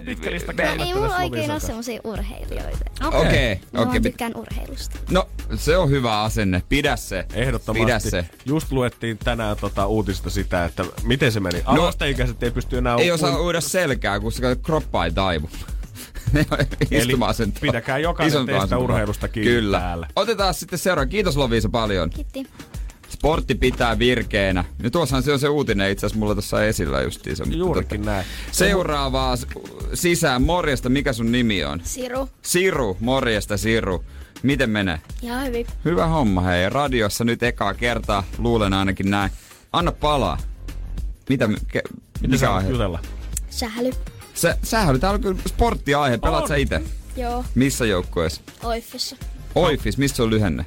Meillä 0.00 0.10
on 0.10 0.16
pitkä 0.16 0.30
lista 0.30 0.52
Ei 0.84 0.94
mulla 0.94 1.16
oikein 1.16 1.50
ole 1.50 1.60
semmosia 1.60 2.00
urheilijoita. 2.04 2.84
Okei, 3.04 3.18
okei. 3.20 3.60
Mä 3.72 3.80
Okay, 3.80 3.86
vaan 3.92 4.02
tykkään 4.02 4.32
urheilusta. 4.36 4.98
No, 5.10 5.28
se 5.54 5.76
on 5.76 5.90
hyvä 5.90 6.22
asenne. 6.22 6.62
Pidä 6.68 6.96
se. 6.96 7.24
Ehdottomasti. 7.34 7.84
Pidä 7.84 7.98
se. 7.98 8.26
Just 8.44 8.72
luettiin 8.72 9.18
tänään 9.18 9.56
tota 9.56 9.86
uutisista 9.86 10.30
sitä, 10.30 10.64
että 10.64 10.84
miten 11.02 11.32
se 11.32 11.40
meni. 11.40 11.62
Alasteikäiset 11.64 12.42
ei 12.42 12.50
pysty 12.50 12.78
enää... 12.78 12.92
No, 12.92 12.98
Ei 13.00 13.10
osaa 13.10 13.30
un- 13.36 13.40
uida 13.40 13.60
selkää, 13.60 14.20
kun 14.20 14.32
se 14.32 14.56
kroppa 14.62 15.04
ei 15.04 15.12
taivu. 15.12 15.50
asentoa. 17.26 17.60
pidäkää 17.60 17.98
jokainen 17.98 18.46
teistä 18.46 18.56
asentoa. 18.64 18.78
urheilusta 18.84 19.28
kiinni 19.28 19.52
Kyllä. 19.52 19.78
täällä. 19.78 20.08
Otetaan 20.16 20.54
sitten 20.54 20.78
seuraava. 20.78 21.08
Kiitos 21.08 21.36
Lovisa 21.36 21.68
paljon. 21.68 22.10
Kiitti. 22.10 22.46
Sportti 23.08 23.54
pitää 23.54 23.98
virkeänä. 23.98 24.64
Ja 24.82 24.90
tuossahan 24.90 25.22
se 25.22 25.32
on 25.32 25.38
se 25.38 25.48
uutinen 25.48 25.90
itse 25.90 26.06
asiassa 26.06 26.18
mulla 26.18 26.34
tuossa 26.34 26.64
esillä 26.64 27.02
justiinsa. 27.02 27.44
Juurikin 27.50 28.00
tota, 28.00 28.10
näin. 28.10 28.26
Seuraavaa 28.52 29.36
sisään. 29.94 30.42
Morjesta, 30.42 30.88
mikä 30.88 31.12
sun 31.12 31.32
nimi 31.32 31.64
on? 31.64 31.80
Siru. 31.84 32.28
Siru, 32.42 32.96
morjesta 33.00 33.56
Siru. 33.56 34.04
Miten 34.42 34.70
menee? 34.70 35.00
Ihan 35.22 35.46
hyvin. 35.46 35.66
Hyvä 35.84 36.06
homma, 36.06 36.40
hei. 36.40 36.70
Radiossa 36.70 37.24
nyt 37.24 37.42
ekaa 37.42 37.74
kertaa, 37.74 38.24
luulen 38.38 38.72
ainakin 38.72 39.10
näin. 39.10 39.30
Anna 39.72 39.92
palaa. 39.92 40.38
Mitä, 41.28 41.48
ke, 41.48 41.82
Mitä 42.20 42.28
mikä 42.28 42.36
sä 42.36 42.54
aihe? 42.54 42.70
jutella? 42.70 43.00
Sähly. 43.50 43.92
Sä, 44.34 44.58
sähän 44.62 44.88
oli 44.90 44.98
täällä 44.98 45.18
kyllä 45.18 45.38
sporttiaihe. 45.48 46.18
Pelaat 46.18 46.42
On. 46.42 46.48
sä 46.48 46.56
itse? 46.56 46.82
Joo. 47.16 47.44
Missä 47.54 47.86
joukkueessa? 47.86 48.40
Oiffissa. 48.62 49.16
Oifis, 49.54 49.98
mistä 49.98 50.16
se 50.16 50.22
on 50.22 50.30
lyhenne? 50.30 50.66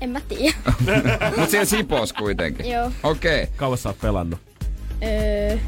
En 0.00 0.10
mä 0.10 0.20
tiedä. 0.20 0.56
Mut 1.36 1.50
siellä 1.50 1.64
Sipos 1.64 2.12
kuitenkin. 2.12 2.70
Joo. 2.70 2.92
Okei. 3.02 3.42
Okay. 3.42 3.54
Kauas 3.56 3.82
sä 3.82 3.88
oot 3.88 4.00
pelannut? 4.00 4.40
Öö, 5.02 5.58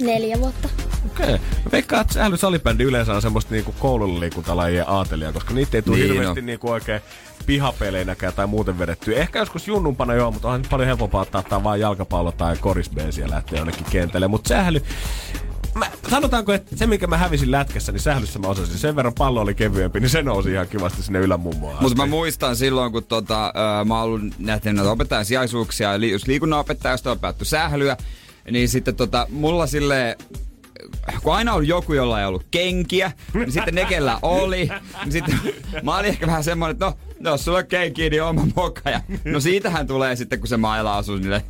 neljä 0.00 0.40
vuotta. 0.40 0.68
Okei. 1.06 1.24
Okay. 1.26 1.38
Mä 1.64 1.70
veikkaan, 1.72 2.00
että 2.00 2.14
sähly 2.14 2.36
salibändi 2.36 2.84
yleensä 2.84 3.14
on 3.14 3.22
semmoista 3.22 3.54
niinku 3.54 3.74
koululla 3.78 4.20
liikuntalajien 4.20 4.88
aatelia, 4.88 5.32
koska 5.32 5.54
niitä 5.54 5.76
ei 5.76 5.82
tule 5.82 5.96
Niin, 5.96 6.04
niin, 6.04 6.14
no. 6.14 6.20
hirveästi 6.20 6.42
niinku 6.42 6.70
oikein 6.70 7.00
pihapeleinäkään 7.46 8.32
tai 8.32 8.46
muuten 8.46 8.78
vedettyä. 8.78 9.16
Ehkä 9.18 9.38
joskus 9.38 9.68
junnumpana 9.68 10.14
joo, 10.14 10.30
mutta 10.30 10.48
onhan 10.48 10.64
paljon 10.70 10.86
helpompaa 10.86 11.22
ottaa 11.22 11.42
tää 11.42 11.64
vaan 11.64 11.80
jalkapallo 11.80 12.32
tai 12.32 12.56
korisbeesiä 12.56 13.30
lähteä 13.30 13.58
jonnekin 13.58 13.86
kentälle. 13.90 14.28
Mutta 14.28 14.48
sähly, 14.48 14.82
Mä, 15.74 15.90
sanotaanko, 16.10 16.52
että 16.52 16.76
se 16.76 16.86
minkä 16.86 17.06
mä 17.06 17.16
hävisin 17.18 17.50
lätkässä, 17.50 17.92
niin 17.92 18.00
sählyssä 18.00 18.38
mä 18.38 18.48
osasin. 18.48 18.78
Sen 18.78 18.96
verran 18.96 19.14
pallo 19.18 19.40
oli 19.40 19.54
kevyempi, 19.54 20.00
niin 20.00 20.10
se 20.10 20.22
nousi 20.22 20.52
ihan 20.52 20.68
kivasti 20.68 21.02
sinne 21.02 21.18
ylämummoon. 21.18 21.76
Mutta 21.80 21.96
mä 21.96 22.06
muistan 22.06 22.56
silloin, 22.56 22.92
kun 22.92 23.04
tota, 23.04 23.52
mä 23.84 24.02
oon 24.02 24.32
nähnyt 24.38 24.64
näitä 24.64 24.90
opettajan 24.90 25.24
sijaisuuksia, 25.24 25.94
eli 25.94 26.10
jos 26.10 26.26
liikunnanopettaja, 26.26 26.96
on 27.04 27.18
päätty 27.18 27.44
sählyä, 27.44 27.96
niin 28.50 28.68
sitten 28.68 28.96
tota, 28.96 29.26
mulla 29.30 29.66
silleen, 29.66 30.16
kun 31.22 31.34
aina 31.34 31.52
on 31.52 31.68
joku, 31.68 31.92
jolla 31.92 32.20
ei 32.20 32.26
ollut 32.26 32.46
kenkiä, 32.50 33.12
niin 33.34 33.52
sitten 33.52 33.74
ne, 33.74 33.84
kellä 33.84 34.18
oli, 34.22 34.70
niin 35.04 35.12
sitten 35.12 35.40
mä 35.82 35.96
olin 35.96 36.08
ehkä 36.08 36.26
vähän 36.26 36.44
semmoinen, 36.44 36.72
että 36.72 36.84
no, 36.86 36.98
no 37.20 37.36
sulla 37.36 37.58
on 37.58 37.66
kenkiä, 37.66 38.10
niin 38.10 38.22
oma 38.22 38.46
moka. 38.56 38.90
Ja, 38.90 39.00
no 39.24 39.40
siitähän 39.40 39.86
tulee 39.86 40.16
sitten, 40.16 40.38
kun 40.38 40.48
se 40.48 40.56
maila 40.56 40.98
asui 40.98 41.20
niille 41.20 41.44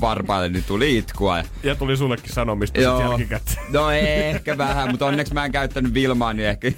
varpaille, 0.00 0.48
niin 0.48 0.64
tuli 0.64 0.96
itkua. 0.98 1.38
Ja, 1.38 1.44
Ja 1.62 1.74
tuli 1.74 1.96
sullekin 1.96 2.32
sanomista 2.32 2.80
sit 2.80 3.00
jälkikäteen. 3.00 3.58
No 3.72 3.90
ehkä 3.90 4.58
vähän, 4.58 4.90
mutta 4.90 5.06
onneksi 5.06 5.34
mä 5.34 5.44
en 5.44 5.52
käyttänyt 5.52 5.94
Vilmaa, 5.94 6.32
niin 6.32 6.48
ehkä... 6.48 6.72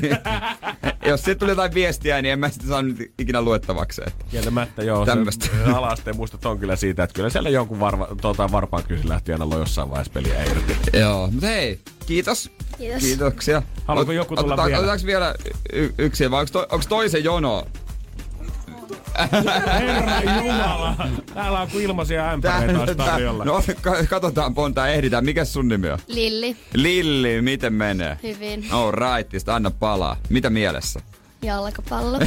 jos 1.07 1.23
siitä 1.25 1.39
tuli 1.39 1.51
jotain 1.51 1.75
viestiä, 1.75 2.23
niin 2.23 2.33
en 2.33 2.39
mä 2.39 2.49
sitä 2.49 2.67
saanut 2.67 2.97
ikinä 3.19 3.43
luettavakseen. 3.43 4.12
Kieltämättä 4.31 4.83
joo. 4.83 5.07
Tämmöstä. 5.07 5.47
Se 5.47 5.73
ala-asteen 5.73 6.17
muistot 6.17 6.47
on 6.47 6.59
kyllä 6.59 6.77
siitä, 6.77 7.03
että 7.05 7.14
kyllä 7.14 7.31
siellä 7.31 7.49
jonkun 7.49 7.81
varva, 7.81 8.09
tuota, 8.21 8.53
varpaan 8.53 8.85
kysi 8.85 9.09
lähti 9.09 9.33
aina 9.33 9.47
jossain 9.59 9.91
vaiheessa 9.91 10.12
peliä 10.12 10.43
irti. 10.45 10.77
Joo, 10.99 11.31
mutta 11.31 11.47
hei, 11.47 11.81
kiitos. 12.07 12.51
Kiitos. 12.79 13.03
Kiitoksia. 13.03 13.62
Haluatko 13.85 14.12
joku 14.12 14.37
tulla 14.37 14.55
oteta- 14.55 14.67
vielä? 14.67 14.79
Otetaanko 14.79 15.07
vielä 15.07 15.35
y- 15.73 15.95
yksi, 15.99 16.31
vai 16.31 16.41
onko, 16.41 16.53
to, 16.53 16.59
onko 16.71 16.85
toisen 16.89 17.25
jono? 17.25 17.64
Herra 19.81 20.21
Jumala! 20.37 21.09
Täällä 21.35 21.61
on 21.61 21.71
kuin 21.71 21.85
ilmaisia 21.85 22.31
ämpäreitä 22.31 22.81
olisi 22.81 22.95
tarjolla. 22.95 23.45
no 23.45 23.62
ka- 23.81 23.97
katsotaan 24.11 24.53
monta 24.57 24.89
ehditään. 24.89 25.25
Mikä 25.25 25.45
sun 25.45 25.69
nimi 25.69 25.91
on? 25.91 25.99
Lilli. 26.07 26.57
Lilli, 26.75 27.43
miten 27.43 27.73
menee? 27.73 28.19
Hyvin. 28.23 28.64
Oh 28.73 28.93
right, 28.93 29.31
sitten 29.31 29.55
anna 29.55 29.71
palaa. 29.71 30.17
Mitä 30.29 30.51
mielessä? 30.51 31.01
Jalkapallo. 31.43 32.19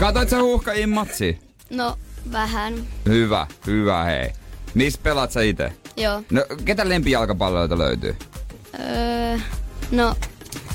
Katoit 0.00 0.28
sä 0.28 0.42
huuhka 0.42 0.70
matsi? 0.88 1.38
No, 1.70 1.98
vähän. 2.32 2.74
Hyvä, 3.06 3.46
hyvä 3.66 4.04
hei. 4.04 4.30
Missä 4.74 5.00
pelaat 5.02 5.32
sä 5.32 5.42
itse? 5.42 5.72
Joo. 5.96 6.22
No, 6.30 6.42
ketä 6.64 6.88
lempijalkapalloita 6.88 7.78
löytyy? 7.78 8.16
Öö, 8.80 9.38
no, 9.90 10.16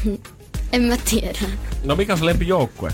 en 0.73 0.81
mä 0.81 0.95
tiedä. 1.09 1.39
No 1.83 1.95
mikä 1.95 2.13
on 2.13 2.19
se 2.19 2.25
lempijoukkue? 2.25 2.91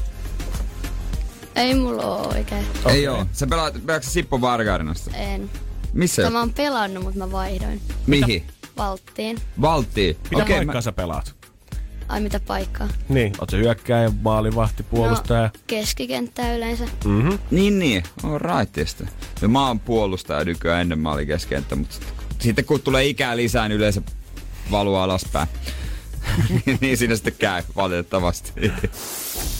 Ei 1.55 1.75
mulla 1.75 2.03
oo 2.05 2.27
oikein. 2.27 2.65
Okay. 2.81 2.95
Ei 2.95 3.07
oo. 3.07 3.25
Sä 3.31 3.47
pelaat, 3.47 3.85
pelaat 3.85 4.03
sä 4.03 4.11
Sippo 4.11 4.41
Vargarinasta? 4.41 5.11
En. 5.17 5.49
Missä? 5.93 6.29
Mä 6.29 6.39
oon 6.39 6.53
pelannut, 6.53 7.03
mutta 7.03 7.19
mä 7.19 7.31
vaihdoin. 7.31 7.81
Mihin? 8.07 8.43
Valttiin. 8.77 9.37
Valttiin. 9.61 10.17
Mitä 10.31 10.43
Okei, 10.43 10.55
paikkaa 10.55 10.75
mä- 10.75 10.81
sä 10.81 10.91
pelaat? 10.91 11.35
Ai 12.09 12.21
mitä 12.21 12.39
paikkaa? 12.39 12.87
Niin, 13.09 13.33
oot 13.39 13.49
se 13.49 13.57
hyökkäjä, 13.57 14.11
maalivahti, 14.21 14.83
puolustaja? 14.83 15.41
No, 15.43 15.49
keskikenttää 15.67 16.55
yleensä. 16.55 16.83
Mm-hmm. 17.05 17.39
Niin, 17.51 17.79
niin. 17.79 18.03
On 18.23 18.41
rightista. 18.41 19.03
Ja 19.41 19.47
mä 19.47 19.67
oon 19.67 19.79
puolustaja 19.79 20.45
nykyään, 20.45 20.81
ennen 20.81 20.99
mä 20.99 21.11
olin 21.11 21.27
keskenttä, 21.27 21.75
mutta 21.75 21.95
sitten, 21.95 22.13
sitten 22.39 22.65
kun 22.65 22.81
tulee 22.81 23.05
ikää 23.05 23.37
lisää, 23.37 23.67
niin 23.67 23.77
yleensä 23.77 24.01
valuu 24.71 24.95
alaspäin. 24.95 25.47
niin 26.81 26.97
siinä 26.97 27.15
sitten 27.15 27.33
käy, 27.39 27.63
valitettavasti. 27.75 28.51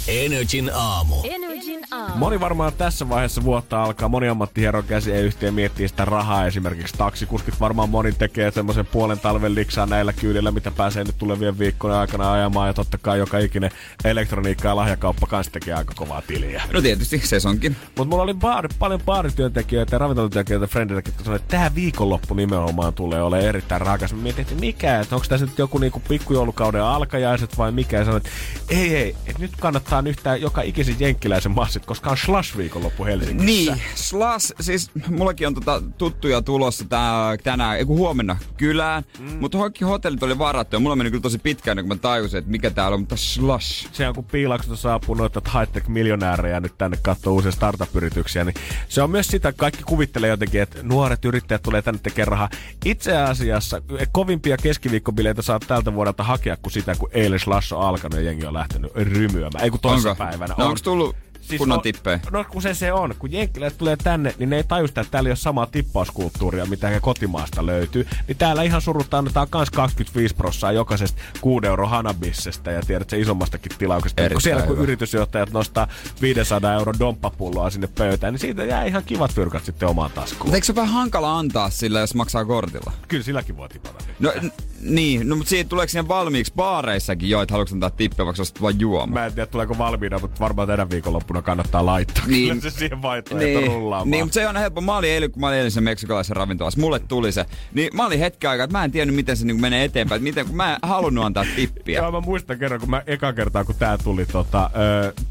Energin 0.07 0.71
aamu. 0.73 1.15
Energin 1.23 1.79
aamu. 1.91 2.15
Moni 2.15 2.39
varmaan 2.39 2.73
tässä 2.73 3.09
vaiheessa 3.09 3.43
vuotta 3.43 3.83
alkaa, 3.83 4.09
moni 4.09 4.27
ammattihieron 4.27 4.83
käsi 4.83 5.11
ei 5.11 5.23
yhtiö 5.23 5.51
miettiä 5.51 5.87
sitä 5.87 6.05
rahaa. 6.05 6.45
Esimerkiksi 6.45 6.95
taksikuskit 6.97 7.59
varmaan 7.59 7.89
moni 7.89 8.11
tekee 8.11 8.51
semmoisen 8.51 8.85
puolen 8.85 9.19
talven 9.19 9.55
liksaa 9.55 9.85
näillä 9.85 10.13
kyydillä, 10.13 10.51
mitä 10.51 10.71
pääsee 10.71 11.03
nyt 11.03 11.17
tulevien 11.17 11.59
viikkojen 11.59 11.97
aikana 11.97 12.33
ajamaan. 12.33 12.67
Ja 12.67 12.73
totta 12.73 12.97
kai 12.97 13.19
joka 13.19 13.39
ikinen 13.39 13.71
elektroniikka 14.03 14.67
ja 14.67 14.75
lahjakauppa 14.75 15.27
kanssa 15.27 15.51
tekee 15.51 15.73
aika 15.73 15.93
kovaa 15.95 16.21
tiliä. 16.21 16.63
No 16.73 16.81
tietysti, 16.81 17.21
se 17.23 17.39
onkin. 17.45 17.75
Mutta 17.85 18.09
mulla 18.09 18.23
oli 18.23 18.33
baari, 18.33 18.69
paljon 18.79 19.01
baarityöntekijöitä 19.05 19.95
ja 19.95 19.99
ravintolatyöntekijöitä 19.99 20.67
frendilläkin, 20.67 21.11
jotka 21.11 21.23
sanoivat, 21.23 21.41
että 21.41 21.57
tämä 21.57 21.75
viikonloppu 21.75 22.33
nimenomaan 22.33 22.93
tulee 22.93 23.23
olemaan 23.23 23.47
erittäin 23.47 23.81
rakas. 23.81 24.13
Mä 24.13 24.21
mietin, 24.21 24.41
että 24.41 24.55
mikä, 24.55 24.99
että 24.99 25.15
onko 25.15 25.27
tässä 25.29 25.45
nyt 25.45 25.57
joku 25.57 25.77
niinku 25.77 26.01
pikkujoulukauden 26.49 26.83
alkajaiset 26.83 27.57
vai 27.57 27.71
mikä. 27.71 27.97
Ja 27.97 28.05
sanoin, 28.05 28.23
että 28.25 28.29
ei, 28.69 28.95
ei, 28.95 29.15
että 29.27 29.41
nyt 29.41 29.51
kannattaa 29.59 30.03
yhtään 30.05 30.41
joka 30.41 30.61
ikisen 30.61 30.95
jenkkiläisen 30.99 31.51
massit, 31.51 31.85
koska 31.85 32.09
on 32.09 32.17
slash 32.17 32.57
viikonloppu 32.57 33.05
Helsingissä. 33.05 33.71
Niin, 33.71 33.81
Slas, 33.95 34.53
siis 34.59 34.91
mullakin 35.09 35.47
on 35.47 35.53
tota 35.53 35.81
tuttuja 35.97 36.41
tulossa 36.41 36.85
tää, 36.89 37.37
tänään, 37.43 37.77
ei 37.77 37.83
huomenna 37.83 38.37
kylään, 38.57 39.03
mm. 39.19 39.37
mutta 39.39 39.57
kaikki 39.57 39.85
hotellit 39.85 40.23
oli 40.23 40.37
varattu 40.37 40.75
ja 40.75 40.79
mulla 40.79 40.95
meni 40.95 41.09
kyllä 41.09 41.21
tosi 41.21 41.37
pitkään, 41.37 41.77
kun 41.77 41.87
mä 41.87 41.95
tajusin, 41.95 42.37
että 42.37 42.51
mikä 42.51 42.69
täällä 42.69 42.95
on, 42.95 43.01
mutta 43.01 43.17
Slash. 43.17 43.89
se 43.91 44.07
on 44.07 44.15
kun 44.15 44.23
piilaksusta 44.23 44.75
saapuu 44.75 45.15
noita 45.15 45.41
high-tech-miljonäärejä 45.53 46.59
nyt 46.59 46.77
tänne 46.77 46.97
katsoa 47.01 47.33
uusia 47.33 47.51
startup-yrityksiä, 47.51 48.43
niin 48.43 48.55
se 48.89 49.01
on 49.01 49.09
myös 49.09 49.27
sitä, 49.27 49.49
että 49.49 49.59
kaikki 49.59 49.83
kuvittelee 49.83 50.29
jotenkin, 50.29 50.61
että 50.61 50.83
nuoret 50.83 51.25
yrittäjät 51.25 51.61
tulee 51.61 51.81
tänne 51.81 51.99
tekemään 52.03 52.27
rahaa. 52.27 52.49
Itse 52.85 53.17
asiassa 53.17 53.81
kovimpia 54.11 54.57
keskiviikkobileitä 54.57 55.41
saat 55.41 55.65
tältä 55.67 55.93
vuodelta 55.93 56.23
hakea 56.23 56.38
kuin 56.61 56.73
sitä, 56.73 56.95
kun 56.95 57.09
eilen 57.11 57.39
Slash 57.39 57.73
on 57.73 57.81
alkanut 57.81 58.19
ja 58.19 58.25
jengi 58.25 58.45
on 58.45 58.53
lähtenyt 58.53 58.91
rymyämään. 58.95 59.63
Ei 59.63 59.69
kun 59.69 59.79
toisessa 59.79 60.09
Onko? 60.09 60.23
päivänä. 60.23 60.55
No 60.57 60.63
on. 60.63 60.69
onks 60.69 60.81
tullut 60.81 61.15
kunnon 61.57 61.77
on- 61.77 61.81
tippejä? 61.83 62.19
No 62.31 62.45
kun 62.51 62.61
se 62.61 62.73
se 62.73 62.93
on. 62.93 63.15
Kun 63.19 63.31
jenkkiläiset 63.31 63.77
tulee 63.79 63.97
tänne, 63.97 64.35
niin 64.39 64.49
ne 64.49 64.55
ei 64.55 64.63
taju 64.63 64.87
sitä, 64.87 65.01
että 65.01 65.11
täällä 65.11 65.27
ei 65.27 65.31
ole 65.31 65.35
samaa 65.37 65.65
tippauskulttuuria, 65.65 66.65
mitä 66.65 66.99
kotimaasta 66.99 67.65
löytyy. 67.65 68.07
Niin 68.27 68.37
täällä 68.37 68.63
ihan 68.63 68.81
surutta 68.81 69.17
annetaan 69.17 69.47
kans 69.49 69.69
25 69.69 70.35
prossaa 70.35 70.71
jokaisesta 70.71 71.21
6 71.41 71.67
euro 71.67 71.87
hanabissestä 71.87 72.71
ja 72.71 72.81
tiedät 72.81 73.09
se 73.09 73.19
isommastakin 73.19 73.71
tilauksesta. 73.77 74.21
Erittäin 74.21 74.35
kun 74.35 74.41
siellä 74.41 74.61
kun 74.63 74.71
hyvä. 74.75 74.83
yritysjohtajat 74.83 75.51
nostaa 75.51 75.87
500 76.21 76.73
euro 76.73 76.93
domppapulloa 76.99 77.69
sinne 77.69 77.87
pöytään, 77.87 78.33
niin 78.33 78.39
siitä 78.41 78.63
jää 78.65 78.85
ihan 78.85 79.03
kivat 79.05 79.33
fyrkat 79.33 79.65
sitten 79.65 79.89
omaan 79.89 80.11
taskuun. 80.11 80.55
Eikö 80.55 80.65
se 80.67 80.75
vähän 80.75 80.93
hankala 80.93 81.39
antaa 81.39 81.69
sillä, 81.69 81.99
jos 81.99 82.15
maksaa 82.15 82.45
kortilla? 82.45 82.91
Kyllä 83.07 83.23
silläkin 83.23 83.57
voi 83.57 83.69
tipata. 83.69 84.03
No 84.19 84.31
n- 84.41 84.51
niin, 84.81 85.29
no 85.29 85.35
mutta 85.35 85.49
siitä 85.49 85.69
tuleeko 85.69 85.89
siihen 85.89 86.07
valmiiksi 86.07 86.53
baareissakin 86.55 87.29
jo, 87.29 87.41
että 87.41 87.53
haluatko 87.53 87.75
antaa 87.75 87.89
tippiä, 87.89 88.25
vaikka 88.25 88.41
ostat 88.41 88.61
vaan 88.61 88.79
juomaan? 88.79 89.13
Mä 89.13 89.25
en 89.25 89.33
tiedä, 89.33 89.45
tuleeko 89.47 89.77
valmiina, 89.77 90.19
mutta 90.19 90.39
varmaan 90.39 90.67
tänä 90.67 90.89
viikonloppuna 90.89 91.38
kannattaa 91.41 91.85
laittaa. 91.85 92.23
Niin. 92.27 92.49
Kyllä 92.49 92.61
se 92.69 92.69
siihen 92.69 93.01
vaihtoehto 93.01 93.45
Niin, 93.59 93.67
rullaamaan. 93.67 94.11
niin, 94.11 94.25
mutta 94.25 94.33
se 94.33 94.47
on 94.47 94.57
helppo. 94.57 94.81
Mä 94.81 94.97
olin 94.97 95.09
eilen, 95.09 95.31
kun 95.31 95.39
mä 95.41 95.47
olin 95.47 95.71
sen 95.71 95.83
meksikolaisen 95.83 96.35
ravintolassa. 96.35 96.79
Mulle 96.79 96.99
tuli 96.99 97.31
se. 97.31 97.45
Niin 97.73 97.89
mä 97.93 98.05
olin 98.05 98.19
hetken 98.19 98.49
aikaa, 98.49 98.63
että 98.63 98.77
mä 98.77 98.83
en 98.83 98.91
tiennyt, 98.91 99.15
miten 99.15 99.37
se 99.37 99.45
niin 99.45 99.61
menee 99.61 99.83
eteenpäin. 99.83 100.17
Että 100.19 100.23
miten, 100.23 100.45
kun 100.45 100.55
mä 100.55 100.73
en 100.73 100.79
halunnut 100.83 101.25
antaa 101.25 101.45
tippiä. 101.55 101.99
Joo, 101.99 102.11
mä 102.11 102.19
muistan 102.19 102.59
kerran, 102.59 102.79
kun 102.79 102.89
mä 102.89 103.01
eka 103.07 103.33
kertaa, 103.33 103.63
kun 103.63 103.75
tää 103.79 103.97
tuli, 103.97 104.25
tota, 104.25 104.69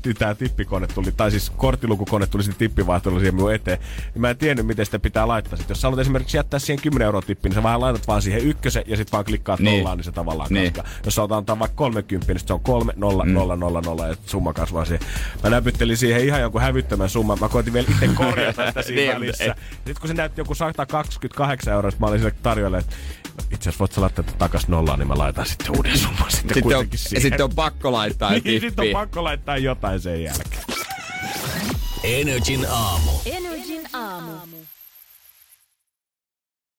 ö, 0.06 0.14
tää 0.18 0.34
tippikone 0.34 0.86
tuli, 0.86 1.12
tai 1.16 1.30
siis 1.30 1.50
korttilukukone 1.56 2.26
tuli 2.26 2.42
sinne 2.42 2.58
tippivaihtoehtoon 2.58 3.20
siihen 3.20 3.34
minun 3.34 3.54
eteen, 3.54 3.78
niin 4.14 4.20
mä 4.20 4.30
en 4.30 4.36
tiennyt, 4.38 4.66
miten 4.66 4.86
sitä 4.86 4.98
pitää 4.98 5.28
laittaa. 5.28 5.56
Sitten 5.56 5.74
jos 5.74 5.80
sä 5.80 5.86
haluat 5.88 6.00
esimerkiksi 6.00 6.36
jättää 6.36 6.60
siihen 6.60 6.82
10 6.82 7.06
euroa 7.06 7.22
tippiin, 7.22 7.50
niin 7.50 7.54
sä 7.54 7.62
vähän 7.62 7.80
laitat 7.80 8.08
vaan 8.08 8.22
siihen 8.22 8.42
ykkösen 8.42 8.82
ja 8.86 8.96
sitten 8.96 9.12
vaan 9.12 9.24
klikkaat 9.24 9.60
Niin. 9.60 9.76
nollaan, 9.76 9.98
niin 9.98 10.04
se 10.04 10.12
tavallaan 10.12 10.48
Niin. 10.52 10.72
kasvaa. 10.72 10.92
Jos 11.04 11.14
sä 11.14 11.22
otat 11.22 11.38
antaa 11.38 11.58
vaikka 11.58 11.76
30, 11.76 12.32
niin 12.32 12.38
sit 12.38 12.46
se 12.48 12.52
on 12.54 12.60
3, 12.60 12.92
0, 12.96 13.24
0, 13.24 13.56
0, 13.56 13.80
0 13.80 14.06
ja 14.08 14.16
summa 14.26 14.52
kasvaa 14.52 14.84
siihen. 14.84 15.06
Mä 15.42 15.50
näpyttelin 15.50 15.96
siihen 15.98 16.24
ihan 16.24 16.40
jonkun 16.40 16.60
hävyttömän 16.60 17.08
summan. 17.10 17.38
Mä 17.40 17.48
koitin 17.48 17.72
vielä 17.72 17.86
itse 17.90 18.08
korjata 18.14 18.66
sitä 18.68 18.82
siinä 18.82 19.00
Niin, 19.12 19.14
välissä. 19.14 19.54
Sitten 19.70 19.94
kun 20.00 20.08
se 20.08 20.14
näytti 20.14 20.40
joku 20.40 20.54
128 20.54 21.72
euroa, 21.74 21.90
mä 21.98 22.06
olin 22.06 22.18
sille 22.20 22.34
tarjolle, 22.42 22.78
että 22.78 22.96
itse 23.50 23.56
asiassa 23.56 23.78
voit 23.78 23.92
sä 23.92 24.00
laittaa 24.00 24.24
tätä 24.24 24.38
takas 24.38 24.68
nollaan, 24.68 24.98
niin 24.98 25.08
mä 25.08 25.18
laitan 25.18 25.46
sitten 25.46 25.76
uuden 25.76 25.98
summan 25.98 26.30
sitten, 26.30 26.54
Sitten 26.54 26.56
on, 26.56 26.62
kuitenkin 26.62 26.98
ja 27.02 27.08
siihen. 27.08 27.22
sitten 27.22 27.44
on 27.44 27.54
pakko 27.54 27.92
laittaa 27.92 28.30
niin, 28.44 28.60
sit 28.60 28.78
on 28.80 28.86
pakko 28.92 29.24
laittaa 29.24 29.56
jotain 29.56 30.00
sen 30.00 30.22
jälkeen. 30.22 30.62
Energin 32.04 32.66
aamu. 32.70 33.10
Energin 33.26 33.88
aamu. 33.92 34.32